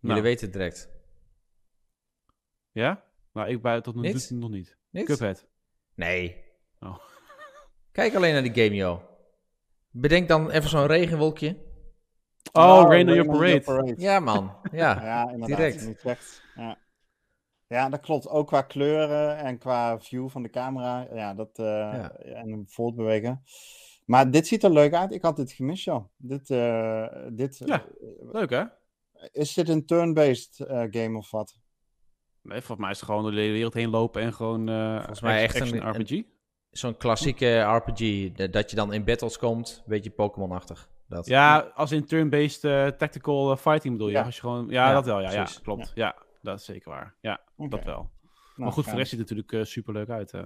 [0.00, 0.22] Nou.
[0.22, 0.90] weten het direct.
[2.72, 3.04] Ja?
[3.32, 4.28] Nou, ik bij tot nu Niet?
[4.28, 4.76] toe nog niet.
[4.90, 5.04] Niet?
[5.06, 5.46] Cuphead.
[5.98, 6.44] Nee.
[6.80, 6.98] Oh.
[7.92, 9.00] Kijk alleen naar die game, joh.
[9.90, 11.56] Bedenk dan even zo'n regenwolkje.
[12.52, 13.94] Oh, Rain on Your Parade.
[13.96, 14.56] Ja, man.
[14.72, 15.00] Ja.
[15.04, 15.78] Ja, inderdaad.
[16.02, 16.42] Direct.
[16.54, 16.78] Ja.
[17.66, 18.28] ja, dat klopt.
[18.28, 21.06] Ook qua kleuren en qua view van de camera.
[21.14, 23.42] Ja, dat, eh, en voortbewegen.
[24.04, 25.12] Maar dit ziet er leuk uit.
[25.12, 26.04] Ik had dit gemist, joh.
[26.16, 27.84] Dit, eh, dit, Ja.
[28.32, 28.64] Leuk, hè?
[29.32, 31.58] Is dit een turn-based eh, game of wat?
[32.42, 34.96] Nee, volgens mij is het gewoon door de hele wereld heen lopen en gewoon eh
[34.96, 36.22] Volgens mij echt een- RPG.
[36.70, 38.32] Zo'n klassieke RPG.
[38.50, 39.76] Dat je dan in battles komt.
[39.78, 40.88] Een beetje Pokémon-achtig.
[41.08, 41.26] Dat.
[41.26, 44.14] Ja, als in turn-based eh, tactical eh, fighting bedoel je?
[44.18, 44.22] Ja.
[44.22, 45.20] Als je gewoon, ja, Ja, dat wel.
[45.20, 45.92] Ja, ja klopt.
[45.94, 46.16] Ja.
[46.42, 47.14] dat is zeker waar.
[47.20, 47.94] Ja, dat wel.
[47.94, 48.10] Nou,
[48.56, 50.32] maar goed, voor de rest ziet het natuurlijk super leuk uit.
[50.32, 50.40] eh.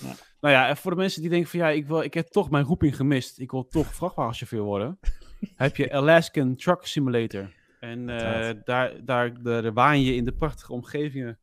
[0.00, 0.12] Ja.
[0.40, 2.50] Nou ja, en voor de mensen die denken van ja, ik, wil, ik heb toch
[2.50, 3.38] mijn roeping gemist.
[3.38, 4.98] Ik wil toch vrachtwagenchauffeur worden.
[5.56, 7.50] heb je Alaskan Truck Simulator.
[7.82, 11.38] En eh, daar, daar, daar, waan je in de prachtige omgevingen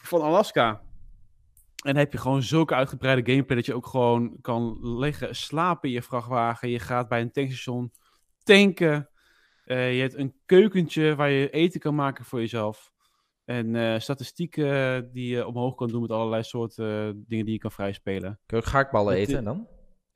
[0.00, 0.68] van Alaska.
[0.68, 5.88] En dan heb je gewoon zulke uitgebreide gameplay dat je ook gewoon kan liggen, slapen
[5.88, 6.68] in je vrachtwagen.
[6.68, 7.92] Je gaat bij een tankstation
[8.42, 9.08] tanken.
[9.64, 12.92] Eh, je hebt een keukentje waar je eten kan maken voor jezelf.
[13.44, 17.72] En eh, statistieken die je omhoog kan doen met allerlei soorten dingen die je kan
[17.72, 18.40] vrijspelen.
[18.46, 19.68] Kun je ook gehaktballen Het- eten dan?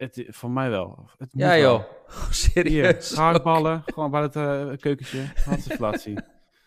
[0.03, 1.11] Het, van mij wel.
[1.19, 1.81] Het moet Ja, joh.
[2.07, 3.15] Hier, Serieus.
[3.87, 5.25] gewoon bij het eh, keukentje.
[5.45, 5.79] Hartstikke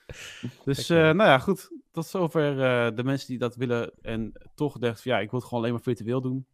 [0.65, 1.71] Dus, eh, nou ja, goed.
[1.91, 5.47] Tot zover eh, de mensen die dat willen en toch van, ja, ik wil het
[5.47, 6.47] gewoon alleen maar virtueel doen.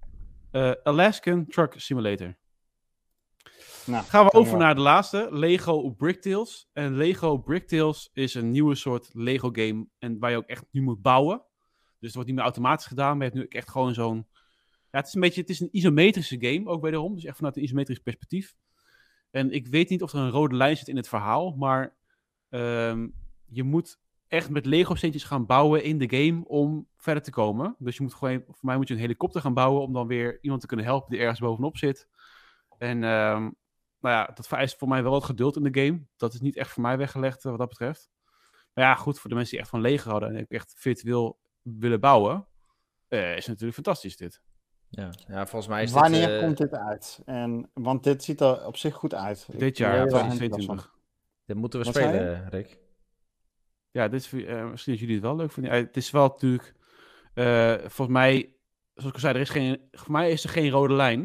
[0.52, 2.38] Eh, Alaskan Truck Simulator.
[3.86, 4.62] Nou, Gaan we over wel.
[4.62, 6.70] naar de laatste, Lego Bricktales.
[6.74, 10.82] En Lego Bricktales is een nieuwe soort Lego game en waar je ook echt nu
[10.82, 11.38] moet bouwen.
[12.00, 14.28] Dus het wordt niet meer automatisch gedaan, maar je hebt nu echt gewoon zo'n...
[14.92, 17.16] Ja, het is een beetje, het is een isometrische game, ook wederom.
[17.16, 18.56] Dus echt vanuit een isometrisch perspectief.
[19.32, 21.96] En ik weet niet of er een rode lijn zit in het verhaal, maar
[22.50, 23.08] ehm,
[23.46, 27.76] je moet echt met Lego steentjes gaan bouwen in de game om verder te komen.
[27.80, 30.38] Dus je moet gewoon, voor mij moet je een helikopter gaan bouwen om dan weer
[30.42, 32.08] iemand te kunnen helpen die ergens bovenop zit.
[32.78, 33.42] En ehm,
[34.00, 36.06] nou ja, dat vereist voor mij wel wat geduld in de game.
[36.18, 38.12] Dat is niet echt voor mij weggelegd eh, wat dat betreft.
[38.74, 42.00] Maar ja, goed, voor de mensen die echt van Lego houden en echt virtueel willen
[42.00, 42.48] bouwen,
[43.08, 44.42] eh, is natuurlijk fantastisch dit.
[44.94, 46.38] Ja, ja volgens mij is Wanneer dit...
[46.38, 47.22] eh, komt dit uit?
[47.26, 49.48] En, want dit ziet er op zich goed uit.
[49.58, 51.00] Dit jaar, er heel enthousiast 2022.
[51.46, 52.80] Dit moeten we Wat spelen, Rick.
[53.92, 55.72] Ja, dit is, eh, misschien dat jullie het wel leuk vinden.
[55.72, 56.76] Eh, het is wel natuurlijk,
[57.34, 58.56] eh, volgens mij,
[58.94, 61.20] zoals ik al zei, er is geen, voor mij is er geen rode lijn.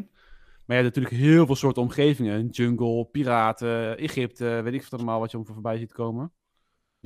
[0.64, 2.46] Maar je hebt natuurlijk heel veel soorten omgevingen.
[2.46, 6.32] Jungle, piraten, Egypte, weet ik wat allemaal wat je om voorbij ziet komen.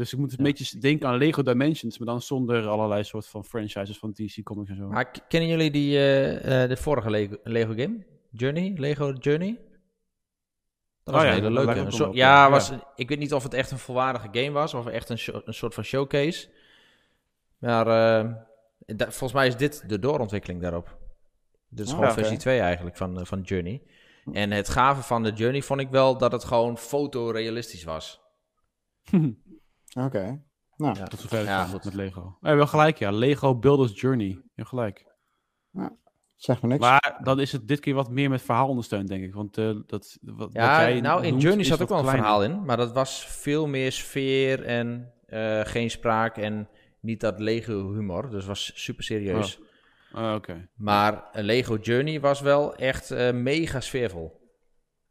[0.01, 0.45] Dus ik moet een Ja.
[0.45, 4.71] beetje denken aan Lego Dimensions, maar dan zonder allerlei soort van franchises van DC Comics
[4.71, 4.89] en zo.
[4.89, 8.07] Maar kennen jullie die, eh, eh, de vorige Lego, Lego game?
[8.31, 8.73] Journey?
[8.77, 9.61] Lego Journey?
[11.05, 12.05] Dat was Oh ja, een hele leuke.
[12.05, 15.09] Een ja, was, ik weet niet of het echt een volwaardige game was of echt
[15.09, 16.49] een, een soort van showcase.
[17.59, 18.33] Maar eh,
[18.97, 20.99] da- volgens mij is dit de doorontwikkeling daarop.
[21.69, 23.83] Dit is Ah, gewoon versie 2 eigenlijk van, eh, van Journey.
[24.33, 28.21] En het gave van de Journey vond ik wel dat het gewoon fotorealistisch was.
[29.99, 30.43] Oké.
[30.77, 31.05] Nou, Ja.
[31.05, 32.37] Tot zover ik Ja, met Lego.
[32.41, 33.11] Ja, wel gelijk, ja.
[33.11, 34.27] Lego Builders Journey.
[34.29, 35.05] Je hebt gelijk.
[36.37, 36.81] zeg me niks.
[36.81, 39.35] Maar dan is het dit keer wat meer met verhaal ondersteund, denk ik.
[39.35, 42.05] Want eh, dat, wat, wat Ja, jij nou in noemt, Journey zat ook wel een
[42.05, 42.27] kleiner.
[42.27, 46.69] verhaal in, maar dat was veel meer sfeer en eh, geen spraak en
[47.01, 48.31] niet dat Lego humor.
[48.31, 49.61] Dus was super serieus.
[50.13, 50.69] Ah, Oké.
[50.77, 54.41] Maar een Lego Journey was wel echt eh, mega sfeervol.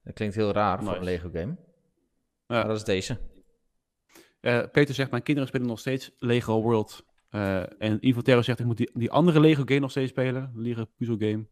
[0.03, 1.55] Dat klinkt heel raar voor een Lego game.
[1.55, 2.55] Ja.
[2.55, 3.17] Maar dat is deze.
[4.39, 7.05] Eh, Peter zegt, mijn kinderen spelen nog steeds Lego World.
[7.29, 10.51] Eh, en Invotero zegt, ik moet die, die andere Lego game nog steeds spelen.
[10.55, 11.45] Lego puzzel game.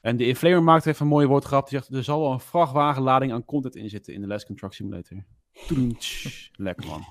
[0.00, 1.68] En de Inflamer maakt even een mooie woord gehad.
[1.68, 4.72] Die zegt, er zal wel een vrachtwagenlading aan content in zitten in de Alaskan Truck
[4.72, 5.24] Simulator.
[6.66, 7.04] Lekker man.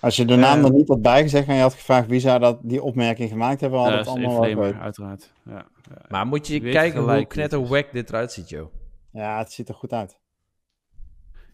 [0.00, 2.40] Als je de naam Eh, er niet had bijgezegd en je had gevraagd wie zou
[2.40, 5.32] dat, die opmerking gemaakt hebben, had Ja, het allemaal wel uiteraard.
[5.44, 5.52] Ja,
[5.88, 6.04] ja.
[6.08, 8.72] Maar moet je kijken hoe knetterwack dit eruit ziet, joh.
[9.12, 10.18] Ja, het ziet er goed uit.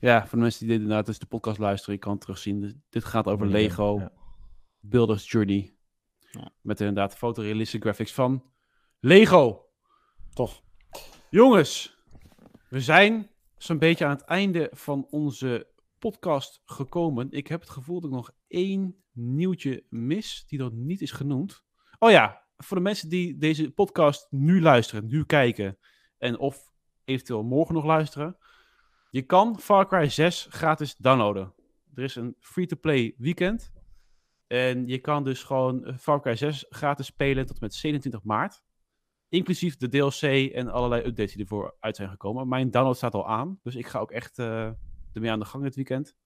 [0.00, 2.82] Ja, voor de mensen die dit inderdaad dus de podcast luisteren, je kan het terugzien.
[2.90, 4.12] Dit- gaat over Lego Ja.
[4.80, 5.74] Builders Journey.
[6.30, 6.52] Ja.
[6.60, 8.44] Met inderdaad fotorealistische graphics van
[9.00, 9.64] Lego.
[10.32, 10.62] Tof.
[11.30, 11.98] Jongens,
[12.68, 15.68] we zijn zo'n beetje aan het einde van onze
[15.98, 17.30] podcast gekomen.
[17.30, 21.64] Ik heb het gevoel dat ik nog één nieuwtje mis die nog niet is genoemd.
[21.98, 25.78] Oh ja, voor de mensen die deze podcast nu luisteren, nu kijken
[26.18, 26.72] en of
[27.04, 28.36] eventueel morgen nog luisteren.
[29.10, 31.54] Je kan Far Cry 6 gratis downloaden.
[31.94, 33.72] Er is een free-to-play weekend.
[34.46, 38.22] En je kan dus gewoon eh, Far Cry 6 gratis spelen tot en met 27
[38.22, 38.62] maart.
[39.28, 42.48] Inclusief de DLC en allerlei updates die ervoor uit zijn gekomen.
[42.48, 44.70] Mijn download staat al aan, dus ik ga ook echt eh,
[45.12, 46.16] ermee aan de gang dit weekend.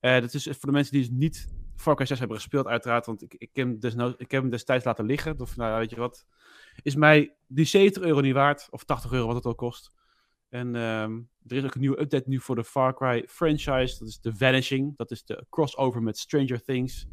[0.00, 3.06] Eh dat is voor de mensen die dus niet Far Cry 6 hebben gespeeld, uiteraard.
[3.06, 5.40] Want ik, ik, heb, hem ik heb hem destijds laten liggen.
[5.40, 6.26] Of nou, ja, weet je wat.
[6.82, 8.68] Is mij die 70 euro niet waard.
[8.70, 9.92] Of 80 euro, wat het ook kost.
[10.48, 13.98] En ehm, er is ook een nieuwe update nu voor de Far Cry franchise.
[13.98, 14.96] Dat is The Vanishing.
[14.96, 17.06] Dat is de crossover met Stranger Things.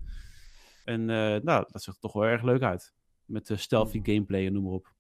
[0.84, 2.94] En eh, nou, dat ziet er toch wel erg leuk uit.
[3.26, 4.94] Met de stealthy gameplay en noem maar op.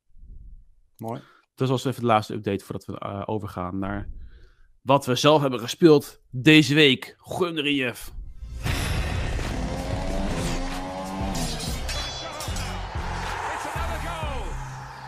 [0.97, 1.22] Mooi.
[1.55, 4.10] Dat was even de laatste update voordat we eh, overgaan naar
[4.81, 7.15] wat we zelf hebben gespeeld deze week.
[7.18, 8.14] Gooi hem erin, Jeff.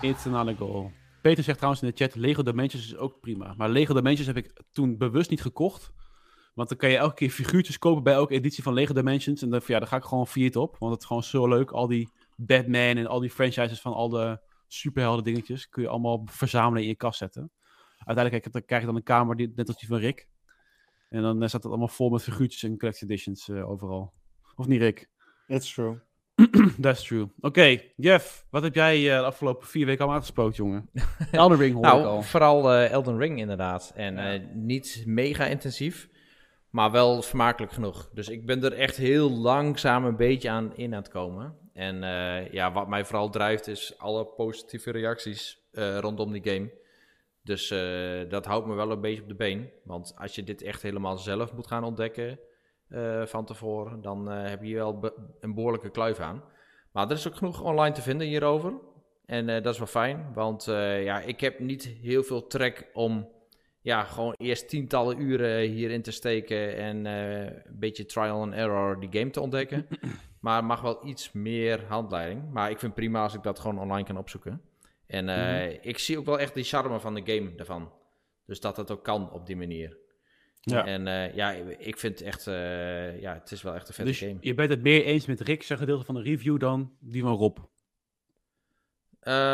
[0.01, 0.91] It's another goal.
[1.25, 3.53] Peter zegt trouwens in de chat, Lego Dimensions is ook prima.
[3.57, 5.91] Maar Lego Dimensions heb ik toen bewust niet gekocht.
[6.53, 9.41] Want dan kan je elke keer figuurtjes kopen bij elke editie van Lego Dimensions.
[9.41, 10.75] En dan, ja, daar ga ik gewoon failliet op.
[10.79, 11.71] Want het is gewoon zo leuk.
[11.71, 15.69] Al die Batman en al die franchises van al de superhelden dingetjes.
[15.69, 17.51] Kun je allemaal verzamelen in je kast zetten.
[17.97, 20.27] Uiteindelijk krijg je, dan een kamer die, net als die van Rick.
[21.09, 24.13] En dan eh, staat het allemaal vol met figuurtjes en collected editions eh, overal.
[24.55, 25.09] Of niet, Rick?
[25.47, 26.01] It's true.
[26.81, 27.27] That's true.
[27.39, 30.89] Oké, Jeff, wat heb jij eh, de afgelopen vier weken allemaal uitgesproken, jongen?
[31.31, 32.21] Elden Ring hoor ik Nou, al.
[32.21, 33.91] vooral eh, Elden Ring inderdaad.
[33.95, 34.33] En Ja.
[34.33, 36.09] eh, niet mega intensief,
[36.69, 38.09] maar wel vermakelijk genoeg.
[38.13, 41.55] Dus ik ben er echt heel langzaam een beetje aan in aan het komen.
[41.73, 41.95] En
[42.51, 45.63] ja, wat mij vooral drijft is alle positieve reacties
[45.99, 46.71] rondom die game.
[47.43, 47.67] Dus
[48.29, 49.69] dat houdt me wel een beetje op de been.
[49.83, 52.39] Want als je dit echt helemaal zelf moet gaan ontdekken
[52.89, 56.43] eh, van tevoren, dan eh, heb je hier wel be- een behoorlijke kluif aan.
[56.91, 58.73] Maar er is ook genoeg online te vinden hierover.
[59.25, 63.29] En eh, dat is wel fijn, want ja, ik heb niet heel veel trek om
[63.81, 69.19] ja, gewoon eerst tientallen uren hierin te steken en een beetje trial and error die
[69.19, 69.87] game te ontdekken.
[70.39, 72.51] maar mag wel iets meer handleiding.
[72.51, 74.61] Maar ik vind het prima als ik dat gewoon online kan opzoeken.
[75.07, 77.91] En eh, ik zie ook wel echt die charme van de game daarvan.
[78.45, 79.97] Dus dat het ook kan op die manier.
[80.71, 80.85] Ja.
[80.85, 84.11] En eh, ja, ik vind het echt, eh, ja, het is wel echt een vette
[84.11, 84.37] Dus game.
[84.39, 87.35] je bent het meer eens met Rick zijn gedeelte van de review dan die van
[87.35, 87.57] Rob.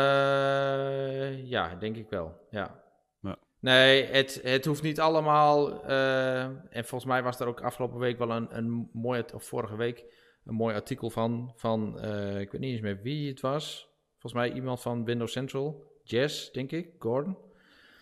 [0.02, 2.46] Eh, ja, denk ik wel.
[2.50, 2.80] Ja.
[3.20, 3.36] Ja.
[3.60, 5.84] Nee, het, het hoeft niet allemaal.
[5.84, 9.76] eh, en volgens mij was er ook afgelopen week wel een, een mooi, of vorige
[9.76, 10.04] week,
[10.44, 11.52] een mooi artikel van.
[11.56, 13.88] van eh, ik weet niet eens meer wie het was.
[14.18, 15.90] Volgens mij iemand van Windows Central.
[16.04, 17.36] Jess, denk ik, Gordon.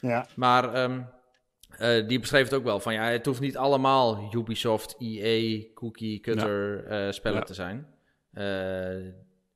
[0.00, 1.02] Ja, Maar ehm,
[1.78, 6.20] eh, die beschreef het ook wel van ja, het hoeft niet allemaal Ubisoft, EA, cookie
[6.20, 7.44] cutter eh, spellen Ja.
[7.44, 7.86] te zijn.
[8.32, 8.94] Eh,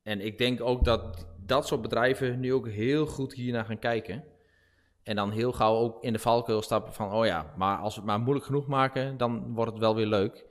[0.03, 4.23] en ik denk ook dat dat soort bedrijven nu ook heel goed hiernaar gaan kijken.
[5.03, 7.99] En dan heel gauw ook in de valkuil stappen van oh ja, maar als we
[8.01, 10.45] het maar moeilijk genoeg maken, dan wordt het wel weer leuk.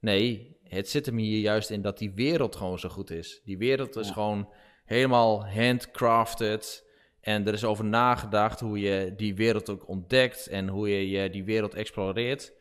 [0.00, 3.40] Nee, het zit hem hier juist in dat die wereld gewoon zo goed is.
[3.44, 4.12] Die wereld is Ja.
[4.12, 4.48] gewoon
[4.84, 6.88] helemaal handcrafted.
[7.20, 11.30] En er is over nagedacht hoe je die wereld ook ontdekt en hoe je, je
[11.30, 12.52] die wereld exploreert.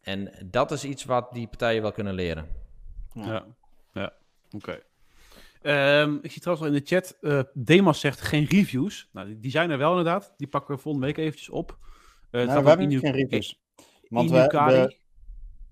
[0.00, 2.48] En dat is iets wat die partijen wel kunnen leren.
[3.14, 3.46] Ja.
[3.92, 4.12] Ja,
[4.50, 4.80] oké.
[5.62, 9.08] Ehm, ik zie trouwens al in de chat, eh Demas zegt geen reviews.
[9.12, 10.34] Nou, die, die zijn er wel inderdaad.
[10.36, 11.70] Die pakken we volgende week eventjes op.
[11.70, 11.76] Eh,
[12.20, 13.60] het nou, staat we op hebben geen reviews.
[14.08, 14.46] Want we,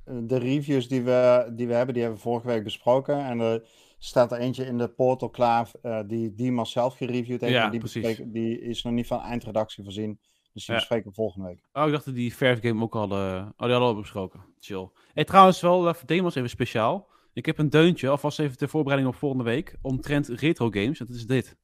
[0.04, 3.24] de, de reviews die we, die we hebben, die hebben we vorige week besproken.
[3.24, 3.68] En er
[3.98, 7.52] staat er eentje in de portal klaar eh, die Dimas zelf gereviewd heeft.
[7.52, 8.02] Ja, die, precies.
[8.02, 10.18] bespreken- die is nog niet van eindredactie voorzien.
[10.52, 10.80] Dus die Ja.
[10.80, 11.68] bespreken we volgende week.
[11.72, 13.94] Oh, ik dacht dat die Verve game ook al, eh, oh, die hadden we al
[14.00, 14.40] besproken.
[14.58, 14.88] Chill.
[15.14, 17.08] Hey, trouwens wel, eh, voor Demas even speciaal.
[17.32, 21.00] Ik heb een deuntje, alvast even ter voorbereiding op volgende week, omtrent retro games.
[21.00, 21.56] En dat is dit.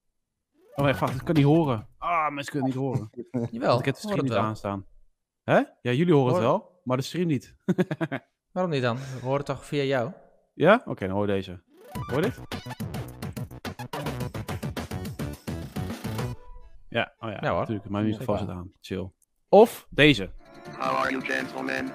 [0.75, 1.89] Oh, wacht, wacht, ik kan niet horen.
[1.99, 3.11] Ah, mensen kunnen het niet horen.
[3.53, 4.43] Jawel, Want ik heb de stream het niet wel.
[4.43, 4.87] aanstaan.
[5.43, 5.55] Hè?
[5.57, 7.57] Ja, jullie horen het wel, maar de stream niet.
[8.53, 8.97] Waarom niet dan?
[8.97, 10.13] We horen het toch via jou?
[10.55, 10.83] Ja?
[10.87, 11.63] Oké, dan hoor je deze.
[12.01, 12.41] Hoor dit?
[16.89, 17.59] Ja, oh ja, Ja, hoor.
[17.59, 17.89] natuurlijk.
[17.89, 18.61] Mijn microfoon zit Zeker.
[18.63, 18.73] aan.
[18.81, 19.11] Chill.
[19.49, 20.31] Of deze.
[20.79, 21.93] How are you, gentlemen?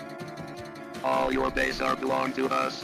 [1.01, 2.84] All your base are belong to us.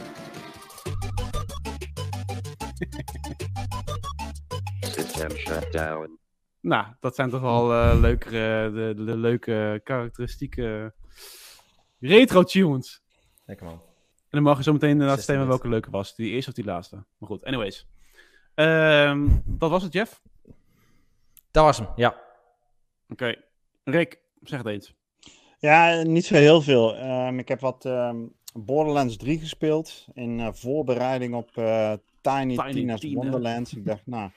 [4.80, 6.18] System shut down.
[6.60, 10.94] Nou, dat zijn toch wel eh leukere, de, de leuke karakteristieke
[11.98, 13.02] retro tunes.
[13.44, 13.82] Lekker man.
[14.36, 16.14] En dan mag je zo meteen inderdaad stemmen welke leuke was.
[16.14, 16.96] Die eerste of die laatste.
[16.96, 17.86] Maar goed, anyways.
[18.54, 20.22] Ehm, dat was het, Jeff.
[21.50, 22.16] Dat was hem, ja.
[23.08, 23.34] Oké.
[23.84, 24.94] Rick, zeg het eens.
[25.58, 26.96] Ja, niet zo heel veel.
[26.96, 28.16] Ehm, ik heb wat ehm,
[28.54, 33.20] Borderlands 3 gespeeld in eh, voorbereiding op eh, Tiny, Tiny Tina's Tina.
[33.20, 33.74] Wonderlands.
[33.74, 34.30] ik dacht, nou,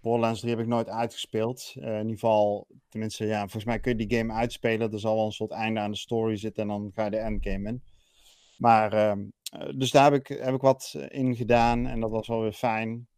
[0.00, 1.74] Borderlands 3 heb ik nooit uitgespeeld.
[1.80, 4.92] Eh, in ieder geval, tenminste, ja, volgens mij kun je die game uitspelen.
[4.92, 7.16] Er zal wel een soort einde aan de story zitten en dan ga je de
[7.16, 7.82] endgame in.
[8.58, 12.26] Maar, ehm, eh, dus daar heb ik, heb ik wat in gedaan en dat was
[12.28, 13.08] wel weer fijn.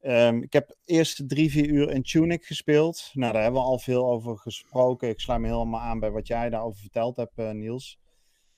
[0.00, 3.10] Ehm, ik heb eerst drie, vier uur in Tunic gespeeld.
[3.12, 5.08] Nou, daar hebben we al veel over gesproken.
[5.08, 7.98] Ik sluit me helemaal aan bij wat jij daarover verteld hebt, eh, Niels.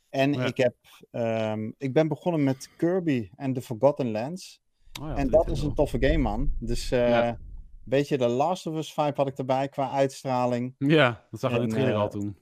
[0.09, 0.45] En Ja.
[0.45, 0.75] ik, heb,
[1.11, 4.61] ehm, ik ben begonnen met Kirby en The Forgotten Lands.
[5.01, 6.53] Oh ja, en dat is een toffe game, man.
[6.59, 7.29] Dus eh Ja.
[7.29, 7.39] een
[7.85, 10.75] beetje de Last of Us vibe had ik erbij qua uitstraling.
[10.79, 12.37] Ja, dat zag ik in de trailer eh, al toen.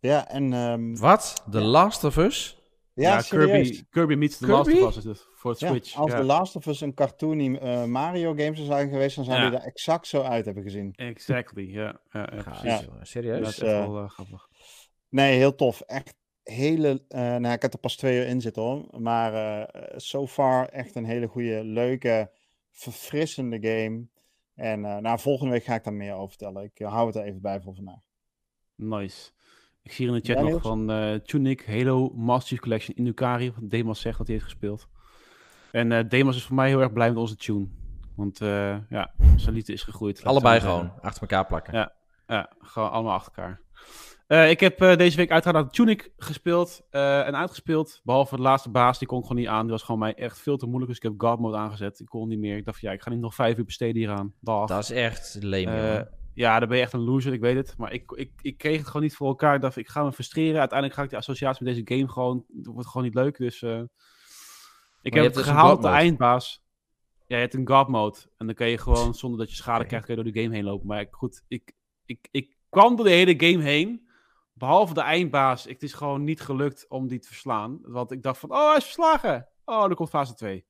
[0.00, 1.44] Ja, en ehm, Wat?
[1.50, 2.58] The Last of Us?
[2.94, 3.20] Ja.
[3.20, 4.70] Kirby, Kirby meets The Kirby?
[4.80, 5.96] Last of Us is het, voor het Ja, Switch.
[5.96, 6.16] als ja.
[6.18, 9.50] The Last of Us een cartoony eh, Mario game zou zijn geweest, dan zou Ja.
[9.50, 10.92] die er exact zo uit hebben gezien.
[10.96, 12.00] Exactly, ja.
[12.12, 12.62] ja, ja, Gaaf, precies.
[12.62, 12.80] Ja.
[12.80, 12.98] joh.
[12.98, 13.38] Dat Serieus?
[13.48, 14.48] is echt wel eh, grappig.
[15.08, 15.80] Nee, heel tof.
[15.80, 17.02] Echt hele.
[17.08, 19.00] eh, nou, ik heb er pas twee uur in zitten hoor.
[19.00, 19.34] Maar
[19.68, 22.30] eh so far echt een hele goede, leuke,
[22.70, 24.06] verfrissende game.
[24.54, 26.62] En eh, nou, volgende week ga ik daar meer over vertellen.
[26.62, 28.00] Ik hou het er even bij voor vandaag.
[28.74, 29.30] Nice.
[29.84, 32.96] Ik zie hier in de chat Ja, nog van eh Tunic, Halo, Master Chief Collection,
[32.96, 33.52] Indukari.
[33.52, 34.88] Wat Demas zegt dat hij heeft gespeeld.
[35.70, 37.66] En eh Demas is voor mij heel erg blij met onze tune.
[38.16, 40.24] Want eh, ja, zijn liefde is gegroeid.
[40.24, 41.02] Allebei gewoon, zeggen.
[41.02, 41.74] achter elkaar plakken.
[41.74, 41.92] Ja.
[42.26, 43.60] Ja, gewoon allemaal achter elkaar.
[44.26, 48.00] Eh, ik heb eh, deze week uiteraard Tunic gespeeld eh, en uitgespeeld.
[48.04, 49.62] Behalve de laatste baas, die kon ik gewoon niet aan.
[49.62, 50.88] Die was gewoon mij echt veel te moeilijk.
[50.88, 52.00] Dus ik heb God mode aangezet.
[52.00, 52.56] Ik kon niet meer.
[52.56, 54.34] Ik dacht van ja, ik ga niet nog vijf uur besteden hieraan.
[54.40, 54.68] Dag.
[54.68, 56.08] Dat is echt leem, jongen.
[56.34, 57.74] Ja, dan ben je echt een loser, ik weet het.
[57.78, 59.54] Maar ik, ik, ik kreeg het gewoon niet voor elkaar.
[59.54, 60.58] Ik dacht, ik ga me frustreren.
[60.58, 62.44] Uiteindelijk ga ik de associatie met deze game gewoon...
[62.56, 63.62] Het wordt gewoon niet leuk, dus...
[63.62, 63.80] eh,
[65.02, 66.62] ik heb het dus gehaald, de eindbaas.
[67.26, 68.18] Ja, je hebt een God mode.
[68.36, 70.54] En dan kan je gewoon, zonder dat je schade krijgt, kan je door de game
[70.54, 70.86] heen lopen.
[70.86, 71.72] Maar ik- goed, ik,
[72.06, 74.08] ik, ik kwam door de hele game heen.
[74.52, 75.64] Behalve de eindbaas.
[75.64, 77.78] Het is gewoon niet gelukt om die te verslaan.
[77.82, 79.48] Want ik dacht van, oh, hij is verslagen.
[79.64, 80.64] Oh, er komt fase 2.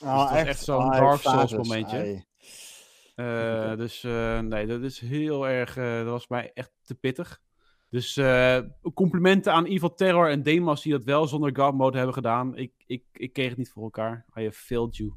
[0.00, 1.96] Oh, het was echt zo'n Dark Souls fases, momentje.
[1.98, 2.25] ai.
[3.16, 5.76] Eh, dus eh, nee, dat is heel erg.
[5.76, 7.40] eh, dat was mij echt te pittig.
[7.90, 8.20] Dus
[8.94, 12.56] complimenten aan Evil Terror en Demas die dat wel zonder God mode hebben gedaan.
[12.56, 14.24] Ik, ik, ik kreeg het niet voor elkaar.
[14.36, 15.12] I have failed you.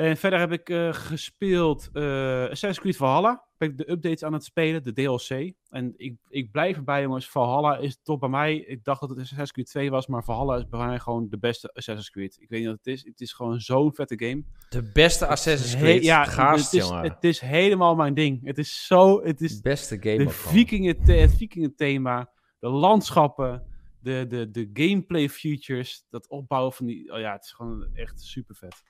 [0.00, 2.02] En verder heb ik eh, gespeeld eh,
[2.42, 3.44] Assassin's Creed Valhalla.
[3.58, 5.52] Ben ik de updates aan het spelen, de DLC.
[5.68, 7.30] En ik, ik blijf erbij, jongens.
[7.30, 8.56] Valhalla is toch bij mij.
[8.56, 11.38] Ik dacht dat het Assassin's Creed 2 was, maar Valhalla is bij mij gewoon de
[11.38, 12.36] beste Assassin's Creed.
[12.40, 13.04] Ik weet niet wat het is.
[13.04, 14.42] Het is gewoon zo'n vette game.
[14.68, 16.02] De beste Assassin's Creed.
[16.02, 17.02] ja, Gaast, het is, jongen.
[17.02, 18.44] het is helemaal mijn ding.
[18.44, 23.64] Het is zo, het is beste game de vikingen het vikingenthema, de landschappen,
[23.98, 28.20] de, de, de gameplay features, dat opbouwen van die, oh ja, het is gewoon echt
[28.20, 28.82] super vet.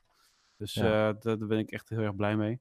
[0.61, 1.09] Dus Ja.
[1.09, 2.61] eh, daar, ben ik echt heel erg blij mee.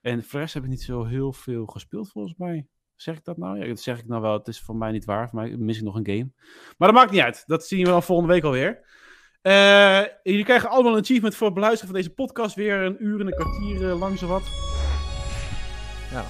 [0.00, 2.66] En voor de rest heb ik niet zo heel veel gespeeld volgens mij.
[2.96, 3.58] Zeg ik dat nou?
[3.58, 4.32] Ja, dat zeg ik nou wel.
[4.32, 5.28] Het is voor mij niet waar.
[5.28, 6.30] Voor mij mis ik nog een game.
[6.78, 7.42] Maar dat maakt niet uit.
[7.46, 8.80] Dat zien we dan volgende week alweer.
[9.42, 12.54] Eh jullie krijgen allemaal een achievement voor het beluisteren van deze podcast.
[12.54, 14.42] Weer een uur en een kwartier eh, lang zowat.
[16.10, 16.24] Ja.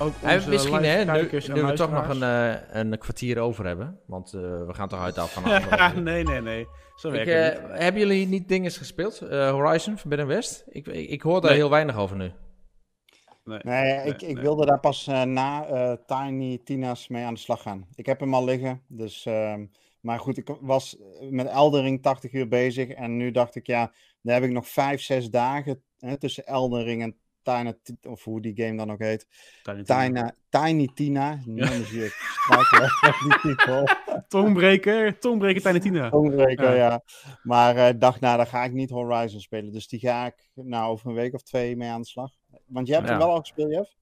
[0.00, 4.00] Ook onze misschien, hè, nu, nu we toch nog een, eh, een kwartier over hebben.
[4.06, 5.42] Want eh, we gaan toch uit af van
[6.02, 6.66] nee, nee, nee.
[6.98, 7.78] Zo Ik, eh, niet.
[7.78, 9.20] hebben jullie niet dingen gespeeld?
[9.20, 10.64] Eh, Horizon, Forbidden West?
[10.68, 11.58] Ik, ik, ik hoor daar Nee.
[11.60, 12.32] heel weinig over nu.
[13.44, 13.58] Nee.
[13.62, 14.42] Nee, ik, ik nee.
[14.42, 17.86] wilde daar pas na eh, Tiny Tina's mee aan de slag gaan.
[17.94, 19.26] Ik heb hem al liggen, dus...
[19.26, 19.66] ehm,
[20.00, 20.96] maar goed, ik was
[21.30, 23.92] met Eldering 80 uur bezig en nu dacht ik, ja,
[24.22, 27.16] daar heb ik nog 5, 6 dagen hè, tussen Eldering en
[27.56, 29.26] Tiny, Ti- of hoe die game dan ook heet.
[29.62, 30.04] Tiny Tina.
[30.04, 31.38] Tiny, Tiny Tina,
[33.22, 33.88] die titel.
[34.28, 36.08] Tongbreker, Tongbreker Tiny Tina.
[36.08, 36.74] Onbreker, Ja.
[36.74, 37.02] ja.
[37.42, 39.72] Maar eh, ik dacht, nou, dan ga ik niet Horizon spelen.
[39.72, 42.30] Dus die ga ik nou over een week of twee mee aan de slag.
[42.66, 43.96] Want jij hebt hem wel al gespeeld, Jeff?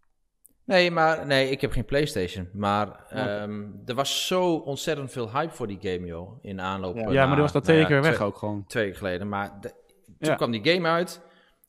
[0.65, 2.49] Nee, maar nee, ik heb geen PlayStation.
[2.53, 6.39] Maar ehm, er was zo ontzettend veel hype voor die game, joh.
[6.43, 6.97] In aanloop.
[6.97, 7.11] Ja.
[7.11, 8.65] Ja, maar die was dat nou twee ja, keer weg twee- ook gewoon.
[8.67, 9.29] Twee weken geleden.
[9.29, 9.69] Maar de-
[10.05, 10.35] toen Ja.
[10.35, 11.21] kwam die game uit.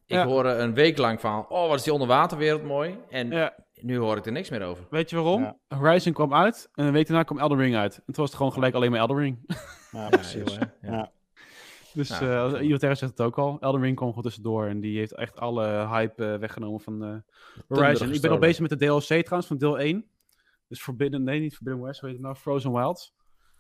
[0.08, 0.26] Ik Ja.
[0.26, 2.98] hoorde een week lang van, oh, wat is die onderwaterwereld mooi.
[3.10, 4.86] En Ja, nu hoor ik er niks meer over.
[4.90, 5.42] weet je waarom?
[5.42, 5.58] Ja.
[5.68, 7.96] Horizon kwam uit en een week daarna kwam Elden Ring uit.
[7.98, 9.38] En toen was het gewoon gelijk alleen maar Elden Ring.
[9.92, 10.56] Ja, precies.
[10.56, 10.74] Ja.
[10.82, 11.12] Ja.
[11.94, 13.58] Dus eh Terra zegt het ook al.
[13.60, 17.16] Elden Ring kwam gewoon tussendoor en die heeft echt alle hype eh, weggenomen van eh,
[17.68, 18.14] Horizon.
[18.14, 20.06] Ik ben al bezig met de DLC trouwens van deel 1.
[20.68, 22.38] Dus Forbidden, nee niet Forbidden West, hoe heet het nou?
[22.40, 23.14] Frozen Wilds.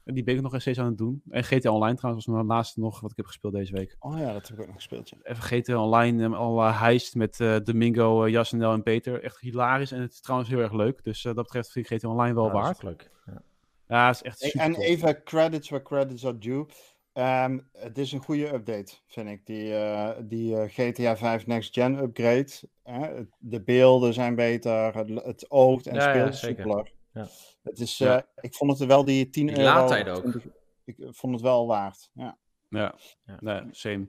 [0.07, 1.21] En die ben ik nog steeds aan het doen.
[1.29, 3.95] En GTA Online trouwens was mijn laatste nog wat ik heb gespeeld deze week.
[3.99, 5.09] Oh ja, dat heb ik ook nog gespeeld.
[5.09, 5.17] Ja.
[5.23, 9.23] Even GTA Online, eh, al uh, heist met eh, Domingo, Jasnel en Peter.
[9.23, 11.03] Echt hilarisch en het is trouwens heel erg leuk.
[11.03, 12.77] Dus eh, dat betreft vind ik GTA Online wel Ja, dat is waard.
[12.77, 13.11] ook leuk.
[13.25, 13.41] Ja.
[13.87, 14.83] Ja, het is echt super En tof.
[14.83, 16.65] even credits where credits are due.
[17.13, 19.45] Ehm, het is een goede update, vind ik.
[19.45, 22.49] Die, eh, die GTA 5 Next Gen upgrade.
[22.83, 23.09] Hè?
[23.37, 26.91] De beelden zijn beter, het, het oogt en Ja, ja, speelt soepeler.
[27.17, 27.27] Ja.
[27.63, 28.17] Het is, Ja.
[28.17, 29.67] eh, Ik vond het er wel die 10 Die euro.
[29.73, 30.19] laadtijd ook.
[30.21, 30.43] 20
[30.85, 32.09] ik eh, vond het wel waard.
[32.13, 32.37] Ja.
[32.69, 32.95] Ja,
[33.25, 33.37] Ja.
[33.39, 34.07] Nee, same.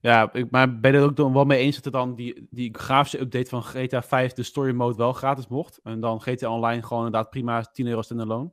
[0.00, 2.74] Ja, ik, maar ben je er ook wel mee eens dat er dan die, die
[2.78, 5.80] grafische update van GTA 5 de story mode wel gratis mocht?
[5.82, 8.52] En dan GTA Online gewoon inderdaad prima 10 euro standalone?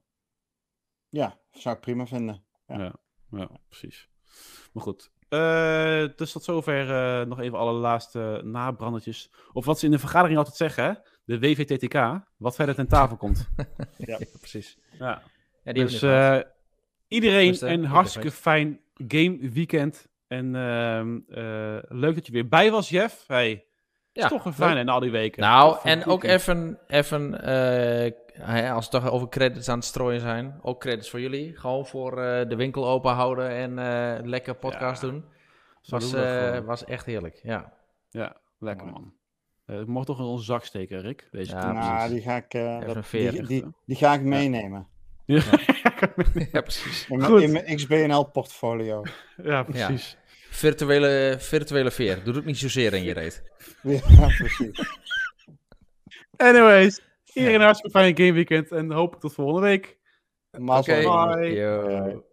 [1.10, 2.46] ja, zou ik prima vinden.
[2.68, 2.78] Ja.
[2.80, 2.96] Ja.
[3.32, 4.10] Ja, precies.
[4.74, 5.12] Maar goed.
[5.30, 9.34] Eh, dus tot zover eh, nog even alle laatste nabrandertjes.
[9.54, 10.94] Of wat ze in de vergadering altijd zeggen, hè?
[11.26, 12.22] De WVTTK.
[12.38, 13.50] Wat verder ten tafel komt.
[13.98, 14.78] Ja, precies.
[15.00, 15.22] Ja.
[15.64, 16.40] Ja, die Dus eh,
[17.08, 20.08] iedereen Dus, eh, een ik hartstikke fijn game weekend.
[20.28, 23.24] En ehm, eh, leuk dat je weer bij was, Jeff.
[23.28, 23.66] Hey,
[24.12, 24.82] Ja, is toch een fijn leuk.
[24.82, 25.42] in al die weken.
[25.42, 27.42] Nou, en ook even, even
[28.74, 31.58] als we toch over credits aan het strooien zijn, ook credits voor jullie.
[31.58, 32.16] Gewoon voor
[32.48, 35.26] de winkel open houden en eh, lekker podcast Ja, doen.
[35.86, 36.12] Was,
[36.66, 37.74] was echt heerlijk, ja.
[38.10, 39.14] Ja, lekker man.
[39.66, 41.28] Eh, ik mocht toch in onze zak steken, Rick.
[41.32, 44.88] Deze Ja, nou, die ga ik, eh, dat- die, die, die ga ik meenemen.
[45.26, 45.42] Ja.
[46.52, 47.08] ja, precies.
[47.10, 47.42] In, Goed.
[47.42, 49.04] in mijn XBNL-portfolio.
[49.44, 50.18] ja, precies.
[50.50, 52.24] Virtuele, virtuele veer.
[52.24, 53.44] Doe het niet zozeer in je reet.
[53.84, 54.80] Ja, precies.
[56.38, 57.00] Anyways,
[57.34, 59.98] iedereen een hartstikke fijn game weekend en hopelijk tot volgende week.
[60.52, 61.02] Oké.
[61.02, 61.54] Bye.
[61.54, 62.25] Yo.